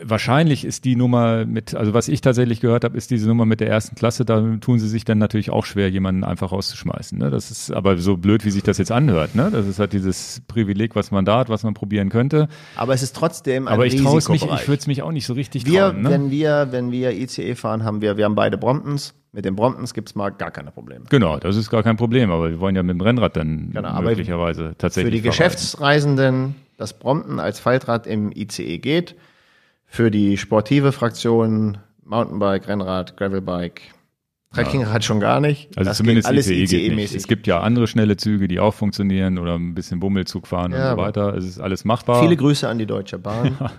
[0.01, 3.59] wahrscheinlich ist die Nummer mit, also was ich tatsächlich gehört habe, ist diese Nummer mit
[3.59, 7.17] der ersten Klasse, da tun sie sich dann natürlich auch schwer, jemanden einfach rauszuschmeißen.
[7.17, 7.29] Ne?
[7.29, 9.35] Das ist aber so blöd, wie sich das jetzt anhört.
[9.35, 9.49] Ne?
[9.51, 12.47] Das ist halt dieses Privileg, was man da hat, was man probieren könnte.
[12.75, 15.11] Aber es ist trotzdem ein Aber ich traue es mich, ich würde es mich auch
[15.11, 16.01] nicht so richtig Wir, trauen.
[16.01, 16.09] Ne?
[16.09, 19.13] wenn wir, wenn wir ICE fahren, haben wir, wir haben beide Bromptons.
[19.33, 21.05] Mit den Bromptons gibt's mal gar keine Probleme.
[21.09, 24.01] Genau, das ist gar kein Problem, aber wir wollen ja mit dem Rennrad dann Genau,
[24.01, 25.43] möglicherweise tatsächlich Für die verreisen.
[25.43, 29.15] Geschäftsreisenden das Brompton als Faltrad im ICE geht.
[29.87, 33.81] Für die sportive Fraktion Mountainbike, Rennrad, Gravelbike,
[34.53, 35.77] Trekkingrad schon gar nicht.
[35.77, 36.63] Also das zumindest alles ICE.
[36.63, 37.17] ICE-mäßig.
[37.17, 40.91] Es gibt ja andere schnelle Züge, die auch funktionieren oder ein bisschen Bummelzug fahren Ja,
[40.91, 41.35] und so weiter.
[41.35, 42.21] Es ist alles machbar.
[42.21, 43.57] Viele Grüße an die Deutsche Bahn.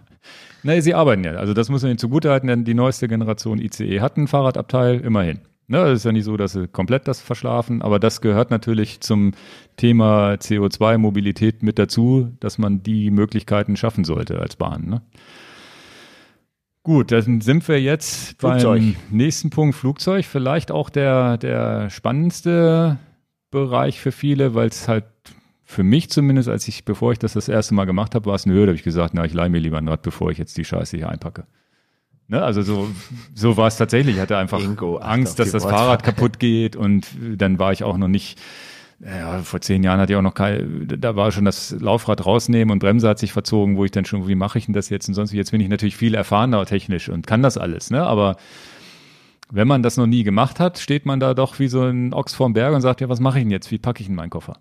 [0.64, 1.34] Nee, sie arbeiten ja.
[1.34, 5.38] Also das muss man ihnen zugutehalten, denn die neueste Generation ICE hat ein Fahrradabteil, immerhin.
[5.68, 9.00] Ne, es ist ja nicht so, dass sie komplett das verschlafen, aber das gehört natürlich
[9.00, 9.32] zum
[9.76, 14.86] Thema CO2-Mobilität mit dazu, dass man die Möglichkeiten schaffen sollte als Bahn.
[14.88, 15.02] Ne?
[16.88, 18.80] Gut, dann sind wir jetzt Flugzeug.
[18.80, 20.24] beim nächsten Punkt Flugzeug.
[20.24, 22.96] Vielleicht auch der, der spannendste
[23.50, 25.04] Bereich für viele, weil es halt
[25.64, 28.46] für mich zumindest, als ich, bevor ich das das erste Mal gemacht habe, war es
[28.46, 28.68] eine Hürde.
[28.68, 30.96] habe ich gesagt, na, ich leih mir lieber ein Rad, bevor ich jetzt die Scheiße
[30.96, 31.44] hier einpacke.
[32.26, 32.42] Ne?
[32.42, 32.88] Also so,
[33.34, 34.14] so war es tatsächlich.
[34.16, 35.78] Ich hatte einfach Ingo, Angst, dass das Wortwahl.
[35.78, 38.40] Fahrrad kaputt geht und dann war ich auch noch nicht
[39.00, 42.72] ja, vor zehn Jahren hatte ich auch noch kein, da war schon das Laufrad rausnehmen
[42.72, 45.08] und Bremse hat sich verzogen, wo ich dann schon, wie mache ich denn das jetzt
[45.08, 48.02] und sonst, jetzt bin ich natürlich viel erfahrener technisch und kann das alles, ne?
[48.02, 48.36] Aber
[49.50, 52.34] wenn man das noch nie gemacht hat, steht man da doch wie so ein Ochs
[52.34, 53.70] vorm Berg und sagt, ja, was mache ich denn jetzt?
[53.70, 54.58] Wie packe ich in meinen Koffer?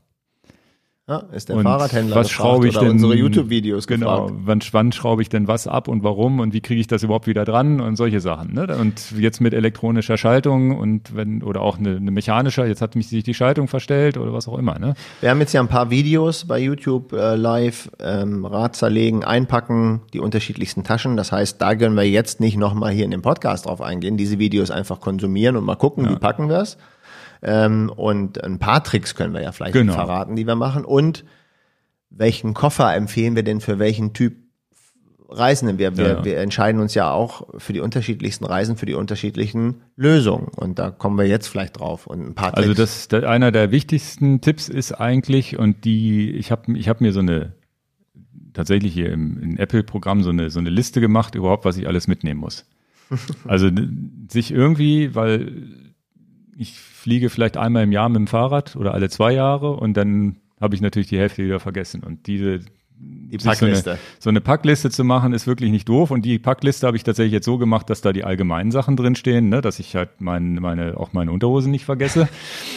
[1.10, 5.22] Ja, ist der Und Fahrradhändler was schraube ich denn- unsere YouTube-Videos Genau, wann, wann schraube
[5.22, 7.96] ich denn was ab und warum und wie kriege ich das überhaupt wieder dran und
[7.96, 8.54] solche Sachen.
[8.54, 8.68] Ne?
[8.78, 13.08] Und jetzt mit elektronischer Schaltung und wenn, oder auch eine, eine mechanischer, jetzt hat mich
[13.08, 14.80] sich die Schaltung verstellt oder was auch immer.
[14.80, 14.96] Ne?
[15.22, 20.02] Wir haben jetzt ja ein paar Videos bei YouTube äh, live, ähm, Rad zerlegen, einpacken,
[20.14, 21.16] die unterschiedlichsten Taschen.
[21.16, 24.40] Das heißt, da können wir jetzt nicht nochmal hier in dem Podcast drauf eingehen, diese
[24.40, 26.78] Videos einfach konsumieren und mal gucken, wie packen wir es.
[27.42, 29.94] Ähm, und ein paar Tricks können wir ja vielleicht Genau.
[29.94, 30.86] verraten, die wir machen.
[30.86, 31.24] Und
[32.10, 34.36] welchen Koffer empfehlen wir denn für welchen Typ
[35.30, 35.78] Reisenden?
[35.78, 36.26] Wir, wir, Ja.
[36.26, 40.48] wir entscheiden uns ja auch für die unterschiedlichsten Reisen, für die unterschiedlichen Lösungen.
[40.56, 42.68] Und da kommen wir jetzt vielleicht drauf und ein paar Tricks.
[42.70, 47.02] Also das, der, einer der wichtigsten Tipps ist eigentlich und die, ich habe ich hab
[47.02, 47.52] mir so eine
[48.54, 52.08] tatsächlich hier im, im Apple-Programm so eine so eine Liste gemacht überhaupt, was ich alles
[52.08, 52.66] mitnehmen muss.
[53.46, 53.70] Also
[54.30, 55.52] sich irgendwie, weil
[56.58, 60.38] ich fliege vielleicht einmal im Jahr mit dem Fahrrad oder alle zwei Jahre und dann
[60.60, 62.62] habe ich natürlich die Hälfte wieder vergessen und diese
[63.00, 63.92] die sich so Packliste.
[63.92, 66.10] eine, so eine Packliste zu machen, ist wirklich nicht doof.
[66.10, 69.50] Und die Packliste habe ich tatsächlich jetzt so gemacht, dass da die allgemeinen Sachen drinstehen,
[69.50, 69.62] ne?
[69.62, 72.28] dass ich halt mein, meine, auch meine Unterhosen nicht vergesse.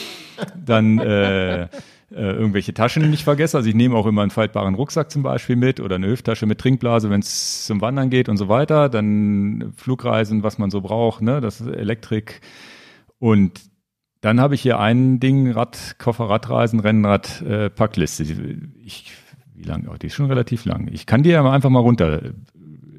[0.67, 1.69] Dann äh, äh,
[2.11, 3.57] irgendwelche Taschen nicht vergesse.
[3.57, 6.59] Also ich nehme auch immer einen faltbaren Rucksack zum Beispiel mit oder eine Hüfttasche mit
[6.59, 8.91] Trinkblase, wenn es zum Wandern geht und so weiter.
[8.91, 11.41] Dann Flugreisen, was man so braucht, ne?
[11.41, 12.43] das ist Elektrik.
[13.19, 13.70] Und
[14.21, 18.25] dann habe ich hier ein Ding, Rad, Koffer, Radreisen, Rennrad, äh, Packliste.
[18.85, 19.13] Ich,
[19.55, 19.89] wie lang?
[19.91, 20.89] Oh, die ist schon relativ lang.
[20.93, 22.21] Ich kann die ja einfach mal runter,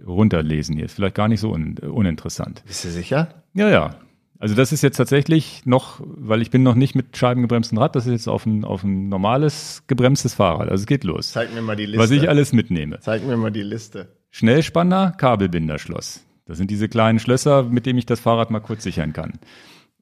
[0.06, 0.86] runterlesen hier.
[0.86, 2.64] Ist vielleicht gar nicht so un, uninteressant.
[2.66, 3.44] Bist du sicher?
[3.54, 3.96] Ja, ja.
[4.40, 8.08] Also das ist jetzt tatsächlich noch, weil ich bin noch nicht mit scheibengebremstem Rad, das
[8.08, 10.70] ist jetzt auf ein, auf ein normales gebremstes Fahrrad.
[10.70, 11.32] Also es geht los.
[11.32, 12.00] Zeig mir mal die Liste.
[12.00, 13.00] Was ich alles mitnehme.
[13.02, 14.08] Zeig mir mal die Liste.
[14.32, 16.26] Schnellspanner, Kabelbinderschloss.
[16.46, 19.34] Das sind diese kleinen Schlösser, mit denen ich das Fahrrad mal kurz sichern kann.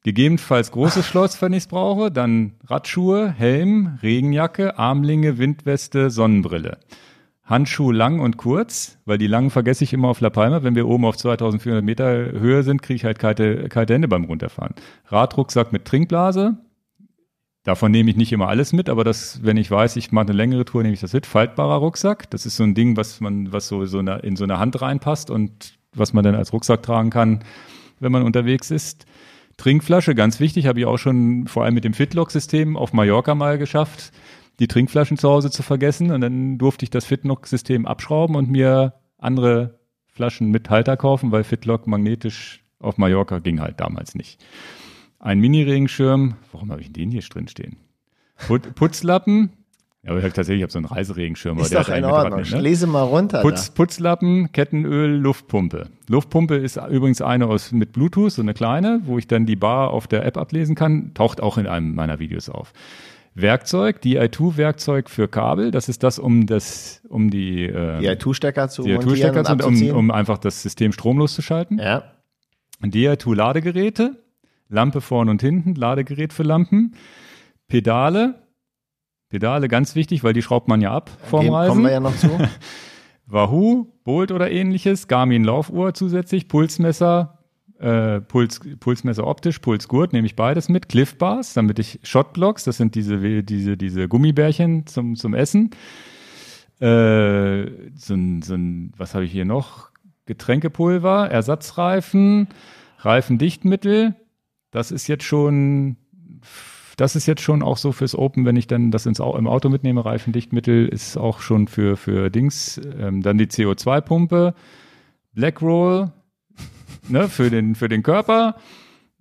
[0.02, 2.10] Gegebenenfalls großes Schloss, wenn ich es brauche.
[2.10, 6.78] Dann Radschuhe, Helm, Regenjacke, Armlinge, Windweste, Sonnenbrille.
[7.44, 10.62] Handschuhe lang und kurz, weil die langen vergesse ich immer auf La Palma.
[10.62, 14.24] Wenn wir oben auf 2400 Meter Höhe sind, kriege ich halt kalte, kalte Hände beim
[14.24, 14.74] Runterfahren.
[15.06, 16.56] Radrucksack mit Trinkblase.
[17.64, 20.32] Davon nehme ich nicht immer alles mit, aber das, wenn ich weiß, ich mache eine
[20.32, 21.26] längere Tour, nehme ich das mit.
[21.26, 22.30] Faltbarer Rucksack.
[22.30, 25.74] Das ist so ein Ding, was man, was so, in so eine Hand reinpasst und
[25.92, 27.44] was man dann als Rucksack tragen kann,
[27.98, 29.04] wenn man unterwegs ist.
[29.60, 33.58] Trinkflasche, ganz wichtig, habe ich auch schon vor allem mit dem Fitlock-System auf Mallorca mal
[33.58, 34.10] geschafft,
[34.58, 36.12] die Trinkflaschen zu Hause zu vergessen.
[36.12, 41.44] Und dann durfte ich das Fitlock-System abschrauben und mir andere Flaschen mit Halter kaufen, weil
[41.44, 44.42] Fitlock magnetisch auf Mallorca ging halt damals nicht.
[45.18, 47.76] Ein Mini-Regenschirm, warum habe ich den hier drin stehen?
[48.38, 49.50] Put Putzlappen,
[50.06, 51.58] aber ich hab tatsächlich ich hab so einen Reiseregenschirm.
[51.58, 52.40] Ist der doch in Ordnung.
[52.40, 52.60] Mit, ne?
[52.60, 53.42] Lese mal runter.
[53.42, 55.88] Putz, Putzlappen, Kettenöl, Luftpumpe.
[56.08, 59.90] Luftpumpe ist übrigens eine aus mit Bluetooth, so eine kleine, wo ich dann die Bar
[59.90, 61.12] auf der App ablesen kann.
[61.14, 62.72] Taucht auch in einem meiner Videos auf.
[63.34, 65.70] Werkzeug, DI2-Werkzeug für Kabel.
[65.70, 69.76] Das ist das, um das, um die, äh, Die ITU-Stecker zu die montieren DI2-Stecker und
[69.76, 71.78] zu- um, um einfach das System stromlos zu schalten.
[71.78, 72.02] ja.
[72.82, 74.16] DI2-Ladegeräte,
[74.68, 76.94] Lampe vorne und hinten, Ladegerät für Lampen,
[77.68, 78.34] Pedale.
[79.30, 81.68] Pedale ganz wichtig, weil die schraubt man ja ab vorm Gehen- Reisen.
[81.70, 82.28] Kommen wir ja noch zu.
[83.26, 87.38] Wahoo, Bolt oder ähnliches, Garmin Laufuhr zusätzlich, Pulsmesser,
[87.78, 92.76] äh, Puls, Pulsmesser optisch, Pulsgurt, nehme ich beides mit, Cliff Bars, damit ich Shotblocks, das
[92.76, 95.70] sind diese, diese, diese Gummibärchen zum, zum Essen.
[96.80, 99.90] Äh, so ein, so ein, was habe ich hier noch?
[100.26, 102.48] Getränkepulver, Ersatzreifen,
[102.98, 104.14] Reifendichtmittel.
[104.72, 105.96] Das ist jetzt schon,
[107.00, 109.70] das ist jetzt schon auch so fürs Open, wenn ich dann das ins, im Auto
[109.70, 110.04] mitnehme.
[110.04, 112.78] Reifendichtmittel ist auch schon für, für Dings.
[112.98, 114.54] Ähm, dann die CO2-Pumpe,
[115.32, 116.12] Blackroll,
[117.08, 118.56] ne, für den, für den Körper.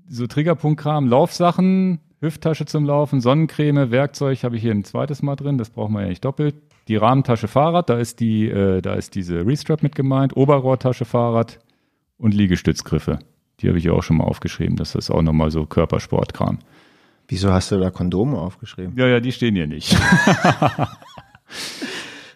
[0.09, 5.57] So Triggerpunktkram, Laufsachen, Hüfttasche zum Laufen, Sonnencreme, Werkzeug habe ich hier ein zweites Mal drin,
[5.57, 6.55] das braucht man ja nicht doppelt.
[6.89, 11.59] Die Rahmentasche Fahrrad, da ist die, äh, da ist diese Restrap mit gemeint, Oberrohrtasche Fahrrad
[12.17, 13.19] und Liegestützgriffe.
[13.61, 14.75] Die habe ich ja auch schon mal aufgeschrieben.
[14.75, 16.59] Das ist auch nochmal so Körpersportkram.
[17.29, 18.95] Wieso hast du da Kondome aufgeschrieben?
[18.97, 19.95] Ja, ja, die stehen hier nicht.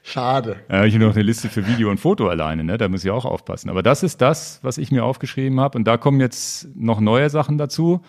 [0.03, 0.57] Schade.
[0.69, 2.77] Habe ich noch eine Liste für Video und Foto alleine, ne?
[2.77, 3.71] Da muss ich auch aufpassen.
[3.71, 5.79] Aber das ist das, was ich mir aufgeschrieben habe.
[5.79, 8.01] Und da kommen jetzt noch neue Sachen dazu,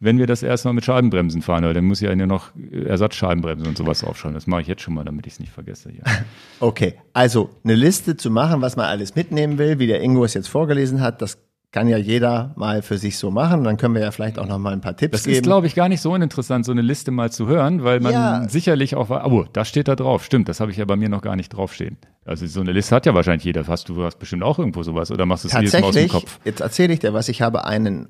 [0.00, 3.78] wenn wir das erstmal mit Scheibenbremsen fahren, weil dann muss ich ja noch Ersatzscheibenbremsen und
[3.78, 4.34] sowas aufschauen.
[4.34, 6.02] Das mache ich jetzt schon mal, damit ich es nicht vergesse hier.
[6.58, 10.34] Okay, also eine Liste zu machen, was man alles mitnehmen will, wie der Ingo es
[10.34, 11.38] jetzt vorgelesen hat, das
[11.72, 13.64] kann ja jeder mal für sich so machen.
[13.64, 15.36] Dann können wir ja vielleicht auch noch mal ein paar Tipps Das geben.
[15.36, 18.12] ist, glaube ich, gar nicht so uninteressant, so eine Liste mal zu hören, weil man
[18.12, 18.48] Ja.
[18.48, 20.24] sicherlich auch, oh, da steht da drauf.
[20.24, 21.96] Stimmt, das habe ich ja bei mir noch gar nicht draufstehen.
[22.24, 23.66] Also so eine Liste hat ja wahrscheinlich jeder.
[23.66, 26.08] Hast du hast bestimmt auch irgendwo sowas oder machst du es jedes Mal aus dem
[26.08, 26.38] Kopf?
[26.44, 27.28] jetzt erzähle ich dir was.
[27.28, 28.08] Ich habe einen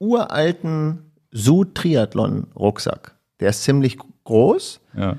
[0.00, 3.14] uralten Sud-Triathlon-Rucksack.
[3.40, 4.80] Der ist ziemlich groß.
[4.96, 5.16] Ja.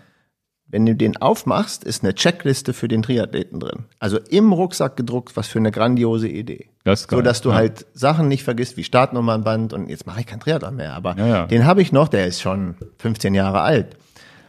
[0.72, 3.86] Wenn du den aufmachst, ist eine Checkliste für den Triathleten drin.
[4.00, 6.70] Also im Rucksack gedruckt, was für eine grandiose Idee.
[6.86, 7.20] Das ist geil.
[7.20, 7.56] So dass du ja.
[7.56, 11.28] halt Sachen nicht vergisst, wie Startnummernband und jetzt mache ich kein Triathlon mehr, aber Ja,
[11.28, 11.46] ja.
[11.46, 13.98] den habe ich noch, der ist schon 15 Jahre alt.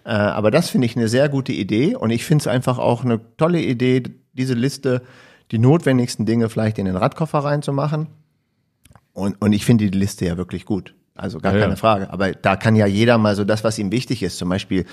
[0.05, 3.05] Äh, aber das finde ich eine sehr gute Idee und ich finde es einfach auch
[3.05, 5.03] eine tolle Idee, diese Liste,
[5.51, 8.07] die notwendigsten Dinge vielleicht in den Radkoffer reinzumachen.
[9.13, 10.95] Und, und ich finde die Liste ja wirklich gut.
[11.15, 11.77] Also gar keine.
[11.77, 12.11] Frage.
[12.11, 14.39] Aber da kann ja jeder mal so das, was ihm wichtig ist.
[14.39, 14.87] Zum Beispiel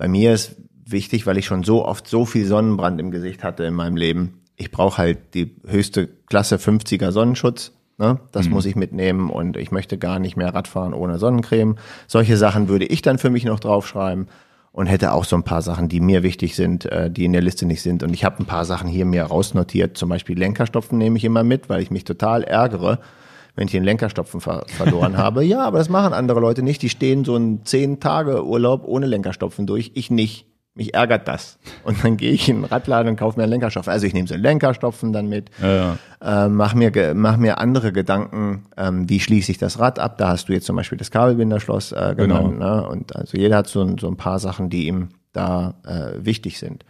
[0.00, 0.56] bei mir ist
[0.86, 4.40] wichtig, weil ich schon so oft so viel Sonnenbrand im Gesicht hatte in meinem Leben.
[4.56, 7.72] Ich brauche halt die höchste Klasse 50er Sonnenschutz.
[7.98, 8.18] Ne?
[8.32, 11.76] Das muss ich mitnehmen und ich möchte gar nicht mehr Radfahren ohne Sonnencreme.
[12.06, 14.28] Solche Sachen würde ich dann für mich noch draufschreiben
[14.72, 17.42] und hätte auch so ein paar Sachen, die mir wichtig sind, äh, die in der
[17.42, 18.02] Liste nicht sind.
[18.02, 19.98] Und ich habe ein paar Sachen hier mir rausnotiert.
[19.98, 23.00] Zum Beispiel Lenkerstopfen nehme ich immer mit, weil ich mich total ärgere,
[23.54, 25.44] wenn ich den Lenkerstopfen ver verloren habe.
[25.44, 26.82] Ja, aber das machen andere Leute nicht.
[26.82, 29.92] Die stehen so einen zehn Tage Urlaub ohne Lenkerstopfen durch.
[29.94, 30.46] Ich nicht.
[30.74, 31.58] Mich ärgert das.
[31.82, 33.92] Und dann gehe ich in den Radladen und kaufe mir einen Lenkerstopfen.
[33.92, 35.50] Also ich nehme so einen Lenkerstopfen dann mit.
[35.60, 36.44] Ja, ja.
[36.44, 40.16] Äh, mach mir mach mir andere Gedanken, ähm, wie schließe ich das Rad ab?
[40.18, 42.58] Da hast du jetzt zum Beispiel das Kabelbinderschloss äh, genannt.
[42.60, 42.86] Ne?
[42.86, 46.58] Und also jeder hat so ein, so ein paar Sachen, die ihm da äh, wichtig
[46.58, 46.84] sind.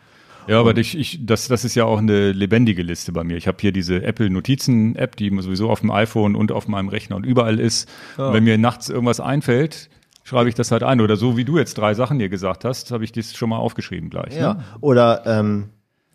[0.47, 3.37] Ja, aber ich, ich, das, das ist ja auch eine lebendige Liste bei mir.
[3.37, 6.89] Ich habe hier diese Apple Notizen App, die sowieso auf dem iPhone und auf meinem
[6.89, 7.89] Rechner und überall ist.
[8.17, 9.91] Und wenn mir nachts irgendwas einfällt,
[10.25, 11.01] schreibe ich das halt ein.
[11.01, 13.59] Oder so wie du jetzt drei Sachen dir gesagt hast, habe ich das schon mal
[13.59, 14.37] aufgeschrieben gleich.
[14.37, 14.55] Ja.
[14.55, 14.65] Ne?
[14.81, 15.71] Oder ähm,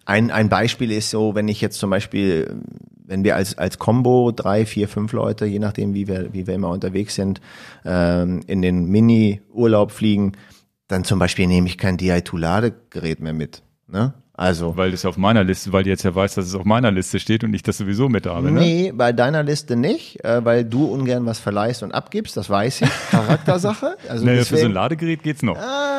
[0.05, 2.55] ein, ein Beispiel ist so, wenn ich jetzt zum Beispiel,
[3.05, 6.53] wenn wir als, als Combo drei, vier, fünf Leute, je nachdem, wie wir, wie wir
[6.53, 7.41] immer unterwegs sind,
[7.83, 10.33] ähm, in den Mini-Urlaub fliegen,
[10.87, 13.63] dann zum Beispiel nehme ich kein DI2-Ladegerät mehr mit.
[13.87, 14.13] Ne?
[14.33, 14.75] Also.
[14.75, 17.19] Weil das auf meiner Liste, weil die jetzt ja weiß, dass es auf meiner Liste
[17.19, 18.51] steht und ich das sowieso mit habe.
[18.51, 18.59] Ne?
[18.59, 22.81] Nee, bei deiner Liste nicht, äh, weil du ungern was verleihst und abgibst, das weiß
[22.81, 22.89] ich.
[23.11, 23.95] Charaktersache.
[24.09, 25.57] Also Naja, für so ein deswegen, Ladegerät geht's noch.
[25.57, 25.94] ah,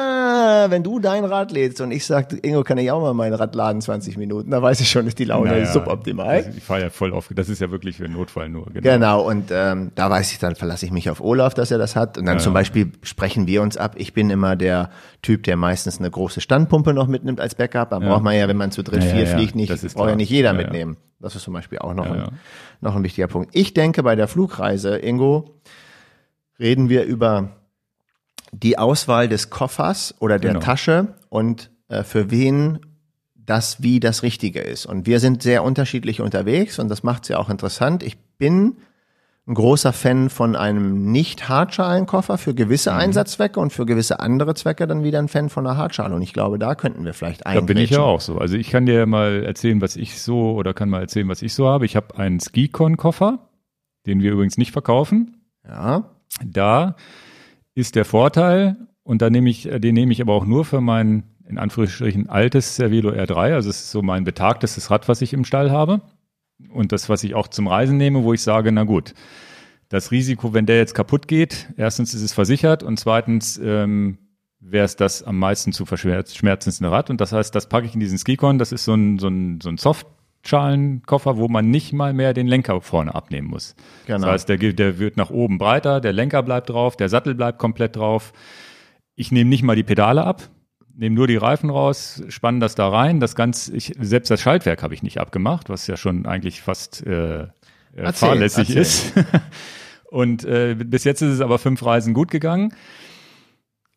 [0.70, 3.54] wenn du dein Rad lädst und ich sag, Ingo, kann ich auch mal mein Rad
[3.54, 6.26] laden 20 Minuten, da weiß ich schon, ist die Laune Naja, suboptimal.
[6.28, 7.28] also Ich fahre ja voll auf.
[7.34, 8.66] Das ist ja wirklich für Notfall nur.
[8.66, 8.80] Genau.
[8.80, 11.96] Genau, und ähm, da weiß ich, dann verlasse ich mich auf Olaf, dass er das
[11.96, 12.18] hat.
[12.18, 12.60] Und dann Ja, zum ja.
[12.60, 13.94] Beispiel sprechen wir uns ab.
[13.98, 14.90] Ich bin immer der
[15.22, 17.90] Typ, der meistens eine große Standpumpe noch mitnimmt als Backup.
[17.90, 18.08] Dann Ja.
[18.10, 20.96] braucht man ja, wenn man zu dritt vier fliegt, nicht, braucht ja nicht jeder mitnehmen.
[21.20, 22.24] Das ist zum Beispiel auch noch, ein,
[22.80, 23.50] noch ein wichtiger Punkt.
[23.54, 25.54] Ich denke, bei der Flugreise, Ingo,
[26.58, 27.50] reden wir über
[28.62, 30.64] die Auswahl des Koffers oder der Genau.
[30.64, 32.78] Tasche und äh, für wen
[33.34, 34.86] das wie das Richtige ist.
[34.86, 38.02] Und wir sind sehr unterschiedlich unterwegs und das macht es ja auch interessant.
[38.02, 38.76] Ich bin
[39.48, 42.96] ein großer Fan von einem nicht Hartschalenkoffer für gewisse Mhm.
[42.98, 46.12] Einsatzzwecke und für gewisse andere Zwecke dann wieder ein Fan von einer Hartschale.
[46.16, 48.38] Und ich glaube, da könnten wir vielleicht Da bin ich ja auch so.
[48.38, 51.54] Also ich kann dir mal erzählen, was ich so oder kann mal erzählen, was ich
[51.54, 51.84] so habe.
[51.86, 53.38] Ich habe einen Skicon-Koffer,
[54.06, 55.36] den wir übrigens nicht verkaufen.
[55.64, 56.10] Ja,
[56.44, 56.96] Da
[57.76, 60.80] ist der Vorteil, und da nehme ich, äh, den nehme ich aber auch nur für
[60.80, 63.54] mein, in Anführungsstrichen, altes Cervelo R3.
[63.54, 66.00] Also es ist so mein betagtestes Rad, was ich im Stall habe.
[66.70, 69.14] Und das, was ich auch zum Reisen nehme, wo ich sage, na gut,
[69.90, 74.18] das Risiko, wenn der jetzt kaputt geht, erstens ist es versichert und zweitens ähm,
[74.58, 77.10] wäre es das am meisten zu verschmerzendste Rad.
[77.10, 78.58] Und das heißt, das packe ich in diesen Skicon.
[78.58, 79.78] Das ist so ein, so ein, so ein
[80.46, 83.74] Softschalenkoffer, wo man nicht mal mehr den Lenker vorne abnehmen muss.
[84.06, 84.20] Genau.
[84.20, 87.58] Das heißt, der, der wird nach oben breiter, der Lenker bleibt drauf, der Sattel bleibt
[87.58, 88.32] komplett drauf.
[89.16, 90.48] Ich nehme nicht mal die Pedale ab,
[90.94, 93.18] nehme nur die Reifen raus, spanne das da rein.
[93.18, 97.04] Das Ganze, ich, selbst das Schaltwerk habe ich nicht abgemacht, was ja schon eigentlich fast
[97.04, 97.48] äh, äh,
[97.94, 98.82] Erzähl, fahrlässig erzähl.
[98.82, 99.12] ist.
[100.10, 102.72] Und äh, bis jetzt ist es aber fünf Reisen gut gegangen.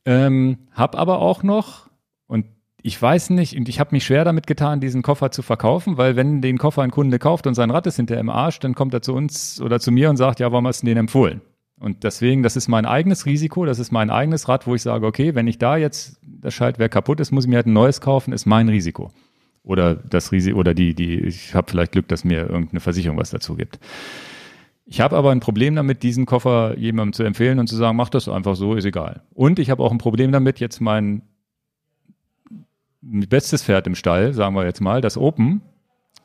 [0.06, 1.88] Ähm, hab aber auch noch,
[2.26, 2.46] und
[2.82, 6.16] ich weiß nicht, und ich habe mich schwer damit getan, diesen Koffer zu verkaufen, weil
[6.16, 8.94] wenn den Koffer ein Kunde kauft und sein Rad ist hinter im Arsch, dann kommt
[8.94, 11.42] er zu uns oder zu mir und sagt, ja, warum hast du den empfohlen?
[11.80, 15.06] Und deswegen, das ist mein eigenes Risiko, das ist mein eigenes Rad, wo ich sage,
[15.06, 18.02] okay, wenn ich da jetzt das Schaltwerk kaputt ist, muss ich mir halt ein neues
[18.02, 19.12] kaufen, ist mein Risiko.
[19.64, 23.30] Oder das Risiko, oder die, die, ich habe vielleicht Glück, dass mir irgendeine Versicherung was
[23.30, 23.80] dazu gibt.
[24.86, 28.10] Ich habe aber ein Problem damit, diesen Koffer jemandem zu empfehlen und zu sagen, mach
[28.10, 29.22] das einfach so, ist egal.
[29.34, 31.22] Und ich habe auch ein Problem damit, jetzt mein
[33.02, 35.62] bestes Pferd im Stall, sagen wir jetzt mal, das Open,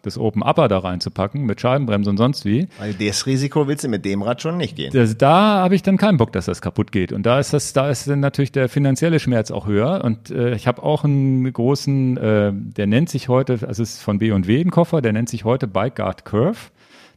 [0.02, 2.68] das Open Upper da reinzupacken mit Scheibenbremse und sonst wie.
[2.78, 4.92] Weil das Risiko willst du mit dem Rad schon nicht gehen.
[4.92, 7.12] Das, da habe ich dann keinen Bock, dass das kaputt geht.
[7.12, 10.04] Und da ist das, da ist dann natürlich der finanzielle Schmerz auch höher.
[10.04, 14.02] Und äh, ich habe auch einen großen, äh, der nennt sich heute, also es ist
[14.02, 16.58] von B&W ein Koffer, der nennt sich heute Bike Guard Curve.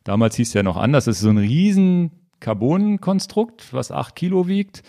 [0.04, 1.06] Damals hieß der noch anders.
[1.06, 4.84] Das ist so ein riesen Carbon-Konstrukt, was acht Kilo wiegt.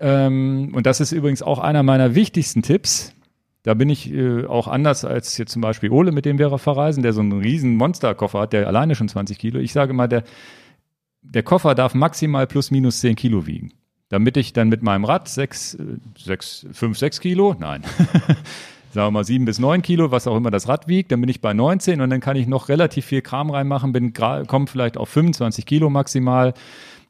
[0.00, 3.13] Ähm, und das ist übrigens auch einer meiner wichtigsten Tipps.
[3.64, 7.02] Da bin ich äh, auch anders als jetzt zum Beispiel Ole, mit dem wir verreisen,
[7.02, 9.58] der so einen riesen Monsterkoffer hat, der alleine schon 20 Kilo.
[9.58, 10.22] Ich sage mal, der,
[11.22, 13.72] der Koffer darf maximal plus minus 10 Kilo wiegen.
[14.10, 15.78] Damit ich dann mit meinem Rad 6,
[16.18, 17.82] 6, 5, 6 Kilo, nein,
[18.90, 21.30] sagen wir mal 7 bis 9 Kilo, was auch immer das Rad wiegt, dann bin
[21.30, 24.98] ich bei 19 und dann kann ich noch relativ viel Kram reinmachen, bin komme vielleicht
[24.98, 26.52] auf 25 Kilo maximal.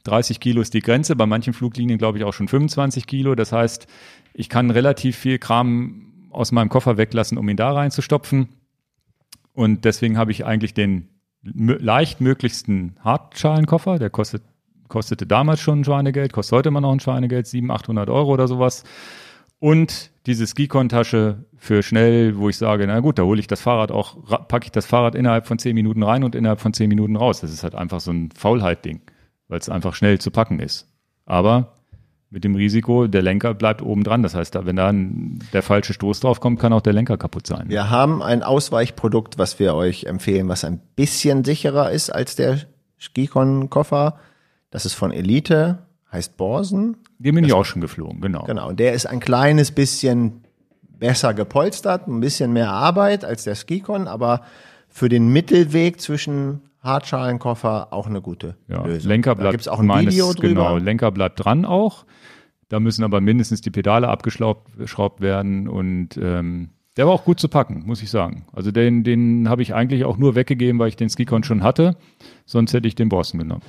[0.05, 3.35] 30 Kilo ist die Grenze, bei manchen Fluglinien glaube ich auch schon 25 Kilo.
[3.35, 3.89] Das heißt,
[4.35, 6.04] ich kann relativ viel Kram
[6.35, 8.49] aus meinem Koffer weglassen, um ihn da reinzustopfen.
[9.53, 11.09] Und deswegen habe ich eigentlich den
[11.43, 13.99] leicht möglichsten Hartschalenkoffer.
[13.99, 14.43] Der kostet,
[14.89, 18.49] kostete damals schon ein Schweinegeld, kostet heute immer noch ein Schweinegeld, 700, 800 Euro oder
[18.49, 18.85] sowas.
[19.59, 23.93] Und diese Skikon-Tasche für schnell, wo ich sage, na gut, da hole ich das Fahrrad
[23.93, 24.17] auch,
[24.49, 27.41] packe ich das Fahrrad innerhalb von 10 Minuten rein und innerhalb von 10 Minuten raus.
[27.41, 29.01] Das ist halt einfach so ein Faulheit-Ding,
[29.49, 30.91] weil es einfach schnell zu packen ist.
[31.25, 31.75] Aber
[32.35, 34.25] mit dem Risiko, der Lenker bleibt oben dran.
[34.25, 34.93] Das heißt, wenn da
[35.53, 37.69] der falsche Stoß drauf kommt, kann auch der Lenker kaputt sein.
[37.69, 42.59] Wir haben ein Ausweichprodukt, was wir euch empfehlen, was ein bisschen sicherer ist als der
[42.99, 44.19] Skikon-Koffer.
[44.73, 45.79] Das ist von Elite,
[46.11, 46.97] heißt Borsen.
[47.21, 48.43] Den bin ich auch schon geflogen, genau.
[48.47, 50.43] Genau, und der ist ein kleines bisschen
[50.83, 54.41] besser gepolstert, ein bisschen mehr Arbeit als der Skikon, aber
[54.89, 59.09] für den Mittelweg zwischen Hartschalenkoffer auch eine gute ja, Lösung.
[59.09, 60.49] Lenker bleibt, da gibt's auch ein meines, Video drüber.
[60.49, 62.05] Genau, Lenker bleibt dran auch.
[62.69, 67.49] Da müssen aber mindestens die Pedale abgeschraubt werden und ähm, der war auch gut zu
[67.49, 68.47] packen, muss ich sagen.
[68.53, 71.97] Also den, den habe ich eigentlich auch nur weggegeben, weil ich den Skicon schon hatte.
[72.47, 73.63] Sonst hätte ich den Borsten genommen.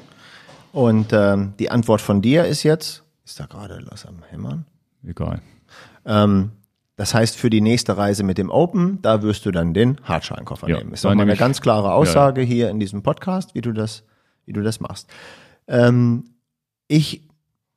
[0.71, 4.65] Und ähm, die Antwort von dir ist jetzt, ist da gerade was am Hämmern?
[5.03, 5.41] Egal.
[6.05, 6.51] Ähm,
[6.95, 10.69] das heißt, für die nächste Reise mit dem Open, da wirst du dann den Hartschalenkoffer
[10.69, 10.93] ja, nehmen.
[10.93, 12.53] Ist doch mal eine ganz klare Aussage ja, ja.
[12.53, 14.03] hier in diesem Podcast, wie du das,
[14.45, 15.09] wie du das machst.
[15.67, 16.25] Ähm,
[16.87, 17.27] ich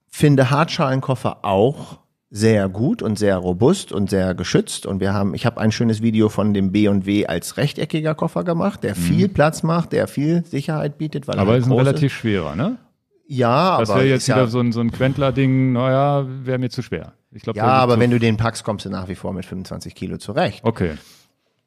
[0.08, 1.98] finde Hartschalenkoffer auch
[2.30, 4.86] sehr gut und sehr robust und sehr geschützt.
[4.86, 8.84] Und wir haben, ich habe ein schönes Video von dem B&W als rechteckiger Koffer gemacht,
[8.84, 9.00] der mhm.
[9.00, 11.26] viel Platz macht, der viel Sicherheit bietet.
[11.26, 12.76] Weil Aber er ist ein relativ schwerer, ne?
[13.28, 13.98] Ja, das aber.
[13.98, 17.12] Das wäre jetzt wieder so ein, so ein Quentler-Ding, naja, wäre mir zu schwer.
[17.30, 19.94] Ich glaub, ja, aber wenn du den packst, kommst du nach wie vor mit 25
[19.94, 20.64] Kilo zurecht.
[20.64, 20.96] Okay.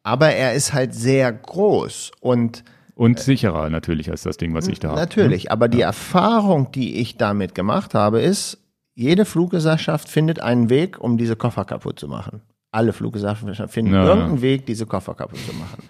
[0.01, 2.63] Aber er ist halt sehr groß und
[2.95, 4.99] und sicherer natürlich als das Ding, was ich da habe.
[4.99, 5.51] Natürlich, hm?
[5.51, 8.59] aber die Erfahrung, die ich damit gemacht habe, ist,
[8.93, 12.41] jede Fluggesellschaft findet einen Weg, um diese Koffer kaputt zu machen.
[12.71, 14.41] Alle Fluggesellschaften finden ja, irgendeinen ja.
[14.41, 15.83] Weg, diese Koffer kaputt zu machen.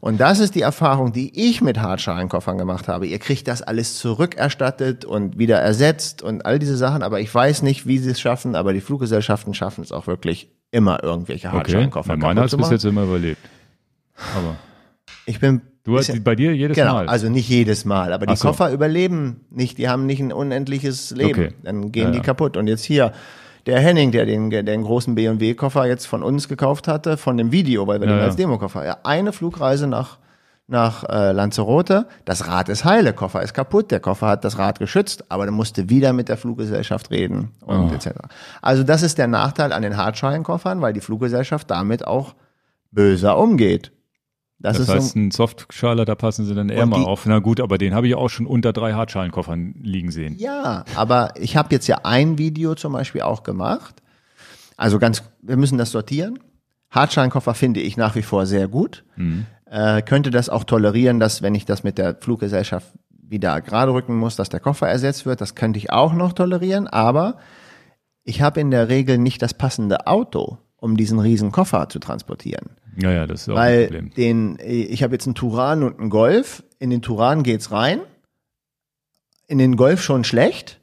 [0.00, 3.06] Und das ist die Erfahrung, die ich mit Hartschalenkoffern gemacht habe.
[3.06, 7.62] Ihr kriegt das alles zurückerstattet und wieder ersetzt und all diese Sachen, aber ich weiß
[7.62, 12.12] nicht, wie sie es schaffen, aber die Fluggesellschaften schaffen es auch wirklich immer irgendwelche Hartschalenkoffer
[12.12, 12.20] okay.
[12.20, 13.40] Meiner hat es bis jetzt immer überlebt.
[14.36, 14.56] Aber
[15.26, 17.08] ich bin Du hast bei dir jedes genau, Mal.
[17.08, 18.48] Also nicht jedes Mal, aber die so.
[18.48, 21.30] Koffer überleben nicht, die haben nicht ein unendliches Leben.
[21.30, 21.54] Okay.
[21.62, 22.58] Dann gehen ja, die kaputt.
[22.58, 23.12] Und jetzt hier,
[23.66, 27.52] der Henning, der den, der den großen B&W-Koffer jetzt von uns gekauft hatte, von dem
[27.52, 30.18] Video, weil wir ja, den als Demo-Koffer, ja, eine Flugreise nach,
[30.66, 34.78] nach äh, Lanzarote, das Rad ist heile, Koffer ist kaputt, der Koffer hat das Rad
[34.78, 37.94] geschützt, aber der musste wieder mit der Fluggesellschaft reden und oh.
[37.94, 38.10] etc.
[38.62, 42.34] Also das ist der Nachteil an den Hartschalenkoffern, weil die Fluggesellschaft damit auch
[42.90, 43.92] böser umgeht.
[44.62, 47.24] Das, das heißt, so ein Softschaler, da passen sie dann eher mal auf.
[47.24, 50.36] Na gut, aber den habe ich auch schon unter drei Hartschalenkoffern liegen sehen.
[50.38, 54.02] Ja, aber ich habe jetzt ja ein Video zum Beispiel auch gemacht.
[54.76, 56.38] Also ganz, wir müssen das sortieren.
[56.90, 59.04] Hartschalenkoffer finde ich nach wie vor sehr gut.
[59.16, 59.46] Mhm.
[59.64, 62.88] Äh, könnte das auch tolerieren, dass wenn ich das mit der Fluggesellschaft
[63.30, 65.40] wieder gerade rücken muss, dass der Koffer ersetzt wird.
[65.40, 66.88] Das könnte ich auch noch tolerieren.
[66.88, 67.36] Aber
[68.24, 72.70] ich habe in der Regel nicht das passende Auto, um diesen riesen Koffer zu transportieren.
[72.96, 74.14] Ja, ja, das ist auch Weil ein Problem.
[74.14, 76.62] Den, ich habe jetzt einen Turan und einen Golf.
[76.78, 78.00] In den Turan geht's rein.
[79.46, 80.80] In den Golf schon schlecht.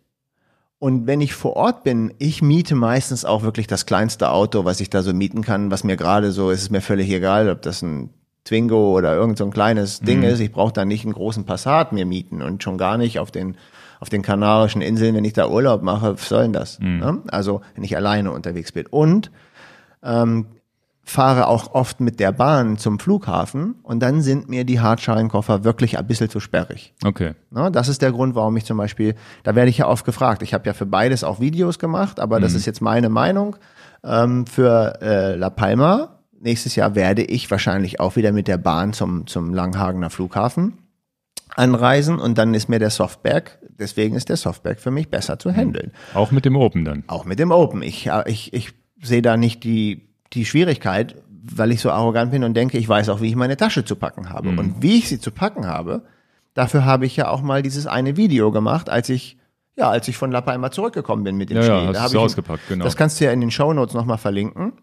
[0.79, 4.79] Und wenn ich vor Ort bin, ich miete meistens auch wirklich das kleinste Auto, was
[4.79, 7.63] ich da so mieten kann, was mir gerade so, ist es mir völlig egal, ob
[7.63, 8.11] das ein
[8.43, 10.25] Twingo oder irgend so ein kleines Ding mhm.
[10.25, 10.39] ist.
[10.39, 13.57] Ich brauche da nicht einen großen Passat mir mieten und schon gar nicht auf den
[13.99, 16.79] auf den Kanarischen Inseln, wenn ich da Urlaub mache, was soll denn das?
[16.79, 16.99] Mhm.
[16.99, 17.21] Ne?
[17.29, 18.85] Also wenn ich alleine unterwegs bin.
[18.85, 19.31] Und
[20.03, 20.45] ähm,
[21.09, 25.97] fahre auch oft mit der Bahn zum Flughafen und dann sind mir die Hartschalenkoffer wirklich
[25.97, 26.93] ein bisschen zu sperrig.
[27.03, 27.33] Okay.
[27.49, 30.43] Na, das ist der Grund, warum ich zum Beispiel, da werde ich ja oft gefragt.
[30.43, 32.41] Ich habe ja für beides auch Videos gemacht, aber mhm.
[32.41, 33.55] das ist jetzt meine Meinung.
[34.03, 38.91] Ähm, für äh, La Palma nächstes Jahr werde ich wahrscheinlich auch wieder mit der Bahn
[38.93, 40.77] zum, zum Langhagener Flughafen
[41.55, 45.51] anreisen und dann ist mir der Softback, deswegen ist der Softback für mich besser zu
[45.51, 45.91] handeln.
[46.13, 47.03] Auch mit dem Open dann.
[47.07, 47.81] Auch mit dem Open.
[47.81, 51.15] Ich, ich, ich sehe da nicht die, die Schwierigkeit,
[51.55, 53.95] weil ich so arrogant bin und denke, ich weiß auch, wie ich meine Tasche zu
[53.95, 54.51] packen habe.
[54.51, 54.59] Mhm.
[54.59, 56.03] Und wie ich sie zu packen habe,
[56.53, 59.37] dafür habe ich ja auch mal dieses eine Video gemacht, als ich
[59.79, 61.85] ja, als ich von La Palma zurückgekommen bin mit dem Ja, Schnee.
[61.85, 62.83] ja, Da hast ich- ausgepackt, genau.
[62.83, 64.73] Das kannst du ja in den Shownotes nochmal verlinken.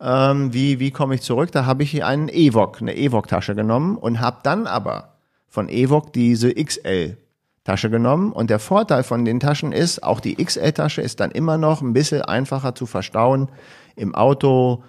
[0.00, 1.50] Ähm, wie, wie komme ich zurück?
[1.50, 5.14] Da habe ich einen Evok, eine Evok-Tasche genommen und habe dann aber
[5.48, 8.32] von Evok diese XL-Tasche genommen.
[8.32, 11.92] Und der Vorteil von den Taschen ist, auch die XL-Tasche ist dann immer noch ein
[11.92, 13.48] bisschen einfacher zu verstauen
[13.96, 14.84] im Auto,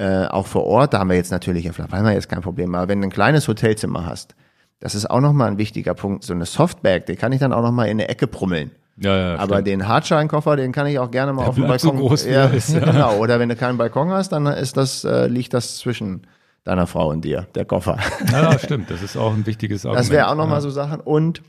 [0.00, 0.94] äh, auch vor Ort.
[0.94, 2.74] Da haben wir jetzt natürlich auf La Palma jetzt kein Problem.
[2.74, 4.34] Aber wenn du ein kleines Hotelzimmer hast,
[4.78, 6.24] das ist auch nochmal ein wichtiger Punkt.
[6.24, 8.70] So eine Softbag, die kann ich dann auch nochmal in eine Ecke prummeln.
[8.96, 9.66] Ja, ja, Aber stimmt.
[9.66, 12.08] den Hartscheinkoffer, den kann ich auch gerne mal auf dem bleibt so Balkon.
[12.08, 12.80] groß, ja, ist, ja.
[12.80, 13.16] genau.
[13.16, 16.26] Oder wenn du keinen Balkon hast, dann ist das, äh, liegt das zwischen
[16.64, 17.98] deiner Frau und dir, der Koffer.
[18.32, 18.90] ja, stimmt.
[18.90, 20.06] Das ist auch ein wichtiges Argument.
[20.06, 20.60] Das wäre auch nochmal ja.
[20.62, 21.00] so Sachen.
[21.00, 21.42] Und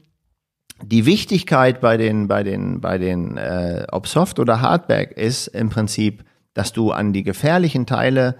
[0.83, 5.69] die Wichtigkeit bei den, bei den, bei den, äh, ob Soft oder Hardback ist im
[5.69, 6.23] Prinzip,
[6.53, 8.35] dass du an die gefährlichen Teile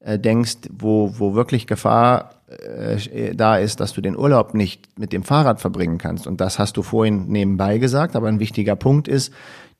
[0.00, 5.12] äh, denkst, wo, wo wirklich Gefahr äh, da ist, dass du den Urlaub nicht mit
[5.12, 6.26] dem Fahrrad verbringen kannst.
[6.26, 9.32] Und das hast du vorhin nebenbei gesagt, aber ein wichtiger Punkt ist,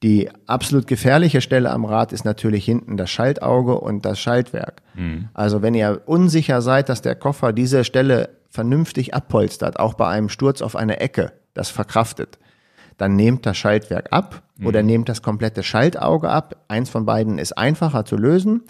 [0.02, 4.82] die absolut gefährliche Stelle am Rad ist natürlich hinten das Schaltauge und das Schaltwerk.
[5.32, 10.28] Also wenn ihr unsicher seid, dass der Koffer diese Stelle vernünftig abpolstert, auch bei einem
[10.28, 12.38] Sturz auf eine Ecke, das verkraftet,
[12.98, 16.64] dann nehmt das Schaltwerk ab oder nehmt das komplette Schaltauge ab.
[16.68, 18.62] Eins von beiden ist einfacher zu lösen.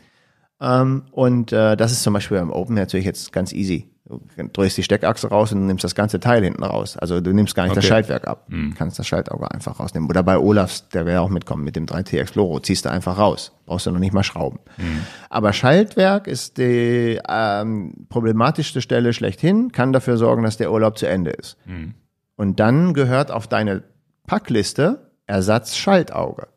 [0.60, 3.90] Ähm, und äh, das ist zum Beispiel beim Open natürlich jetzt ganz easy.
[4.08, 4.20] Du
[4.52, 6.96] drehst die Steckachse raus und nimmst das ganze Teil hinten raus.
[6.96, 7.88] Also du nimmst gar nicht das Okay.
[7.92, 8.46] Schaltwerk ab.
[8.76, 10.08] Kannst das Schaltauge einfach rausnehmen.
[10.08, 13.50] Oder bei Olafs, der ja auch mitkommen mit dem 3T Exploro, ziehst du einfach raus.
[13.66, 14.60] Brauchst du noch nicht mal schrauben.
[15.28, 21.08] Aber Schaltwerk ist die ähm, problematischste Stelle schlechthin, kann dafür sorgen, dass der Urlaub zu
[21.08, 21.56] Ende ist.
[22.36, 23.82] Und dann gehört auf deine
[24.28, 26.48] Packliste Ersatz Schaltauge.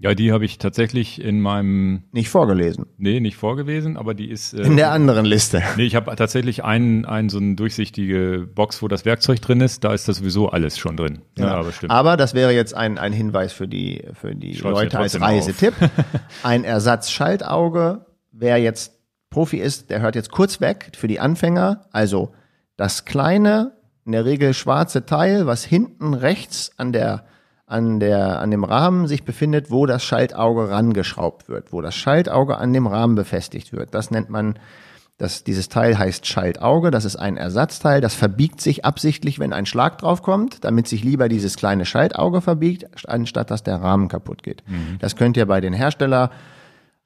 [0.00, 2.86] Ja, die habe ich tatsächlich in meinem, Nicht vorgelesen.
[2.98, 4.54] nee, nicht vorgelesen, aber die ist.
[4.54, 5.60] Äh, In der anderen Liste.
[5.76, 9.82] Nee, ich habe tatsächlich einen, einen so eine durchsichtige Box, wo das Werkzeug drin ist.
[9.82, 11.22] Da ist das sowieso alles schon drin.
[11.36, 11.90] Ja, aber stimmt.
[11.90, 15.20] Aber das wäre jetzt ein, ein Hinweis für die, für die schreib's Leute als.
[15.20, 15.74] Reisetipp.
[16.44, 18.06] Ein Ersatz-Schaltauge.
[18.30, 18.92] Wer jetzt
[19.30, 21.86] Profi ist, der hört jetzt kurz weg für die Anfänger.
[21.90, 22.32] Also
[22.76, 23.72] das kleine,
[24.06, 27.24] in der Regel schwarze Teil, was hinten rechts an der
[27.68, 32.56] an der an dem Rahmen sich befindet, wo das Schaltauge rangeschraubt wird, wo das Schaltauge
[32.58, 33.94] an dem Rahmen befestigt wird.
[33.94, 34.58] Das nennt man
[35.18, 39.66] das, dieses Teil heißt Schaltauge, das ist ein Ersatzteil, das verbiegt sich absichtlich, wenn ein
[39.66, 44.44] Schlag drauf kommt, damit sich lieber dieses kleine Schaltauge verbiegt, anstatt dass der Rahmen kaputt
[44.44, 44.62] geht.
[45.00, 46.30] Das könnt ihr bei den Hersteller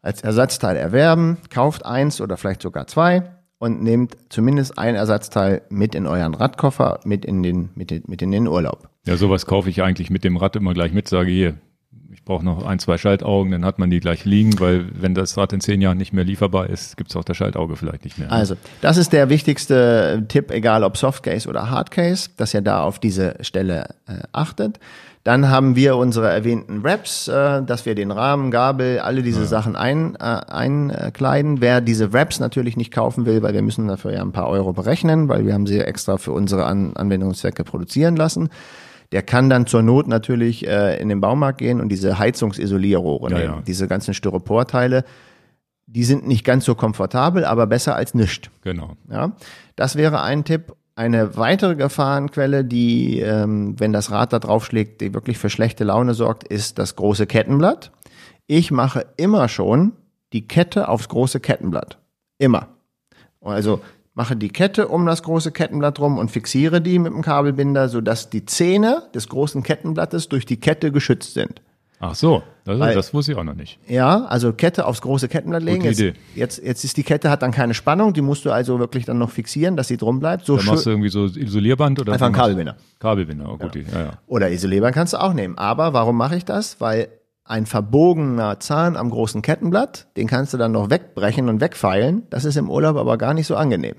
[0.03, 3.23] als Ersatzteil erwerben, kauft eins oder vielleicht sogar zwei
[3.59, 8.21] und nehmt zumindest ein Ersatzteil mit in euren Radkoffer, mit in den, mit, den- mit
[8.21, 8.91] in den Urlaub.
[9.07, 11.55] Ja, sowas kaufe ich eigentlich mit dem Rad immer gleich mit, sage hier,
[12.13, 15.37] ich brauche noch ein, zwei Schaltaugen, dann hat man die gleich liegen, weil wenn das
[15.37, 18.31] Rad in zehn Jahren nicht mehr lieferbar ist, gibt's auch das Schaltauge vielleicht nicht mehr.
[18.31, 23.01] Also, das ist der wichtigste Tipp, egal ob Softcase oder Hardcase, dass ihr da auf
[23.01, 24.79] diese Stelle äh, achtet.
[25.25, 29.75] Dann haben wir unsere erwähnten Wraps, äh, dass wir den Rahmen, Gabel, alle diese Sachen
[29.77, 31.61] ein, äh, einkleiden.
[31.61, 34.73] Wer diese Wraps natürlich nicht kaufen will, weil wir müssen dafür ja ein paar Euro
[34.73, 38.49] berechnen, weil wir haben sie extra für unsere An Anwendungszwecke produzieren lassen.
[39.13, 43.39] Der kann dann zur Not natürlich äh, in den Baumarkt gehen und diese Heizungsisolierrohre Ja,
[43.39, 43.63] nehmen, ja.
[43.67, 45.05] diese ganzen Styroporteile.
[45.87, 48.49] Die sind nicht ganz so komfortabel, aber besser als nichts.
[48.63, 48.97] Genau.
[49.11, 49.33] Ja,
[49.77, 50.75] das wäre ein Tipp.
[50.95, 56.15] Eine weitere Gefahrenquelle, die, ähm, wenn das Rad da draufschlägt, die wirklich für schlechte Laune
[56.15, 57.93] sorgt, ist das große Kettenblatt.
[58.47, 59.93] Ich mache immer schon
[60.33, 61.99] die Kette aufs große Kettenblatt.
[62.39, 62.69] Immer.
[63.41, 63.81] Also
[64.15, 68.31] mache die Kette um das große Kettenblatt rum und fixiere die mit dem Kabelbinder, sodass
[68.31, 71.63] die Zähne des großen Kettenblattes durch die Kette geschützt sind.
[72.05, 73.79] Ach so, das, Weil- das wusste ich auch noch nicht.
[73.87, 75.85] Ja, also Kette aufs große Kettenblatt legen.
[75.85, 76.15] Jetzt, Idee.
[76.35, 79.19] jetzt, jetzt ist die Kette hat dann keine Spannung, die musst du also wirklich dann
[79.19, 80.45] noch fixieren, dass sie drum bleibt.
[80.45, 82.77] So Da machst du irgendwie so Isolierband oder Einfach ein Kabelbinder.
[82.99, 84.11] Kabelbinder, oh gut, ja, ja.
[84.27, 85.57] Oder Isolierband kannst du auch nehmen.
[85.57, 86.81] Aber warum mache ich das?
[86.81, 87.07] Weil
[87.45, 92.23] ein verbogener Zahn am großen Kettenblatt, den kannst du dann noch wegbrechen und wegfeilen.
[92.31, 93.97] Das ist im Urlaub aber gar nicht so angenehm.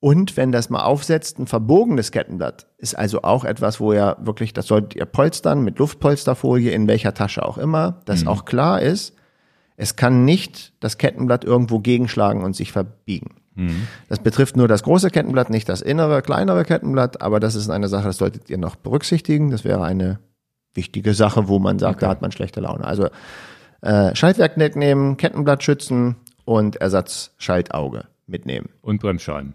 [0.00, 4.52] Und wenn das mal aufsetzt, ein verbogenes Kettenblatt ist also auch etwas, wo ihr wirklich,
[4.54, 9.14] das solltet ihr polstern mit Luftpolsterfolie in welcher Tasche auch immer, dass auch klar ist,
[9.76, 13.36] es kann nicht das Kettenblatt irgendwo gegenschlagen und sich verbiegen.
[14.08, 17.88] Das betrifft nur das große Kettenblatt, nicht das innere, kleinere Kettenblatt, aber das ist eine
[17.88, 19.50] Sache, das solltet ihr noch berücksichtigen.
[19.50, 20.18] Das wäre eine
[20.74, 22.84] wichtige Sache, wo man sagt, da hat man schlechte Laune.
[22.84, 23.08] Also
[23.82, 28.70] äh, Schaltwerk wegnehmen, Kettenblatt schützen und Ersatzschaltauge mitnehmen.
[28.82, 29.54] Und Bremsscheiben.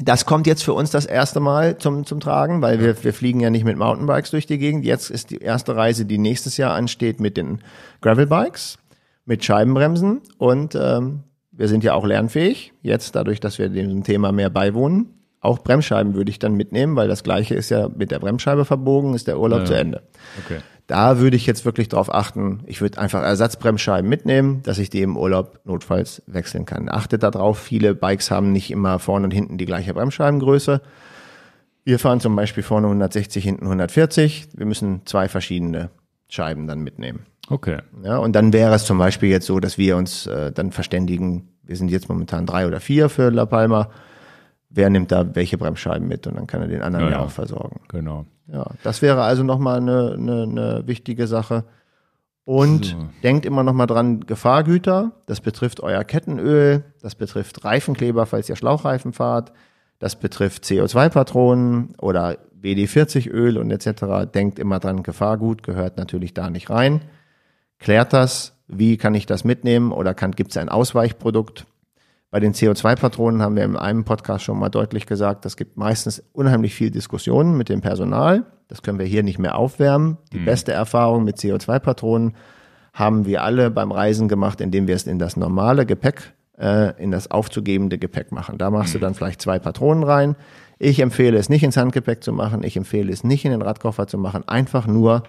[0.00, 3.40] Das kommt jetzt für uns das erste Mal zum, zum Tragen, weil wir, wir fliegen
[3.40, 4.84] ja nicht mit Mountainbikes durch die Gegend.
[4.84, 7.60] Jetzt ist die erste Reise, die nächstes Jahr ansteht, mit den
[8.00, 8.78] Gravelbikes,
[9.24, 12.72] mit Scheibenbremsen und ähm, wir sind ja auch lernfähig.
[12.82, 17.08] Jetzt, dadurch, dass wir dem Thema mehr beiwohnen, auch Bremsscheiben würde ich dann mitnehmen, weil
[17.08, 19.64] das gleiche ist ja mit der Bremsscheibe verbogen, ist der Urlaub Ja.
[19.66, 20.02] zu Ende.
[20.44, 20.58] Okay.
[20.88, 25.02] Da würde ich jetzt wirklich drauf achten, ich würde einfach Ersatzbremsscheiben mitnehmen, dass ich die
[25.02, 26.88] im Urlaub notfalls wechseln kann.
[26.88, 30.80] Achtet darauf, viele Bikes haben nicht immer vorne und hinten die gleiche Bremsscheibengröße.
[31.84, 34.48] Wir fahren zum Beispiel vorne 160, hinten 140.
[34.56, 35.90] Wir müssen zwei verschiedene
[36.28, 37.26] Scheiben dann mitnehmen.
[37.50, 37.78] Okay.
[38.02, 41.48] Ja, und dann wäre es zum Beispiel jetzt so, dass wir uns äh, dann verständigen,
[41.64, 43.88] wir sind jetzt momentan drei oder vier für La Palma,
[44.70, 47.30] wer nimmt da welche Bremsscheiben mit und dann kann er den anderen Ja, ja, auch
[47.30, 47.80] versorgen.
[47.88, 48.26] Genau.
[48.46, 51.64] Ja, das wäre also nochmal eine, eine, eine wichtige Sache.
[52.44, 52.96] Und So.
[53.22, 59.12] denkt immer nochmal dran, Gefahrgüter, das betrifft euer Kettenöl, das betrifft Reifenkleber, falls ihr Schlauchreifen
[59.12, 59.52] fahrt,
[59.98, 64.32] das betrifft CO2-Patronen oder WD-40-Öl und etc.
[64.32, 67.02] Denkt immer dran, Gefahrgut gehört natürlich da nicht rein.
[67.78, 71.66] Klärt das, wie kann ich das mitnehmen oder gibt es ein Ausweichprodukt?
[72.30, 76.22] Bei den CO2-Patronen haben wir in einem Podcast schon mal deutlich gesagt, es gibt meistens
[76.34, 78.44] unheimlich viel Diskussionen mit dem Personal.
[78.68, 80.18] Das können wir hier nicht mehr aufwärmen.
[80.32, 82.34] Die beste Erfahrung mit CO2-Patronen
[82.92, 87.10] haben wir alle beim Reisen gemacht, indem wir es in das normale Gepäck, äh, in
[87.10, 88.58] das aufzugebende Gepäck machen.
[88.58, 90.36] Da machst du dann vielleicht zwei Patronen rein.
[90.78, 92.62] Ich empfehle es nicht ins Handgepäck zu machen.
[92.62, 94.46] Ich empfehle es nicht in den Radkoffer zu machen.
[94.46, 95.22] Einfach nur,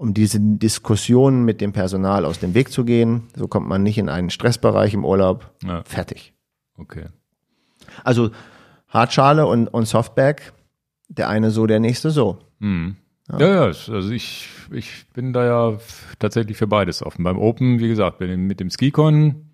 [0.00, 3.24] um diese Diskussionen mit dem Personal aus dem Weg zu gehen.
[3.36, 5.50] So kommt man nicht in einen Stressbereich im Urlaub.
[5.62, 5.82] Ja.
[5.84, 6.32] Fertig.
[6.78, 7.04] Okay.
[8.02, 8.30] Also
[8.88, 10.54] Hartschale und, und Softback,
[11.08, 12.38] der eine so, der nächste so.
[12.60, 12.96] Hm.
[13.30, 15.78] Ja, ja, es- also ich, ich bin da ja
[16.18, 17.22] tatsächlich für beides offen.
[17.22, 19.49] Beim Open, wie gesagt, mit dem Skicon,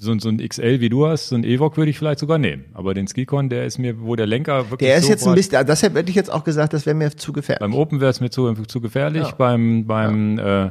[0.00, 2.64] so, so ein XL wie du hast, so ein Evoque würde ich vielleicht sogar nehmen.
[2.72, 5.34] Aber den Skicon, der ist mir, wo der Lenker wirklich Der ist so jetzt ein
[5.34, 7.60] bisschen, deshalb hätte ich jetzt auch gesagt, das wäre mir zu gefährlich.
[7.60, 9.24] Beim Open wäre es mir zu, zu gefährlich.
[9.24, 9.34] Ja.
[9.36, 10.70] Beim, beim, äh,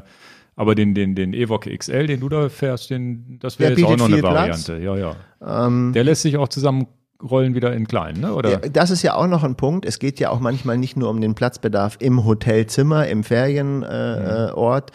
[0.55, 3.97] aber den, den, den Evoque XL, den du da fährst, den, das wäre jetzt auch
[3.97, 4.67] noch eine Platz.
[4.67, 4.77] Variante.
[4.79, 5.91] Ja, ja.
[5.91, 8.33] der lässt sich auch zusammenrollen wieder in klein, ne?
[8.33, 8.49] Oder?
[8.49, 9.85] Ja, Das ist ja auch noch ein Punkt.
[9.85, 14.47] Es geht ja auch manchmal nicht nur um den Platzbedarf im Hotelzimmer, im Ferienort, äh,
[14.47, 14.91] äh, Ort,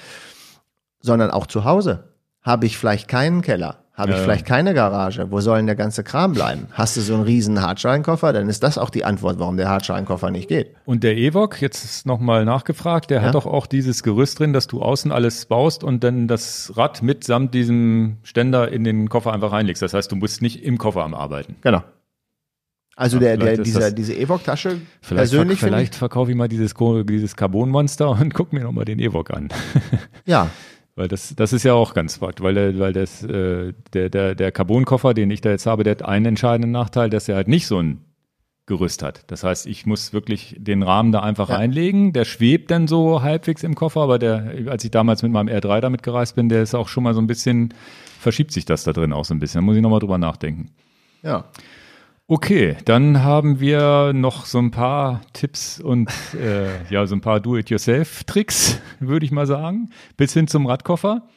[1.01, 2.09] sondern auch zu Hause.
[2.43, 3.84] Habe ich vielleicht keinen Keller?
[3.97, 5.31] Habe ich Ja, vielleicht keine Garage?
[5.31, 6.67] Wo soll denn der ganze Kram bleiben?
[6.73, 8.33] Hast du so einen riesen Hartschalenkoffer?
[8.33, 10.75] Dann ist das auch die Antwort, warum der Hartschalenkoffer nicht geht.
[10.85, 13.27] Und der Evoque, jetzt nochmal nachgefragt, der Ja.
[13.29, 17.03] hat doch auch dieses Gerüst drin, dass du außen alles baust und dann das Rad
[17.05, 19.81] mitsamt diesem Ständer in den Koffer einfach reinlegst.
[19.81, 21.55] Das heißt, du musst nicht im Koffer am Arbeiten.
[21.61, 21.85] Genau.
[22.97, 27.37] Also Ja, der, der, dieser, diese Vielleicht, persönlich ver vielleicht verkaufe ich mal dieses, dieses
[27.37, 29.49] Carbon-Monster und guck mir nochmal den Evoque an.
[30.27, 30.49] ja,
[30.97, 34.35] Weil das, das ist ja auch ganz fakt, weil der, weil das, äh, der, der,
[34.37, 37.49] der Carbon-Koffer, den ich da jetzt habe, der hat einen entscheidenden Nachteil, dass er halt
[37.49, 38.01] nicht so ein
[38.67, 39.25] Gerüst hat.
[39.31, 41.57] Das heißt, ich muss wirklich den Rahmen da einfach Ja.
[41.57, 42.13] reinlegen.
[42.15, 45.81] Der schwebt dann so halbwegs im Koffer, aber der, als ich damals mit meinem R3
[45.81, 47.75] damit gereist bin, der ist auch schon mal so ein bisschen,
[48.21, 49.61] verschiebt sich das da drin auch so ein bisschen.
[49.61, 50.71] Da muss ich nochmal drüber nachdenken.
[51.23, 51.45] ja.
[52.27, 57.39] Okay, dann haben wir noch so ein paar Tipps und äh, ja, so ein paar
[57.39, 61.29] Do-it-yourself-Tricks, würde ich mal sagen, bis hin zum Radkoffer.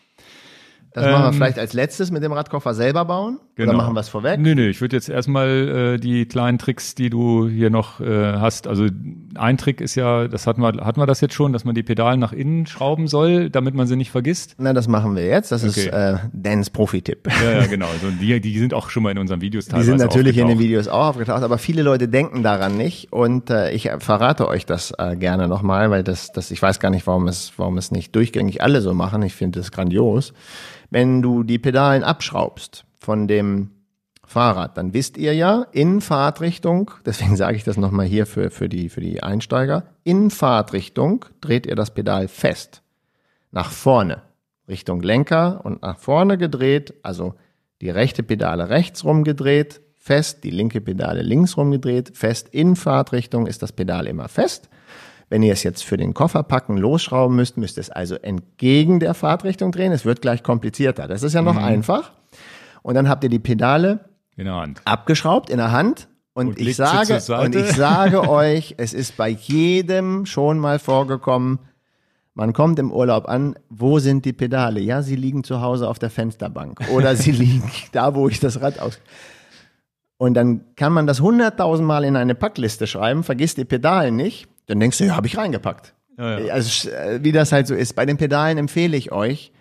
[0.94, 3.40] Das machen wir Ähm, vielleicht als letztes mit dem Radkoffer selber bauen.
[3.60, 4.40] Oder machen wir es vorweg?
[4.40, 8.34] Nee, nee, ich würde jetzt erstmal äh, die kleinen Tricks, die du hier noch äh,
[8.34, 8.68] hast.
[8.68, 8.88] Also
[9.36, 11.84] ein Trick ist ja, das hatten wir, hatten wir das jetzt schon, dass man die
[11.84, 14.56] Pedalen nach innen schrauben soll, damit man sie nicht vergisst.
[14.58, 15.52] Na, das machen wir jetzt.
[15.52, 15.90] Das ist Okay.
[15.90, 17.28] äh, Dans Profi-Tipp.
[17.44, 17.88] Ja, ja, genau.
[17.88, 20.48] Also die, die sind auch schon mal in unseren Videos Die teilweise sind natürlich in
[20.48, 20.58] den.
[20.60, 24.92] Videos auch aufgetaucht, aber viele Leute denken daran nicht und äh, ich verrate euch das
[24.98, 28.16] äh, gerne nochmal, weil das, das, ich weiß gar nicht, warum es, warum es nicht
[28.16, 29.22] durchgängig alle so machen.
[29.22, 30.34] Ich finde das grandios.
[30.90, 33.70] Wenn du die Pedalen abschraubst von dem
[34.26, 38.68] Fahrrad, dann wisst ihr ja, in Fahrtrichtung, deswegen sage ich das nochmal hier für, für,
[38.68, 42.82] die, für die Einsteiger, in Fahrtrichtung dreht ihr das Pedal fest.
[43.52, 44.24] Nach vorne,
[44.68, 47.36] Richtung Lenker und nach vorne gedreht, also
[47.80, 53.62] die rechte Pedale rechts rumgedreht, fest, die linke Pedale links rumgedreht, fest in Fahrtrichtung ist
[53.62, 54.68] das Pedal immer fest.
[55.30, 59.00] Wenn ihr es jetzt für den Koffer packen, losschrauben müsst, müsst ihr es also entgegen
[59.00, 59.94] der Fahrtrichtung drehen.
[59.94, 61.08] Es wird gleich komplizierter.
[61.08, 62.12] Das ist ja noch einfach.
[62.88, 64.00] Und dann habt ihr die Pedale
[64.38, 64.80] in der Hand.
[64.86, 66.08] abgeschraubt in der Hand.
[66.32, 71.60] Und, Und ich sage, und ich sage euch, es ist bei jedem schon mal vorgekommen,
[72.34, 74.80] man kommt im Urlaub an, wo sind die Pedale?
[74.80, 78.62] Ja, sie liegen zu Hause auf der Fensterbank oder sie liegen da, wo ich das
[78.62, 79.02] Rad aus.
[80.16, 84.80] Und dann kann man das hunderttausendmal in eine Packliste schreiben, vergisst die Pedale nicht, dann
[84.80, 85.94] denkst du, ja, habe ich reingepackt.
[86.18, 86.54] Ja, ja.
[86.54, 87.96] Also, äh, wie das halt so ist.
[87.98, 89.52] Bei den Pedalen empfehle ich euch,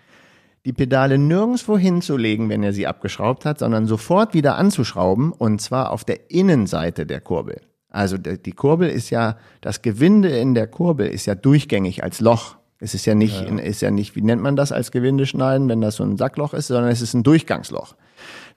[0.67, 5.91] die Pedale nirgendswo hinzulegen, wenn er sie abgeschraubt hat, sondern sofort wieder anzuschrauben und zwar
[5.91, 7.61] auf der Innenseite der Kurbel.
[7.89, 12.57] Also die Kurbel ist ja, das Gewinde in der Kurbel ist ja durchgängig als Loch.
[12.81, 13.59] Es ist ja nicht, ja, ja.
[13.59, 16.67] ist ja nicht, wie nennt man das als Gewindeschneiden, wenn das so ein Sackloch ist,
[16.67, 17.95] sondern es ist ein Durchgangsloch.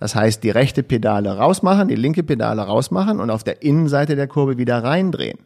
[0.01, 4.27] Das heißt, die rechte Pedale rausmachen, die linke Pedale rausmachen und auf der Innenseite der
[4.27, 5.39] Kurbel wieder reindrehen.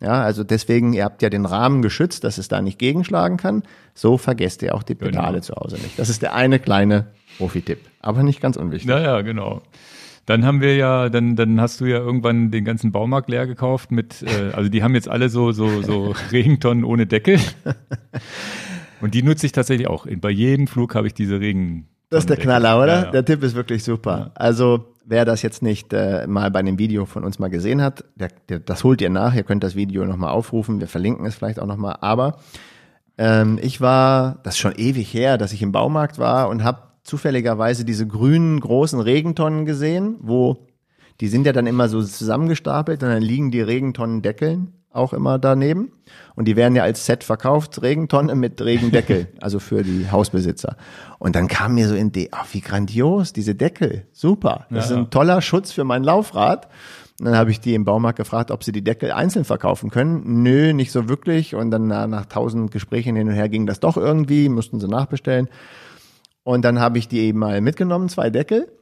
[0.00, 3.62] Ja, also deswegen, ihr habt ja den Rahmen geschützt, dass es da nicht gegenschlagen kann.
[3.94, 5.40] So vergesst ihr auch die Pedale genau.
[5.40, 5.98] zu Hause nicht.
[5.98, 8.88] Das ist der eine kleine Profi-Tipp, aber nicht ganz unwichtig.
[8.88, 9.60] Naja, genau.
[10.24, 13.90] Dann haben wir ja, dann, dann hast du ja irgendwann den ganzen Baumarkt leer gekauft
[13.90, 17.38] mit, äh, also die haben jetzt alle so, so, so Regentonnen ohne Deckel.
[19.00, 20.06] Und die nutze ich tatsächlich auch.
[20.20, 21.88] Bei jedem Flug habe ich diese Regen.
[22.10, 22.86] Das ist der Knaller, oder?
[22.86, 23.10] Ja, ja.
[23.10, 24.18] Der Tipp ist wirklich super.
[24.18, 24.30] Ja.
[24.34, 28.04] Also wer das jetzt nicht äh, mal bei einem Video von uns mal gesehen hat,
[28.14, 29.34] der, der, das holt ihr nach.
[29.34, 30.78] Ihr könnt das Video nochmal aufrufen.
[30.78, 31.98] Wir verlinken es vielleicht auch nochmal.
[32.00, 32.38] Aber
[33.18, 36.82] ähm, ich war, das ist schon ewig her, dass ich im Baumarkt war und habe
[37.02, 40.68] zufälligerweise diese grünen großen Regentonnen gesehen, wo
[41.20, 45.92] die sind ja dann immer so zusammengestapelt und dann liegen die Regentonnen-Deckeln auch immer daneben.
[46.34, 50.76] Und die werden ja als Set verkauft, Regentonne mit Regendeckel, also für die Hausbesitzer.
[51.18, 54.66] Und dann kam mir so in die, ach, wie grandios, diese Deckel, super.
[54.70, 56.68] Das ja, ist ein toller Schutz für mein Laufrad.
[57.20, 60.42] Und dann habe ich die im Baumarkt gefragt, ob sie die Deckel einzeln verkaufen können.
[60.42, 61.54] Nö, nicht so wirklich.
[61.54, 65.48] Und dann nach tausend Gesprächen hin und her ging das doch irgendwie, mussten sie nachbestellen.
[66.42, 68.72] Und dann habe ich die eben mal mitgenommen, zwei Deckel,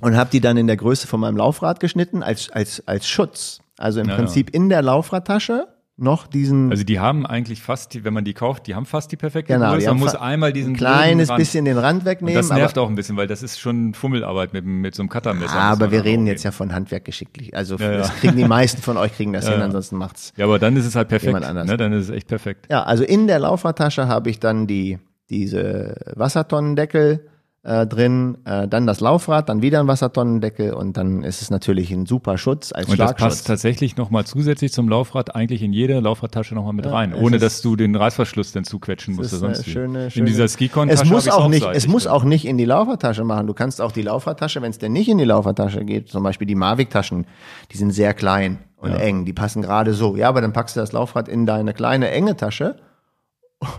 [0.00, 3.60] und habe die dann in der Größe von meinem Laufrad geschnitten als, als, als Schutz.
[3.78, 4.60] Also im ja, Prinzip ja.
[4.60, 5.68] in der Laufradtasche
[5.98, 6.70] noch diesen.
[6.70, 9.54] Also die haben eigentlich fast, die, wenn man die kauft, die haben fast die perfekte
[9.54, 9.88] genau, Größe.
[9.88, 12.36] Man muss einmal diesen ein kleines bisschen den Rand wegnehmen.
[12.36, 15.08] Und das nervt auch ein bisschen, weil das ist schon Fummelarbeit mit, mit so einem
[15.08, 15.54] Cuttermesser.
[15.54, 17.56] aber wir reden jetzt ja von Handwerk geschicklich.
[17.56, 20.32] Also ja, das kriegen die meisten von euch kriegen das hin, ansonsten macht's.
[20.36, 21.40] Ja, aber dann ist es halt perfekt.
[21.40, 21.76] Ne?
[21.76, 22.66] Dann ist es echt perfekt.
[22.70, 24.98] Ja, also in der Laufradtasche habe ich dann die
[25.30, 27.28] diese Wassertonnendeckel
[27.64, 31.90] äh, drin, äh, dann das Laufrad, dann wieder ein Wassertonnendeckel und dann ist es natürlich
[31.90, 33.18] ein super Schutz als Und Schlagschutz.
[33.18, 37.14] das passt tatsächlich nochmal zusätzlich zum Laufrad eigentlich in jede Laufradtasche nochmal mit ja, rein,
[37.14, 40.88] ohne dass du den Reißverschluss dann zuquetschen musst oder sonst schöne, schöne, In dieser Skicon
[40.88, 43.46] Es muss auch nicht, es muss auch nicht in die Laufradtasche machen.
[43.48, 46.46] Du kannst auch die Laufradtasche, wenn es denn nicht in die Laufradtasche geht, zum Beispiel
[46.46, 47.26] die Mavic-Taschen,
[47.72, 48.98] die sind sehr klein und ja.
[48.98, 50.16] eng, die passen gerade so.
[50.16, 52.76] Ja, aber dann packst du das Laufrad in deine kleine enge Tasche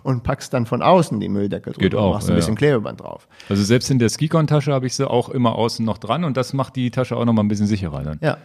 [0.04, 3.28] und packst dann von außen die Mülldeckel drüber Geht auch, machst ein bisschen Klebeband drauf.
[3.48, 6.54] Also selbst in der Skicon-Tasche habe ich sie auch immer außen noch dran und das
[6.54, 8.20] macht die Tasche auch noch mal ein bisschen sicherer dann.
[8.22, 8.38] Ja.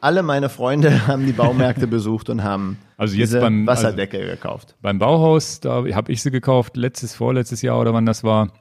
[0.00, 4.32] Alle meine Freunde haben die Baumärkte besucht und haben also jetzt diese beim, Wasserdeckel also
[4.32, 4.76] gekauft.
[4.80, 8.52] Beim Bauhaus, da habe ich sie gekauft, letztes, vorletztes Jahr oder wann das war.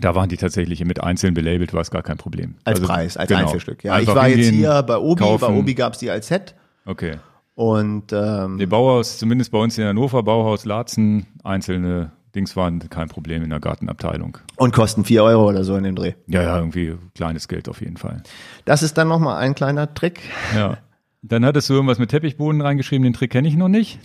[0.00, 2.56] Da waren die tatsächlich mit einzeln belabelt, war es gar kein Problem.
[2.64, 3.42] Als also, Preis, als genau.
[3.42, 3.84] Einzelstück.
[3.84, 5.40] Ja, Einfach ich war jetzt hier bei Obi, kaufen.
[5.40, 6.56] bei Obi gab es die als Set.
[6.84, 7.18] Okay.
[7.54, 13.08] Und ähm, die Bauhaus, zumindest bei uns in Hannover, Bauhaus Laatzen, einzelne Dings waren kein
[13.08, 14.38] Problem in der Gartenabteilung.
[14.56, 16.14] Und kosten vier Euro oder so in dem Dreh.
[16.26, 18.22] Ja, ja, irgendwie kleines Geld auf jeden Fall.
[18.64, 20.20] Das ist dann nochmal ein kleiner Trick.
[20.54, 20.78] Ja.
[21.22, 23.98] Dann hattest du irgendwas mit Teppichboden reingeschrieben, den Trick kenne ich noch nicht.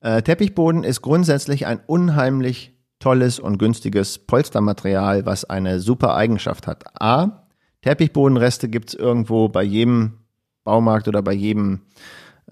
[0.00, 6.84] Äh, Teppichboden ist grundsätzlich ein unheimlich tolles und günstiges Polstermaterial, was eine super Eigenschaft hat.
[7.00, 7.46] A,
[7.82, 10.18] Teppichbodenreste gibt's irgendwo bei jedem
[10.64, 11.80] Baumarkt oder bei jedem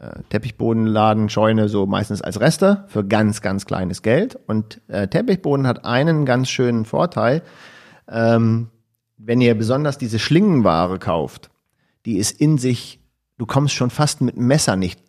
[0.00, 4.38] äh, Teppichbodenladen, Scheune so meistens als Reste für ganz, ganz kleines Geld.
[4.46, 7.42] Und äh, Teppichboden hat einen ganz schönen Vorteil.
[8.08, 8.68] Ähm,
[9.16, 11.50] wenn ihr besonders diese Schlingenware kauft,
[12.06, 13.00] die ist in sich,
[13.38, 15.00] du kommst schon fast mit Messer nicht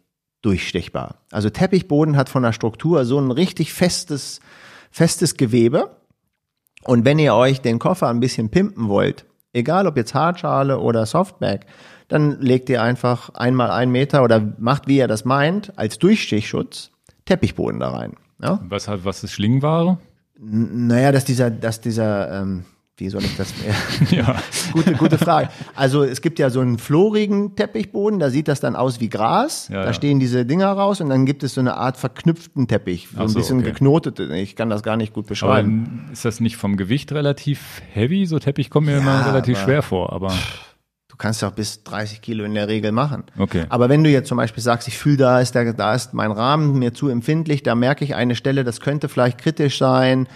[0.42, 1.20] durchstechbar.
[1.32, 4.40] Also Teppichboden hat von der Struktur so ein richtig festes,
[4.90, 5.98] festes Gewebe.
[6.84, 11.06] Und wenn ihr euch den Koffer ein bisschen pimpen wollt, egal ob jetzt Hartschale oder
[11.06, 11.66] Softback,
[12.10, 16.92] dann legt ihr einfach einmal einen Meter oder macht, wie ihr das meint, als Durchstichschutz
[17.26, 18.14] Teppichboden da rein.
[18.42, 18.60] Ja?
[18.68, 20.00] Was hat, was ist Schlingenware?
[20.42, 22.66] N naja, dass dieser, dass dieser, ähm,
[22.98, 23.54] wie soll ich das?
[24.10, 24.42] ja.
[24.74, 25.50] gute, gute Frage.
[25.76, 29.68] Also es gibt ja so einen florigen Teppichboden, da sieht das dann aus wie Gras.
[29.68, 29.94] Ja, da ja.
[29.94, 33.34] stehen diese Dinger raus und dann gibt es so eine Art verknüpften Teppich, so ein
[33.34, 33.68] bisschen okay.
[33.68, 34.20] geknotet.
[34.20, 36.02] Ich kann das gar nicht gut beschreiben.
[36.06, 38.26] Aber ist das nicht vom Gewicht relativ heavy?
[38.26, 40.34] So Teppich kommt mir immer relativ schwer vor, aber
[41.20, 43.26] kannst ja auch bis 30 Kilo in der Regel machen.
[43.38, 43.66] Okay.
[43.70, 46.32] Aber wenn du jetzt zum Beispiel sagst, ich fühle, da ist der, da ist mein
[46.32, 50.28] Rahmen mir zu empfindlich, da merke ich eine Stelle, das könnte vielleicht kritisch sein.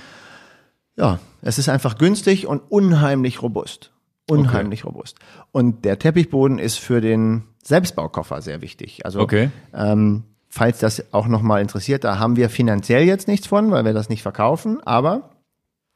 [0.95, 3.91] Ja, es ist einfach günstig und unheimlich robust.
[4.29, 4.93] Unheimlich okay.
[4.93, 5.17] robust.
[5.51, 9.05] Und der Teppichboden ist für den Selbstbaukoffer sehr wichtig.
[9.05, 9.49] Also okay.
[9.73, 13.93] ähm, falls das auch nochmal interessiert, da haben wir finanziell jetzt nichts von, weil wir
[13.93, 15.29] das nicht verkaufen, aber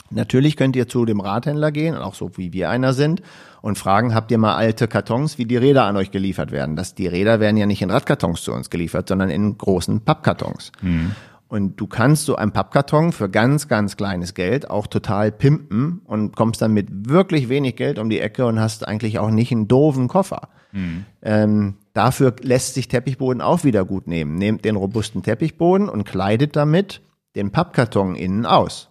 [0.09, 3.21] Natürlich könnt ihr zu dem Radhändler gehen, auch so wie wir einer sind,
[3.61, 6.75] und fragen, habt ihr mal alte Kartons, wie die Räder an euch geliefert werden?
[6.75, 10.71] Das, die Räder werden ja nicht in Radkartons zu uns geliefert, sondern in großen Pappkartons.
[10.81, 11.11] Mhm.
[11.49, 16.35] Und du kannst so einen Pappkarton für ganz, ganz kleines Geld auch total pimpen und
[16.35, 19.67] kommst dann mit wirklich wenig Geld um die Ecke und hast eigentlich auch nicht einen
[19.67, 20.49] doofen Koffer.
[20.73, 21.05] Mhm.
[21.21, 24.35] Ähm, dafür lässt sich Teppichboden auch wieder gut nehmen.
[24.37, 27.01] Nehmt den robusten Teppichboden und kleidet damit
[27.35, 28.89] den Pappkarton innen aus.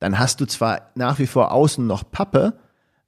[0.00, 2.58] Dann hast du zwar nach wie vor außen noch Pappe,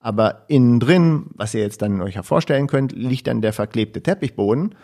[0.01, 4.03] aber innen drin, was ihr jetzt dann euch ja vorstellen könnt, liegt dann der verklebte
[4.03, 4.75] Teppichboden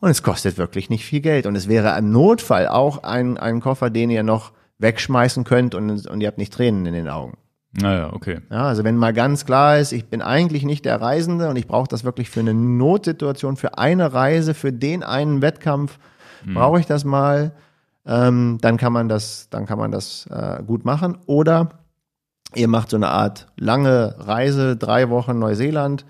[0.00, 1.46] und es kostet wirklich nicht viel Geld.
[1.46, 6.06] Und es wäre im Notfall auch ein, ein Koffer, den ihr noch wegschmeißen könnt und,
[6.06, 7.38] und ihr habt nicht Tränen in den Augen.
[7.76, 8.40] Naja, okay.
[8.50, 11.66] Ja, also wenn mal ganz klar ist, ich bin eigentlich nicht der Reisende und ich
[11.66, 15.98] brauche das wirklich für eine Notsituation, für eine Reise, für den einen Wettkampf,
[16.44, 16.54] hm.
[16.54, 17.52] brauche ich das mal,
[18.06, 21.18] ähm, dann kann man das, dann kann man das äh, gut machen.
[21.26, 21.70] Oder
[22.54, 26.04] ihr macht so eine Art lange Reise, drei Wochen Neuseeland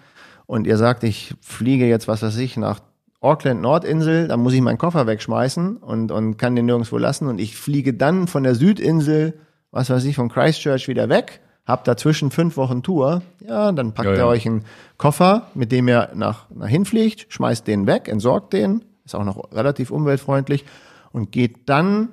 [0.47, 2.81] und ihr sagt, ich fliege jetzt, was weiß ich, nach
[3.21, 7.41] Auckland Nordinsel, da muss ich meinen Koffer wegschmeißen und, und kann den nirgendwo lassen und
[7.41, 9.41] ich fliege dann von der Südinsel,
[9.71, 14.11] was weiß ich, von Christchurch wieder weg, hab dazwischen fünf Wochen Tour, ja, dann packt
[14.11, 14.21] ja, ja.
[14.21, 14.65] ihr euch einen
[14.99, 19.53] Koffer, mit dem ihr nach, nach hinfliegt, schmeißt den weg, entsorgt den, ist auch noch
[19.53, 20.67] relativ umweltfreundlich
[21.15, 22.09] und geht dann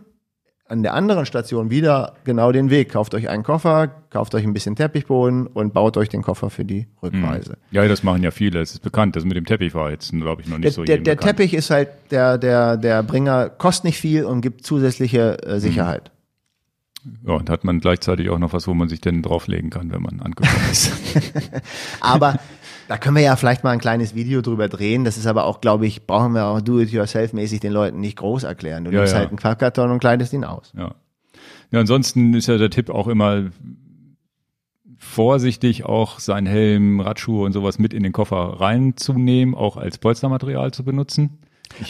[0.67, 2.91] an der anderen Station wieder genau den Weg.
[2.91, 6.63] Kauft euch einen Koffer, kauft euch ein bisschen Teppichboden und baut euch den Koffer für
[6.63, 7.53] die Rückreise.
[7.53, 7.57] Hm.
[7.71, 8.61] Ja, das machen ja viele.
[8.61, 9.15] Es ist bekannt.
[9.15, 11.53] Das mit dem Teppich war jetzt, glaube ich, noch nicht der, so Der, der Teppich
[11.55, 16.11] ist halt der, der, der Bringer, kostet nicht viel und gibt zusätzliche äh, Sicherheit.
[17.25, 20.03] Ja, und hat man gleichzeitig auch noch was, wo man sich denn drauflegen kann, wenn
[20.03, 20.93] man angekommen ist.
[21.99, 22.39] Aber
[22.91, 25.05] da können wir ja vielleicht mal ein kleines Video drüber drehen.
[25.05, 28.83] Das ist aber auch, glaube ich, brauchen wir auch do-it-yourself-mäßig den Leuten nicht groß erklären.
[28.83, 29.19] Du ja, nimmst ja.
[29.19, 30.73] halt einen Pappkarton und kleidest ihn aus.
[30.75, 30.93] Ja.
[31.71, 33.45] ja, ansonsten ist ja der Tipp auch immer
[34.97, 40.71] vorsichtig auch seinen Helm, Radschuhe und sowas mit in den Koffer reinzunehmen, auch als Polstermaterial
[40.71, 41.39] zu benutzen.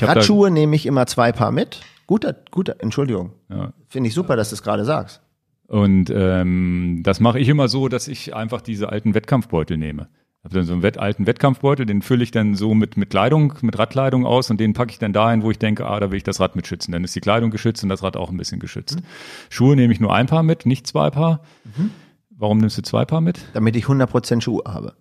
[0.02, 1.82] Radschuhe nehme ich immer zwei Paar mit.
[2.06, 3.32] Guter, guter, Entschuldigung.
[3.50, 3.74] Ja.
[3.88, 5.20] Finde ich super, dass du es gerade sagst.
[5.66, 10.08] Und ähm, das mache ich immer so, dass ich einfach diese alten Wettkampfbeutel nehme
[10.44, 13.54] habe dann so einen Wett, alten Wettkampfbeutel, den fülle ich dann so mit, mit Kleidung,
[13.62, 16.18] mit Radkleidung aus und den packe ich dann dahin, wo ich denke, ah, da will
[16.18, 16.92] ich das Rad mit schützen.
[16.92, 18.98] Dann ist die Kleidung geschützt und das Rad auch ein bisschen geschützt.
[18.98, 19.06] Mhm.
[19.50, 21.42] Schuhe nehme ich nur ein Paar mit, nicht zwei Paar.
[21.64, 21.92] Mhm.
[22.32, 23.40] Warum nimmst du zwei Paar mit?
[23.54, 24.96] Damit ich 100% Schuhe habe.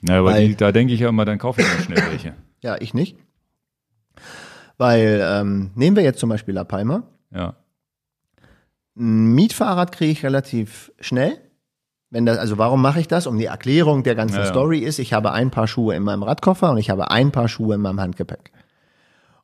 [0.00, 2.34] Naja, aber die, da denke ich ja immer, dann kaufe ich mal schnell welche.
[2.62, 3.16] ja, ich nicht.
[4.76, 7.04] Weil, ähm, nehmen wir jetzt zum Beispiel La Palma.
[7.32, 7.56] Ja.
[8.96, 11.38] Ein Mietfahrrad kriege ich relativ schnell.
[12.10, 13.26] Wenn das, also warum mache ich das?
[13.26, 14.48] Um die Erklärung der ganzen ja, ja.
[14.48, 17.48] Story ist, ich habe ein paar Schuhe in meinem Radkoffer und ich habe ein paar
[17.48, 18.50] Schuhe in meinem Handgepäck.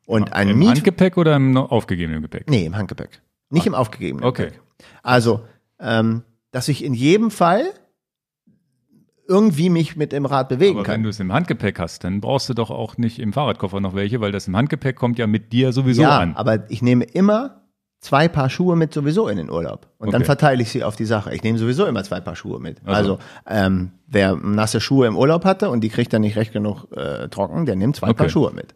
[0.07, 2.49] Und ein Im Miet Handgepäck oder im aufgegebenen Gepäck?
[2.49, 3.23] Nee, im Handgepäck.
[3.51, 4.47] Nicht Ach, im aufgegebenen okay.
[4.47, 4.61] Gepäck.
[5.03, 5.45] Also,
[5.79, 7.65] ähm, dass ich in jedem Fall
[9.27, 10.97] irgendwie mich mit dem Rad bewegen Aber kann.
[10.97, 13.95] wenn du es im Handgepäck hast, dann brauchst du doch auch nicht im Fahrradkoffer noch
[13.95, 16.37] welche, weil das im Handgepäck kommt ja mit dir sowieso ja, an.
[16.37, 17.64] aber ich nehme immer
[18.05, 19.87] zwei Paar Schuhe mit sowieso in den Urlaub.
[19.97, 20.19] Und okay.
[20.19, 21.35] dann verteile ich sie auf die Sache.
[21.35, 22.77] Ich nehme sowieso immer zwei Paar Schuhe mit.
[22.85, 26.53] Also, also ähm, wer nasse Schuhe im Urlaub hatte und die kriegt dann nicht recht
[26.53, 28.17] genug äh, trocken, der nimmt zwei okay.
[28.19, 28.75] Paar Schuhe mit.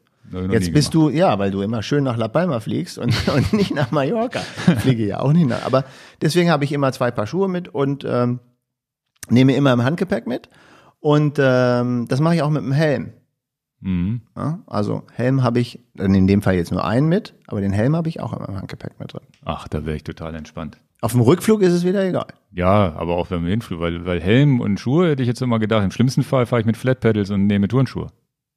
[0.50, 1.12] Jetzt bist gemacht.
[1.12, 4.40] du, ja, weil du immer schön nach La Palma fliegst und, und nicht nach Mallorca.
[4.66, 5.64] Ich fliege ja auch nicht nach.
[5.66, 5.84] Aber
[6.22, 8.40] deswegen habe ich immer zwei Paar Schuhe mit und ähm,
[9.28, 10.48] nehme immer im Handgepäck mit.
[11.00, 13.12] Und ähm, das mache ich auch mit dem Helm.
[13.80, 14.22] Mhm.
[14.36, 17.94] Ja, also Helm habe ich, in dem Fall jetzt nur einen mit, aber den Helm
[17.94, 19.22] habe ich auch in meinem Handgepäck mit drin.
[19.44, 20.78] Ach, da wäre ich total entspannt.
[21.00, 22.26] Auf dem Rückflug ist es wieder egal.
[22.52, 25.84] Ja, aber auch beim Hinflug, weil, weil Helm und Schuhe hätte ich jetzt immer gedacht,
[25.84, 28.08] im schlimmsten Fall fahre ich mit Flat Pedals und nehme Turnschuhe,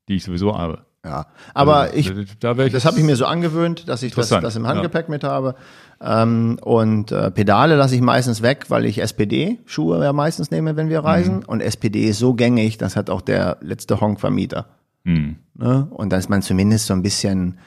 [0.10, 0.86] die ich sowieso habe.
[1.04, 4.30] Ja, aber also, ich, da ich das habe ich mir so angewöhnt, dass ich das,
[4.30, 5.12] das im Handgepäck ja.
[5.12, 5.56] mit habe.
[6.00, 10.90] Ähm, und äh, Pedale lasse ich meistens weg, weil ich SPD-Schuhe ja meistens nehme, wenn
[10.90, 11.38] wir reisen.
[11.38, 11.46] Mhm.
[11.46, 14.68] Und SPD ist so gängig, das hat auch der letzte Honk-Vermieter.
[15.04, 15.38] Mhm.
[15.56, 15.88] Ne?
[15.92, 17.60] Und ist man zumindest so ein bisschen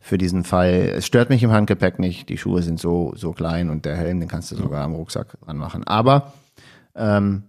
[0.00, 3.70] für diesen Fall, es stört mich im Handgepäck nicht, die Schuhe sind so, so klein
[3.70, 5.84] und der Helm, den kannst du sogar am Rucksack dran machen.
[5.84, 6.32] Aber
[6.96, 7.44] ähm,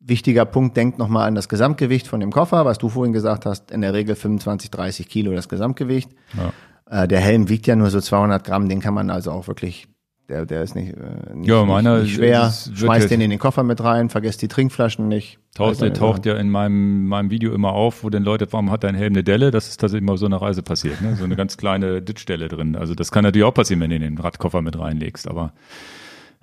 [0.00, 3.70] wichtiger Punkt, denkt nochmal an das Gesamtgewicht von dem Koffer, was du vorhin gesagt hast,
[3.70, 6.10] in der Regel 25, 30 Kilo das Gesamtgewicht.
[6.34, 7.02] Ja.
[7.02, 9.88] Äh, der Helm wiegt ja nur so 200 Gramm, den kann man also auch wirklich
[10.32, 12.50] der, der ist nicht, äh, nicht, ja, meiner nicht, schwer.
[12.74, 15.38] Schmeißt den in den Koffer mit rein, vergesst die Trinkflaschen nicht.
[15.54, 18.84] Taucht, der taucht ja in meinem, meinem Video immer auf, wo den Leute, warum hat
[18.84, 19.50] dein Helm eine Delle?
[19.50, 21.16] Das ist tatsächlich mal so eine Reise passiert, ne?
[21.16, 22.76] So eine ganz kleine Ditchstelle drin.
[22.76, 25.52] Also das kann natürlich auch passieren, wenn du den Radkoffer mit reinlegst, aber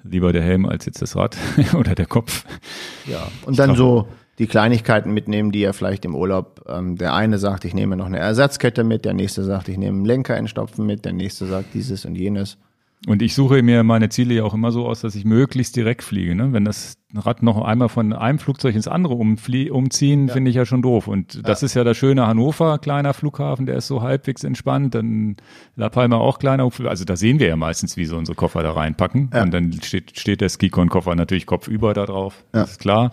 [0.03, 1.35] lieber der Helm als jetzt das Rad
[1.73, 2.45] oder der Kopf.
[3.07, 4.07] Ja, und dann so
[4.37, 8.05] die Kleinigkeiten mitnehmen, die er vielleicht im Urlaub, ähm, der eine sagt, ich nehme noch
[8.05, 11.73] eine Ersatzkette mit, der nächste sagt, ich nehme einen Lenker entstopfen mit, der nächste sagt
[11.73, 12.57] dieses und jenes.
[13.07, 16.03] Und ich suche mir meine Ziele ja auch immer so aus, dass ich möglichst direkt
[16.03, 16.35] fliege.
[16.35, 16.51] Ne?
[16.51, 20.33] Wenn das Rad noch einmal von einem Flugzeug ins andere umziehen, ja.
[20.33, 21.07] finde ich ja schon doof.
[21.07, 21.41] Und ja.
[21.43, 24.95] das ist ja das schöne Hannover, kleiner Flughafen, der ist so halbwegs entspannt.
[24.95, 25.37] Dann
[25.77, 26.69] La Palma auch kleiner.
[26.85, 29.29] Also da sehen wir ja meistens, wie so unsere Koffer da reinpacken.
[29.33, 29.43] Ja.
[29.43, 32.43] Und dann steht, steht der Skicon-Koffer natürlich kopfüber da drauf.
[32.51, 33.11] Das ist klar.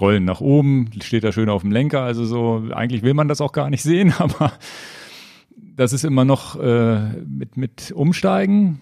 [0.00, 2.02] Rollen nach oben, steht da schön auf dem Lenker.
[2.02, 4.52] Also so, eigentlich will man das auch gar nicht sehen, aber
[5.76, 8.80] das ist immer noch äh, mit, mit Umsteigen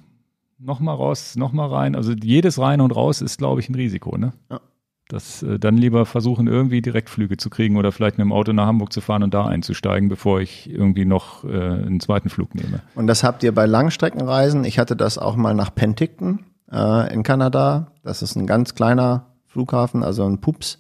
[0.63, 1.95] nochmal raus, nochmal rein.
[1.95, 4.33] Also jedes rein und raus ist, glaube ich, ein Risiko, ne?
[4.51, 4.61] Ja.
[5.09, 8.67] Das äh, dann lieber versuchen, irgendwie Direktflüge zu kriegen oder vielleicht mit dem Auto nach
[8.67, 12.81] Hamburg zu fahren und da einzusteigen, bevor ich irgendwie noch äh, einen zweiten Flug nehme.
[12.95, 14.65] Und das habt ihr bei Langstreckenreisen.
[14.65, 16.41] Ich hatte das auch mal nach Penticton
[16.73, 17.93] äh, in Kanada.
[18.03, 20.79] Das ist ein ganz kleiner Flughafen, also ein Pups.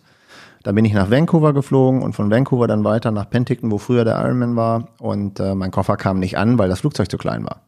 [0.62, 4.04] Da bin ich nach Vancouver geflogen und von Vancouver dann weiter nach Penticton, wo früher
[4.04, 4.88] der Ironman war.
[4.98, 7.62] Und äh, mein Koffer kam nicht an, weil das Flugzeug zu klein war.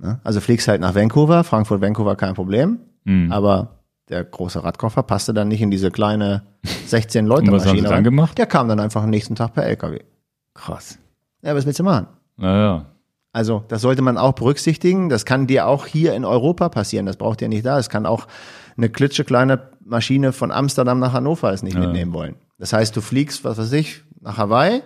[0.00, 0.20] Ne?
[0.24, 3.30] Also fliegst halt nach Vancouver, Frankfurt, Vancouver kein Problem, mhm.
[3.30, 6.42] aber der große Radkoffer passte dann nicht in diese kleine
[6.86, 7.88] 16 Leute Maschine.
[7.88, 8.38] dann gemacht?
[8.38, 10.00] Der kam dann einfach am nächsten Tag per LKW.
[10.54, 10.98] Krass.
[11.42, 12.08] Ja, was willst du machen?
[12.36, 12.86] Naja.
[13.32, 15.08] Also, das sollte man auch berücksichtigen.
[15.08, 17.06] Das kann dir auch hier in Europa passieren.
[17.06, 17.78] Das braucht ihr nicht da.
[17.78, 18.26] Es kann auch
[18.76, 21.80] eine klitschekleine Maschine von Amsterdam nach Hannover es nicht ja.
[21.80, 22.34] mitnehmen wollen.
[22.58, 24.82] Das heißt, du fliegst, was weiß ich, nach Hawaii,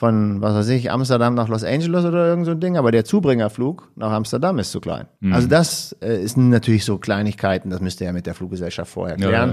[0.00, 3.04] von, was weiß ich, Amsterdam nach Los Angeles oder irgend so ein Ding, aber der
[3.04, 5.08] Zubringerflug nach Amsterdam ist zu klein.
[5.20, 5.34] Mhm.
[5.34, 9.16] Also das äh, ist natürlich so Kleinigkeiten, das müsst ihr ja mit der Fluggesellschaft vorher
[9.16, 9.50] klären.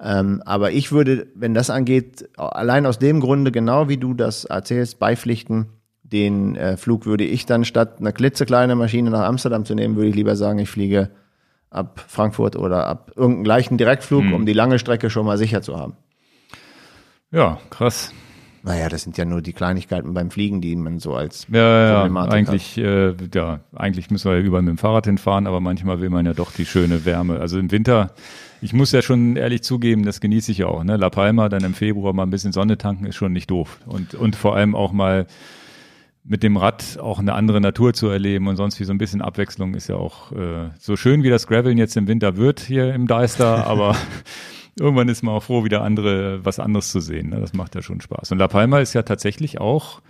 [0.00, 0.20] Ja, ja.
[0.20, 4.44] Ähm, aber ich würde, wenn das angeht, allein aus dem Grunde, genau wie du das
[4.44, 5.70] erzählst, beipflichten,
[6.04, 10.10] den äh, Flug würde ich dann statt eine klitzekleine Maschine nach Amsterdam zu nehmen, würde
[10.10, 11.10] ich lieber sagen, ich fliege
[11.70, 14.34] ab Frankfurt oder ab irgendeinem gleichen Direktflug, mhm.
[14.34, 15.96] um die lange Strecke schon mal sicher zu haben.
[17.32, 18.12] Ja, krass.
[18.66, 22.24] Naja, das sind ja nur die Kleinigkeiten beim Fliegen, die man so als ja, ja,
[22.24, 26.08] eigentlich, äh, ja, eigentlich müssen wir ja überall mit dem Fahrrad hinfahren, aber manchmal will
[26.08, 27.40] man ja doch die schöne Wärme.
[27.40, 28.12] Also im Winter,
[28.62, 30.82] ich muss ja schon ehrlich zugeben, das genieße ich auch.
[30.82, 30.96] Ne?
[30.96, 33.80] La Palma, dann im Februar mal ein bisschen Sonne tanken, ist schon nicht doof.
[33.84, 35.26] Und, und vor allem auch mal
[36.24, 39.20] mit dem Rad auch eine andere Natur zu erleben und sonst wie so ein bisschen
[39.20, 42.94] Abwechslung ist ja auch äh, so schön, wie das Graveln jetzt im Winter wird hier
[42.94, 43.94] im Deister, aber
[44.78, 47.30] irgendwann ist man auch froh, wieder andere, was anderes zu sehen.
[47.30, 47.40] Ne?
[47.40, 48.32] Das macht ja schon Spaß.
[48.32, 50.00] Und La Palma ist ja tatsächlich auch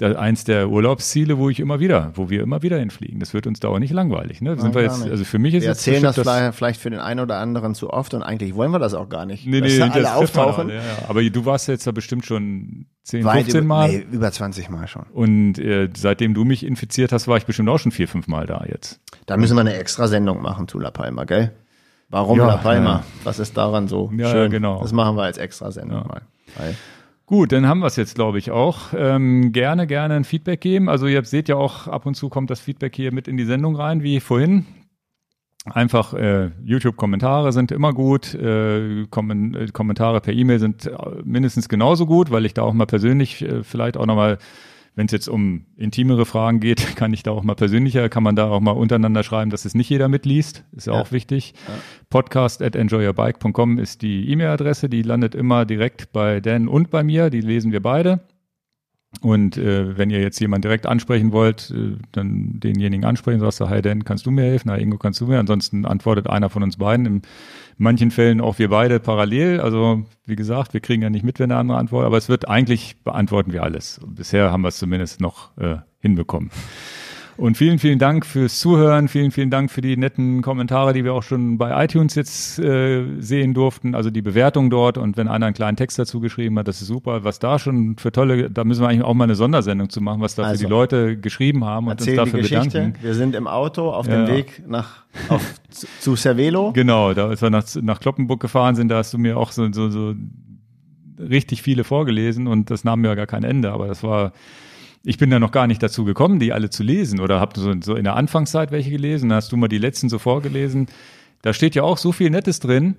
[0.00, 3.18] der, eins der Urlaubsziele, wo ich immer wieder, wo wir immer wieder hinfliegen.
[3.18, 4.40] Das wird uns da auch nicht langweilig.
[4.40, 4.56] Ne?
[4.58, 7.20] Sind wir jetzt, also für mich ist wir erzählen das, das vielleicht für den einen
[7.20, 9.46] oder anderen zu oft und eigentlich wollen wir das auch gar nicht.
[9.46, 10.66] Nee, nee, alle auftauchen.
[10.66, 10.82] Auch, ja, ja.
[11.08, 13.88] Aber du warst jetzt da bestimmt schon 10, Weit 15 über, Mal.
[13.88, 15.06] Nee, über 20 Mal schon.
[15.12, 18.46] Und äh, seitdem du mich infiziert hast, war ich bestimmt auch schon vier, fünf Mal
[18.46, 19.00] da jetzt.
[19.26, 21.52] Da müssen wir eine extra Sendung machen zu La Palma, gell?
[22.08, 22.90] Warum ja, La Palma?
[22.90, 23.04] Ja.
[23.24, 24.50] Was ist daran so ja, schön?
[24.50, 24.80] genau.
[24.80, 26.22] Das machen wir als Extrasendung mal.
[26.56, 26.74] Weil
[27.28, 28.94] Gut, dann haben wir es jetzt, glaube ich, auch.
[28.96, 30.88] Ähm, gerne, gerne ein Feedback geben.
[30.88, 33.44] Also ihr seht ja auch, ab und zu kommt das Feedback hier mit in die
[33.44, 34.64] Sendung rein, wie vorhin.
[35.66, 38.32] Einfach äh, YouTube-Kommentare sind immer gut.
[38.32, 42.72] Äh, Kommen äh, Kommentare per E-Mail sind äh, mindestens genauso gut, weil ich da auch
[42.72, 44.38] mal persönlich äh, vielleicht auch nochmal
[44.98, 48.34] wenn es jetzt um intimere Fragen geht, kann ich da auch mal persönlicher, kann man
[48.34, 50.64] da auch mal untereinander schreiben, dass es nicht jeder mitliest.
[50.72, 51.00] Ist ja, ja.
[51.00, 51.54] auch wichtig.
[51.68, 51.74] Ja.
[52.10, 54.88] Podcast at enjoyyourbike.com ist die E-Mail-Adresse.
[54.88, 57.30] Die landet immer direkt bei Dan und bei mir.
[57.30, 58.18] Die lesen wir beide.
[59.22, 63.68] Und äh, wenn ihr jetzt jemanden direkt ansprechen wollt, äh, dann denjenigen ansprechen, sagst du,
[63.68, 64.70] hi Dan, kannst du mir helfen?
[64.70, 65.38] Hi Ingo, kannst du mir?
[65.38, 67.06] Ansonsten antwortet einer von uns beiden.
[67.06, 67.22] In
[67.78, 69.60] manchen Fällen auch wir beide parallel.
[69.60, 72.48] Also wie gesagt, wir kriegen ja nicht mit, wenn eine andere antwortet, aber es wird
[72.48, 73.98] eigentlich beantworten wir alles.
[74.06, 76.50] Bisher haben wir es zumindest noch äh, hinbekommen.
[77.38, 79.06] Und vielen, vielen Dank fürs Zuhören.
[79.06, 83.04] Vielen, vielen Dank für die netten Kommentare, die wir auch schon bei iTunes jetzt äh,
[83.20, 83.94] sehen durften.
[83.94, 84.98] Also die Bewertung dort.
[84.98, 87.22] Und wenn einer einen kleinen Text dazu geschrieben hat, das ist super.
[87.22, 90.20] Was da schon für tolle, da müssen wir eigentlich auch mal eine Sondersendung zu machen,
[90.20, 92.94] was da also, für die Leute geschrieben haben und uns dafür bedanken.
[93.00, 94.24] Wir sind im Auto auf ja.
[94.24, 95.60] dem Weg nach auf,
[96.00, 96.72] zu Cervelo.
[96.72, 99.72] Genau, da als wir nach, nach Kloppenburg gefahren sind, da hast du mir auch so,
[99.72, 100.14] so, so
[101.20, 103.70] richtig viele vorgelesen und das nahm mir ja gar kein Ende.
[103.70, 104.32] Aber das war
[105.04, 107.20] ich bin da noch gar nicht dazu gekommen, die alle zu lesen.
[107.20, 109.32] Oder habt ihr so, so in der Anfangszeit welche gelesen?
[109.32, 110.86] Hast du mal die letzten so vorgelesen?
[111.42, 112.96] Da steht ja auch so viel Nettes drin,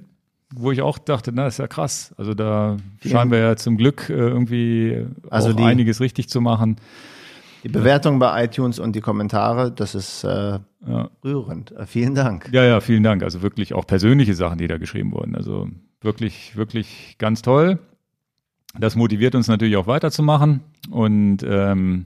[0.54, 2.14] wo ich auch dachte, na, ist ja krass.
[2.18, 3.12] Also da ja.
[3.12, 6.78] scheinen wir ja zum Glück äh, irgendwie also die, einiges richtig zu machen.
[7.64, 11.10] Die Bewertung bei iTunes und die Kommentare, das ist äh, ja.
[11.24, 11.74] rührend.
[11.74, 12.50] Äh, vielen Dank.
[12.54, 13.22] Ja, ja, vielen Dank.
[13.22, 15.36] Also wirklich auch persönliche Sachen, die da geschrieben wurden.
[15.36, 15.68] Also
[16.02, 17.80] wirklich, wirklich ganz toll.
[18.78, 20.62] Das motiviert uns natürlich auch weiterzumachen.
[20.92, 22.06] Und ähm,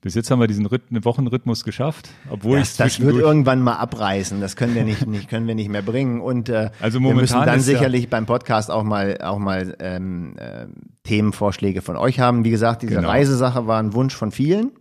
[0.00, 3.76] bis jetzt haben wir diesen Ritt, Wochenrhythmus geschafft, obwohl das, ich das wird irgendwann mal
[3.76, 4.40] abreißen.
[4.40, 6.20] Das können wir nicht, nicht können wir nicht mehr bringen.
[6.20, 10.34] Und äh, also wir müssen dann sicherlich ja beim Podcast auch mal auch mal ähm,
[10.38, 10.66] äh,
[11.04, 12.44] Themenvorschläge von euch haben.
[12.44, 13.08] Wie gesagt, diese genau.
[13.08, 14.72] Reisesache war ein Wunsch von vielen.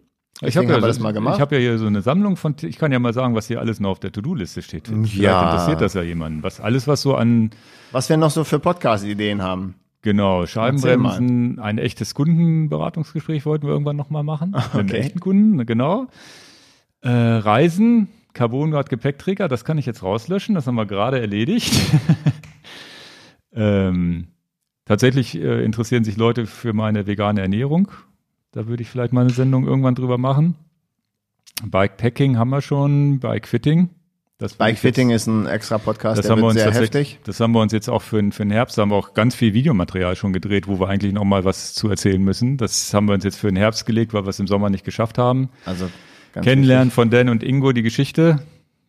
[0.44, 1.36] Ich habe Deswegen ja, das mal gemacht.
[1.36, 3.60] Ich habe ja hier so eine Sammlung von, ich kann ja mal sagen, was hier
[3.60, 4.88] alles noch auf der To-Do-Liste steht.
[4.88, 5.52] Vielleicht Ja.
[5.52, 6.42] interessiert das ja jemanden.
[6.42, 7.52] Was, alles, was so an,
[7.92, 9.76] Was wir noch so für Podcast-Ideen haben.
[10.02, 14.52] Genau, Scheibenbremsen, ein echtes Kundenberatungsgespräch wollten wir irgendwann nochmal machen.
[14.52, 14.98] Mit einem Okay.
[14.98, 16.08] echten Kunden, genau.
[17.02, 21.74] Äh, Reisen, Carbonrad Gepäckträger, das kann ich jetzt rauslöschen, das haben wir gerade erledigt.
[23.54, 24.28] ähm,
[24.86, 27.92] tatsächlich äh, interessieren sich Leute für meine vegane Ernährung.
[28.52, 30.56] Da würde ich vielleicht mal eine Sendung irgendwann drüber machen.
[31.64, 33.90] Bikepacking haben wir schon, Bikefitting.
[34.42, 37.20] Das Bikefitting ist ein extra Podcast, das der haben wir uns sehr heftig.
[37.26, 39.14] das haben wir uns jetzt auch für, den- für den Herbst, da haben wir auch
[39.14, 42.58] ganz viel Videomaterial schon gedreht, wo wir eigentlich noch mal was zu erzählen müssen.
[42.58, 44.84] Das haben wir uns jetzt für den Herbst gelegt, weil wir es im Sommer nicht
[44.84, 45.50] geschafft haben.
[45.66, 45.90] Also
[46.34, 48.40] Kennenlernen von Dan und Ingo die Geschichte.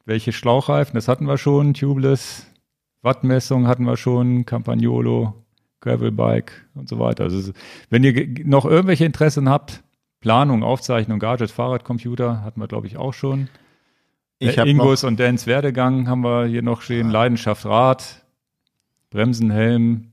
[0.07, 2.47] Welche Schlauchreifen, das hatten wir schon, Tubeless,
[3.03, 5.35] Wattmessung hatten wir schon, Campagnolo,
[5.81, 7.25] Gravelbike und so weiter.
[7.25, 7.53] Also
[7.91, 9.83] wenn ihr noch irgendwelche Interessen habt,
[10.21, 13.49] Planung, Aufzeichnung, Gadgets, Fahrradcomputer hatten wir glaube ich auch schon.
[14.43, 17.11] Ich Äh, Ingos und Dans Werdegang haben wir hier noch stehen.
[17.11, 18.25] Leidenschaft Rad,
[19.11, 20.13] Bremsen, Helm,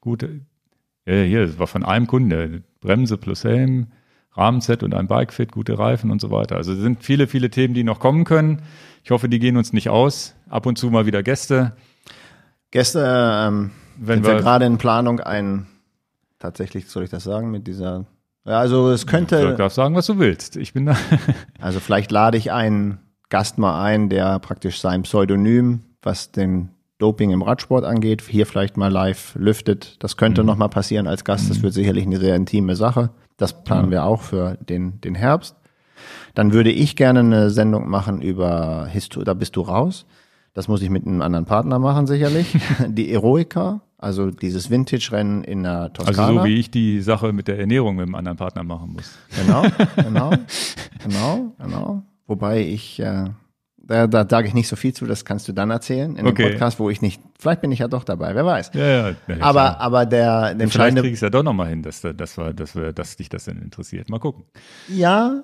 [0.00, 0.40] gute.
[1.06, 2.62] Ja, hier, das war von einem Kunde.
[2.80, 3.88] Bremse plus Helm,
[4.32, 6.56] Rahmenset und ein Bikefit, gute Reifen und so weiter.
[6.56, 8.62] Also es sind viele, viele Themen, die noch kommen können.
[9.04, 10.34] Ich hoffe, die gehen uns nicht aus.
[10.48, 11.72] Ab und zu mal wieder Gäste.
[12.70, 15.66] Gestern ähm, Wenn sind wir wir, gerade in Planung ein,
[16.38, 18.06] tatsächlich soll ich das sagen, mit dieser,
[18.46, 20.56] ja, also es du könnte, darfst sagen, was du willst.
[20.56, 20.96] Ich bin da.
[21.60, 22.98] also vielleicht lade ich einen
[23.30, 28.76] Gast mal ein, der praktisch sein Pseudonym, was den Doping im Radsport angeht, hier vielleicht
[28.76, 29.96] mal live lüftet.
[30.02, 31.48] Das könnte noch mal passieren als Gast.
[31.48, 33.10] Das wird sicherlich eine sehr intime Sache.
[33.36, 35.54] Das planen wir auch für den, den Herbst.
[36.34, 40.06] Dann würde ich gerne eine Sendung machen über Histo da bist du raus.
[40.54, 42.56] Das muss ich mit einem anderen Partner machen, sicherlich.
[42.88, 46.40] Die Eroica, also dieses Vintage-Rennen in der Also Toskana.
[46.40, 49.16] so wie ich die Sache mit der Ernährung mit einem anderen Partner machen muss.
[49.36, 49.62] Genau,
[49.96, 50.30] genau,
[51.04, 52.02] genau, genau.
[52.28, 53.24] Wobei ich, äh,
[53.78, 56.42] da, da sage ich nicht so viel zu, das kannst du dann erzählen in Okay.
[56.42, 58.72] dem Podcast, wo ich nicht, vielleicht bin ich ja doch dabei, wer weiß.
[58.74, 59.08] Ja, ja.
[59.08, 59.80] ja Aber, klar.
[59.80, 62.52] aber der, der Vielleicht kriege ich es ja doch nochmal hin, dass, da- dass, wir,
[62.52, 64.10] dass, wir, dass dich das dann interessiert.
[64.10, 64.44] Mal gucken.
[64.88, 65.42] ja,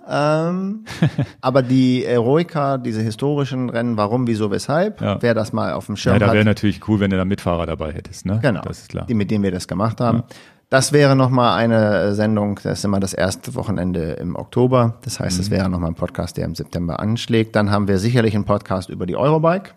[0.50, 0.84] ähm,
[1.40, 5.16] aber die Eroica, diese historischen Rennen, warum, wieso, weshalb, Ja.
[5.22, 7.24] wer das mal auf dem Schirm Ja, da hat, wäre natürlich cool, wenn du da
[7.24, 8.40] Mitfahrer dabei hättest, ne?
[8.42, 8.60] Genau.
[8.60, 9.06] Das ist klar.
[9.06, 10.22] die, mit denen wir das gemacht haben.
[10.70, 14.98] Das wäre nochmal eine äh, Sendung, das ist immer das erste Wochenende im Oktober.
[15.02, 15.42] Das heißt, Mhm.
[15.42, 17.54] es wäre nochmal ein Podcast, der im September anschlägt.
[17.54, 19.70] Dann haben wir sicherlich einen Podcast über die Eurobike.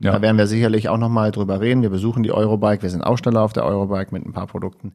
[0.00, 0.12] Ja.
[0.12, 1.82] Da werden wir sicherlich auch nochmal drüber reden.
[1.82, 4.92] Wir besuchen die Eurobike, wir sind Aussteller auf der Eurobike mit ein paar Produkten.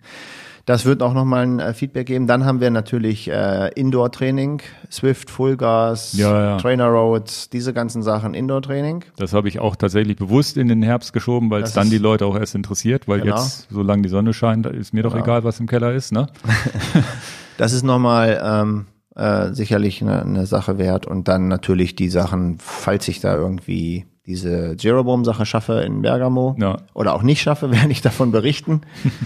[0.69, 2.27] Das wird auch nochmal ein äh, Feedback geben.
[2.27, 6.57] Dann haben wir natürlich äh, Indoor-Training, Swift, Fullgas, Ja, ja.
[6.57, 9.03] Trainer Roads, diese ganzen Sachen Indoor-Training.
[9.17, 12.27] Das habe ich auch tatsächlich bewusst in den Herbst geschoben, weil es dann die Leute
[12.27, 13.37] auch erst interessiert, weil Genau.
[13.37, 15.23] jetzt, solange die Sonne scheint, ist mir doch Genau.
[15.23, 16.27] egal, was im Keller ist, ne?
[17.57, 18.85] Das ist nochmal ähm,
[19.15, 21.07] äh, sicherlich eine, eine Sache wert.
[21.07, 26.77] Und dann natürlich die Sachen, falls ich da irgendwie diese Jeroboam-Sache schaffe in Bergamo Ja.
[26.93, 28.81] oder auch nicht schaffe, werde ich davon berichten.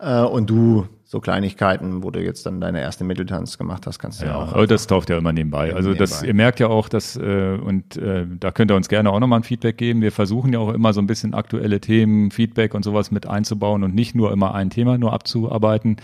[0.00, 4.22] äh, und du so Kleinigkeiten, wo du jetzt dann deine erste Mitteltanz gemacht hast, kannst
[4.22, 4.52] du ja, Ja, auch.
[4.54, 5.74] aber das taucht ja immer nebenbei.
[5.74, 6.26] Also das, nebenbei.
[6.28, 9.40] ihr merkt ja auch, dass, äh, und äh, da könnt ihr uns gerne auch nochmal
[9.40, 10.02] ein Feedback geben.
[10.02, 13.82] Wir versuchen ja auch immer so ein bisschen aktuelle Themen, Feedback und sowas mit einzubauen
[13.82, 15.96] und nicht nur immer ein Thema nur abzuarbeiten.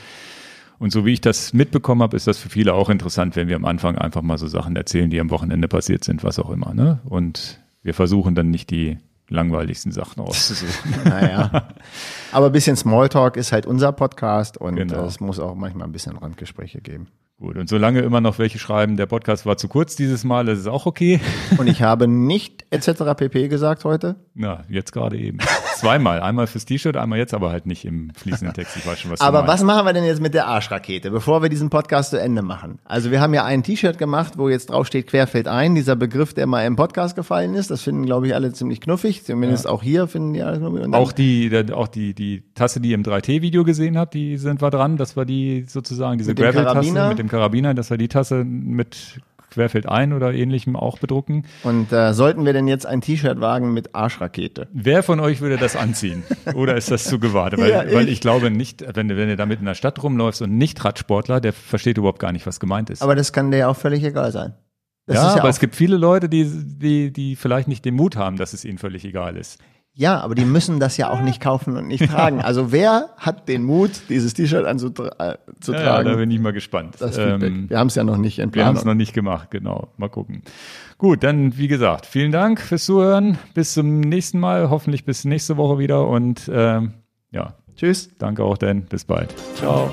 [0.80, 3.54] Und so wie ich das mitbekommen habe, ist das für viele auch interessant, wenn wir
[3.54, 6.74] am Anfang einfach mal so Sachen erzählen, die am Wochenende passiert sind, was auch immer.
[6.74, 6.98] Ne?
[7.04, 8.98] Und wir versuchen dann nicht die
[9.28, 10.94] langweiligsten Sachen auszusuchen.
[11.04, 11.68] Naja.
[12.32, 15.04] Aber ein bisschen Smalltalk ist halt unser Podcast und Genau.
[15.04, 17.08] es muss auch manchmal ein bisschen Randgespräche geben.
[17.38, 20.58] Gut, und solange immer noch welche schreiben, der Podcast war zu kurz dieses Mal, das
[20.60, 21.20] ist auch okay.
[21.58, 23.14] Und ich habe nicht etc.
[23.14, 24.16] pp gesagt heute.
[24.34, 25.38] Na, jetzt gerade eben.
[25.76, 26.20] Zweimal.
[26.20, 28.76] Einmal fürs T-Shirt, einmal jetzt, aber halt nicht im fließenden Text.
[28.76, 31.48] Ich weiß schon, was Aber was machen wir denn jetzt mit der Arschrakete, bevor wir
[31.48, 32.78] diesen Podcast zu Ende machen?
[32.84, 36.34] Also wir haben ja ein T-Shirt gemacht, wo jetzt drauf steht Querfeld ein, dieser Begriff,
[36.34, 37.70] der mal im Podcast gefallen ist.
[37.70, 39.24] Das finden, glaube ich, alle ziemlich knuffig.
[39.24, 40.92] Zumindest auch hier finden die alle knuffig.
[40.94, 44.62] Auch die, der, auch die, die Tasse, die ihr im 3T-Video gesehen habt, die sind
[44.62, 44.96] wir dran.
[44.96, 49.20] Das war die sozusagen diese Gravel-Tasse mit dem Karabiner, dass wir die Tasse mit
[49.56, 51.44] Querfeld ein oder ähnlichem auch bedrucken.
[51.64, 54.68] Und äh, sollten wir denn jetzt ein T-Shirt wagen mit Arschrakete?
[54.72, 56.22] Wer von euch würde das anziehen?
[56.54, 57.58] Oder ist das zu gewartet?
[57.58, 57.94] Weil, Ja, ich.
[57.94, 58.20] weil ich.
[58.20, 61.52] glaube nicht, wenn, du- wenn du damit in der Stadt rumläufst und nicht Radsportler, der
[61.52, 63.02] versteht überhaupt gar nicht, was gemeint ist.
[63.02, 64.54] Aber das kann dir auch völlig egal sein.
[65.06, 68.16] Das ja, ja, aber es gibt viele Leute, die, die, die vielleicht nicht den Mut
[68.16, 69.58] haben, dass es ihnen völlig egal ist.
[69.98, 72.42] Ja, aber die müssen das ja auch nicht kaufen und nicht tragen.
[72.42, 75.36] Also wer hat den Mut, dieses T-Shirt anzutra äh,
[75.72, 76.96] Ja, da bin ich mal gespannt.
[76.98, 77.50] das Feedback.
[77.50, 79.88] Ähm, wir haben es ja noch nicht in wir haben es noch nicht gemacht, genau.
[79.96, 80.42] Mal gucken.
[80.98, 83.38] Gut, dann wie gesagt, vielen Dank fürs Zuhören.
[83.54, 86.92] Bis zum nächsten Mal, hoffentlich bis nächste Woche wieder und ähm,
[87.30, 88.10] ja, Tschüss.
[88.18, 88.82] danke auch denn.
[88.84, 89.34] Bis bald.
[89.56, 89.90] Ciao.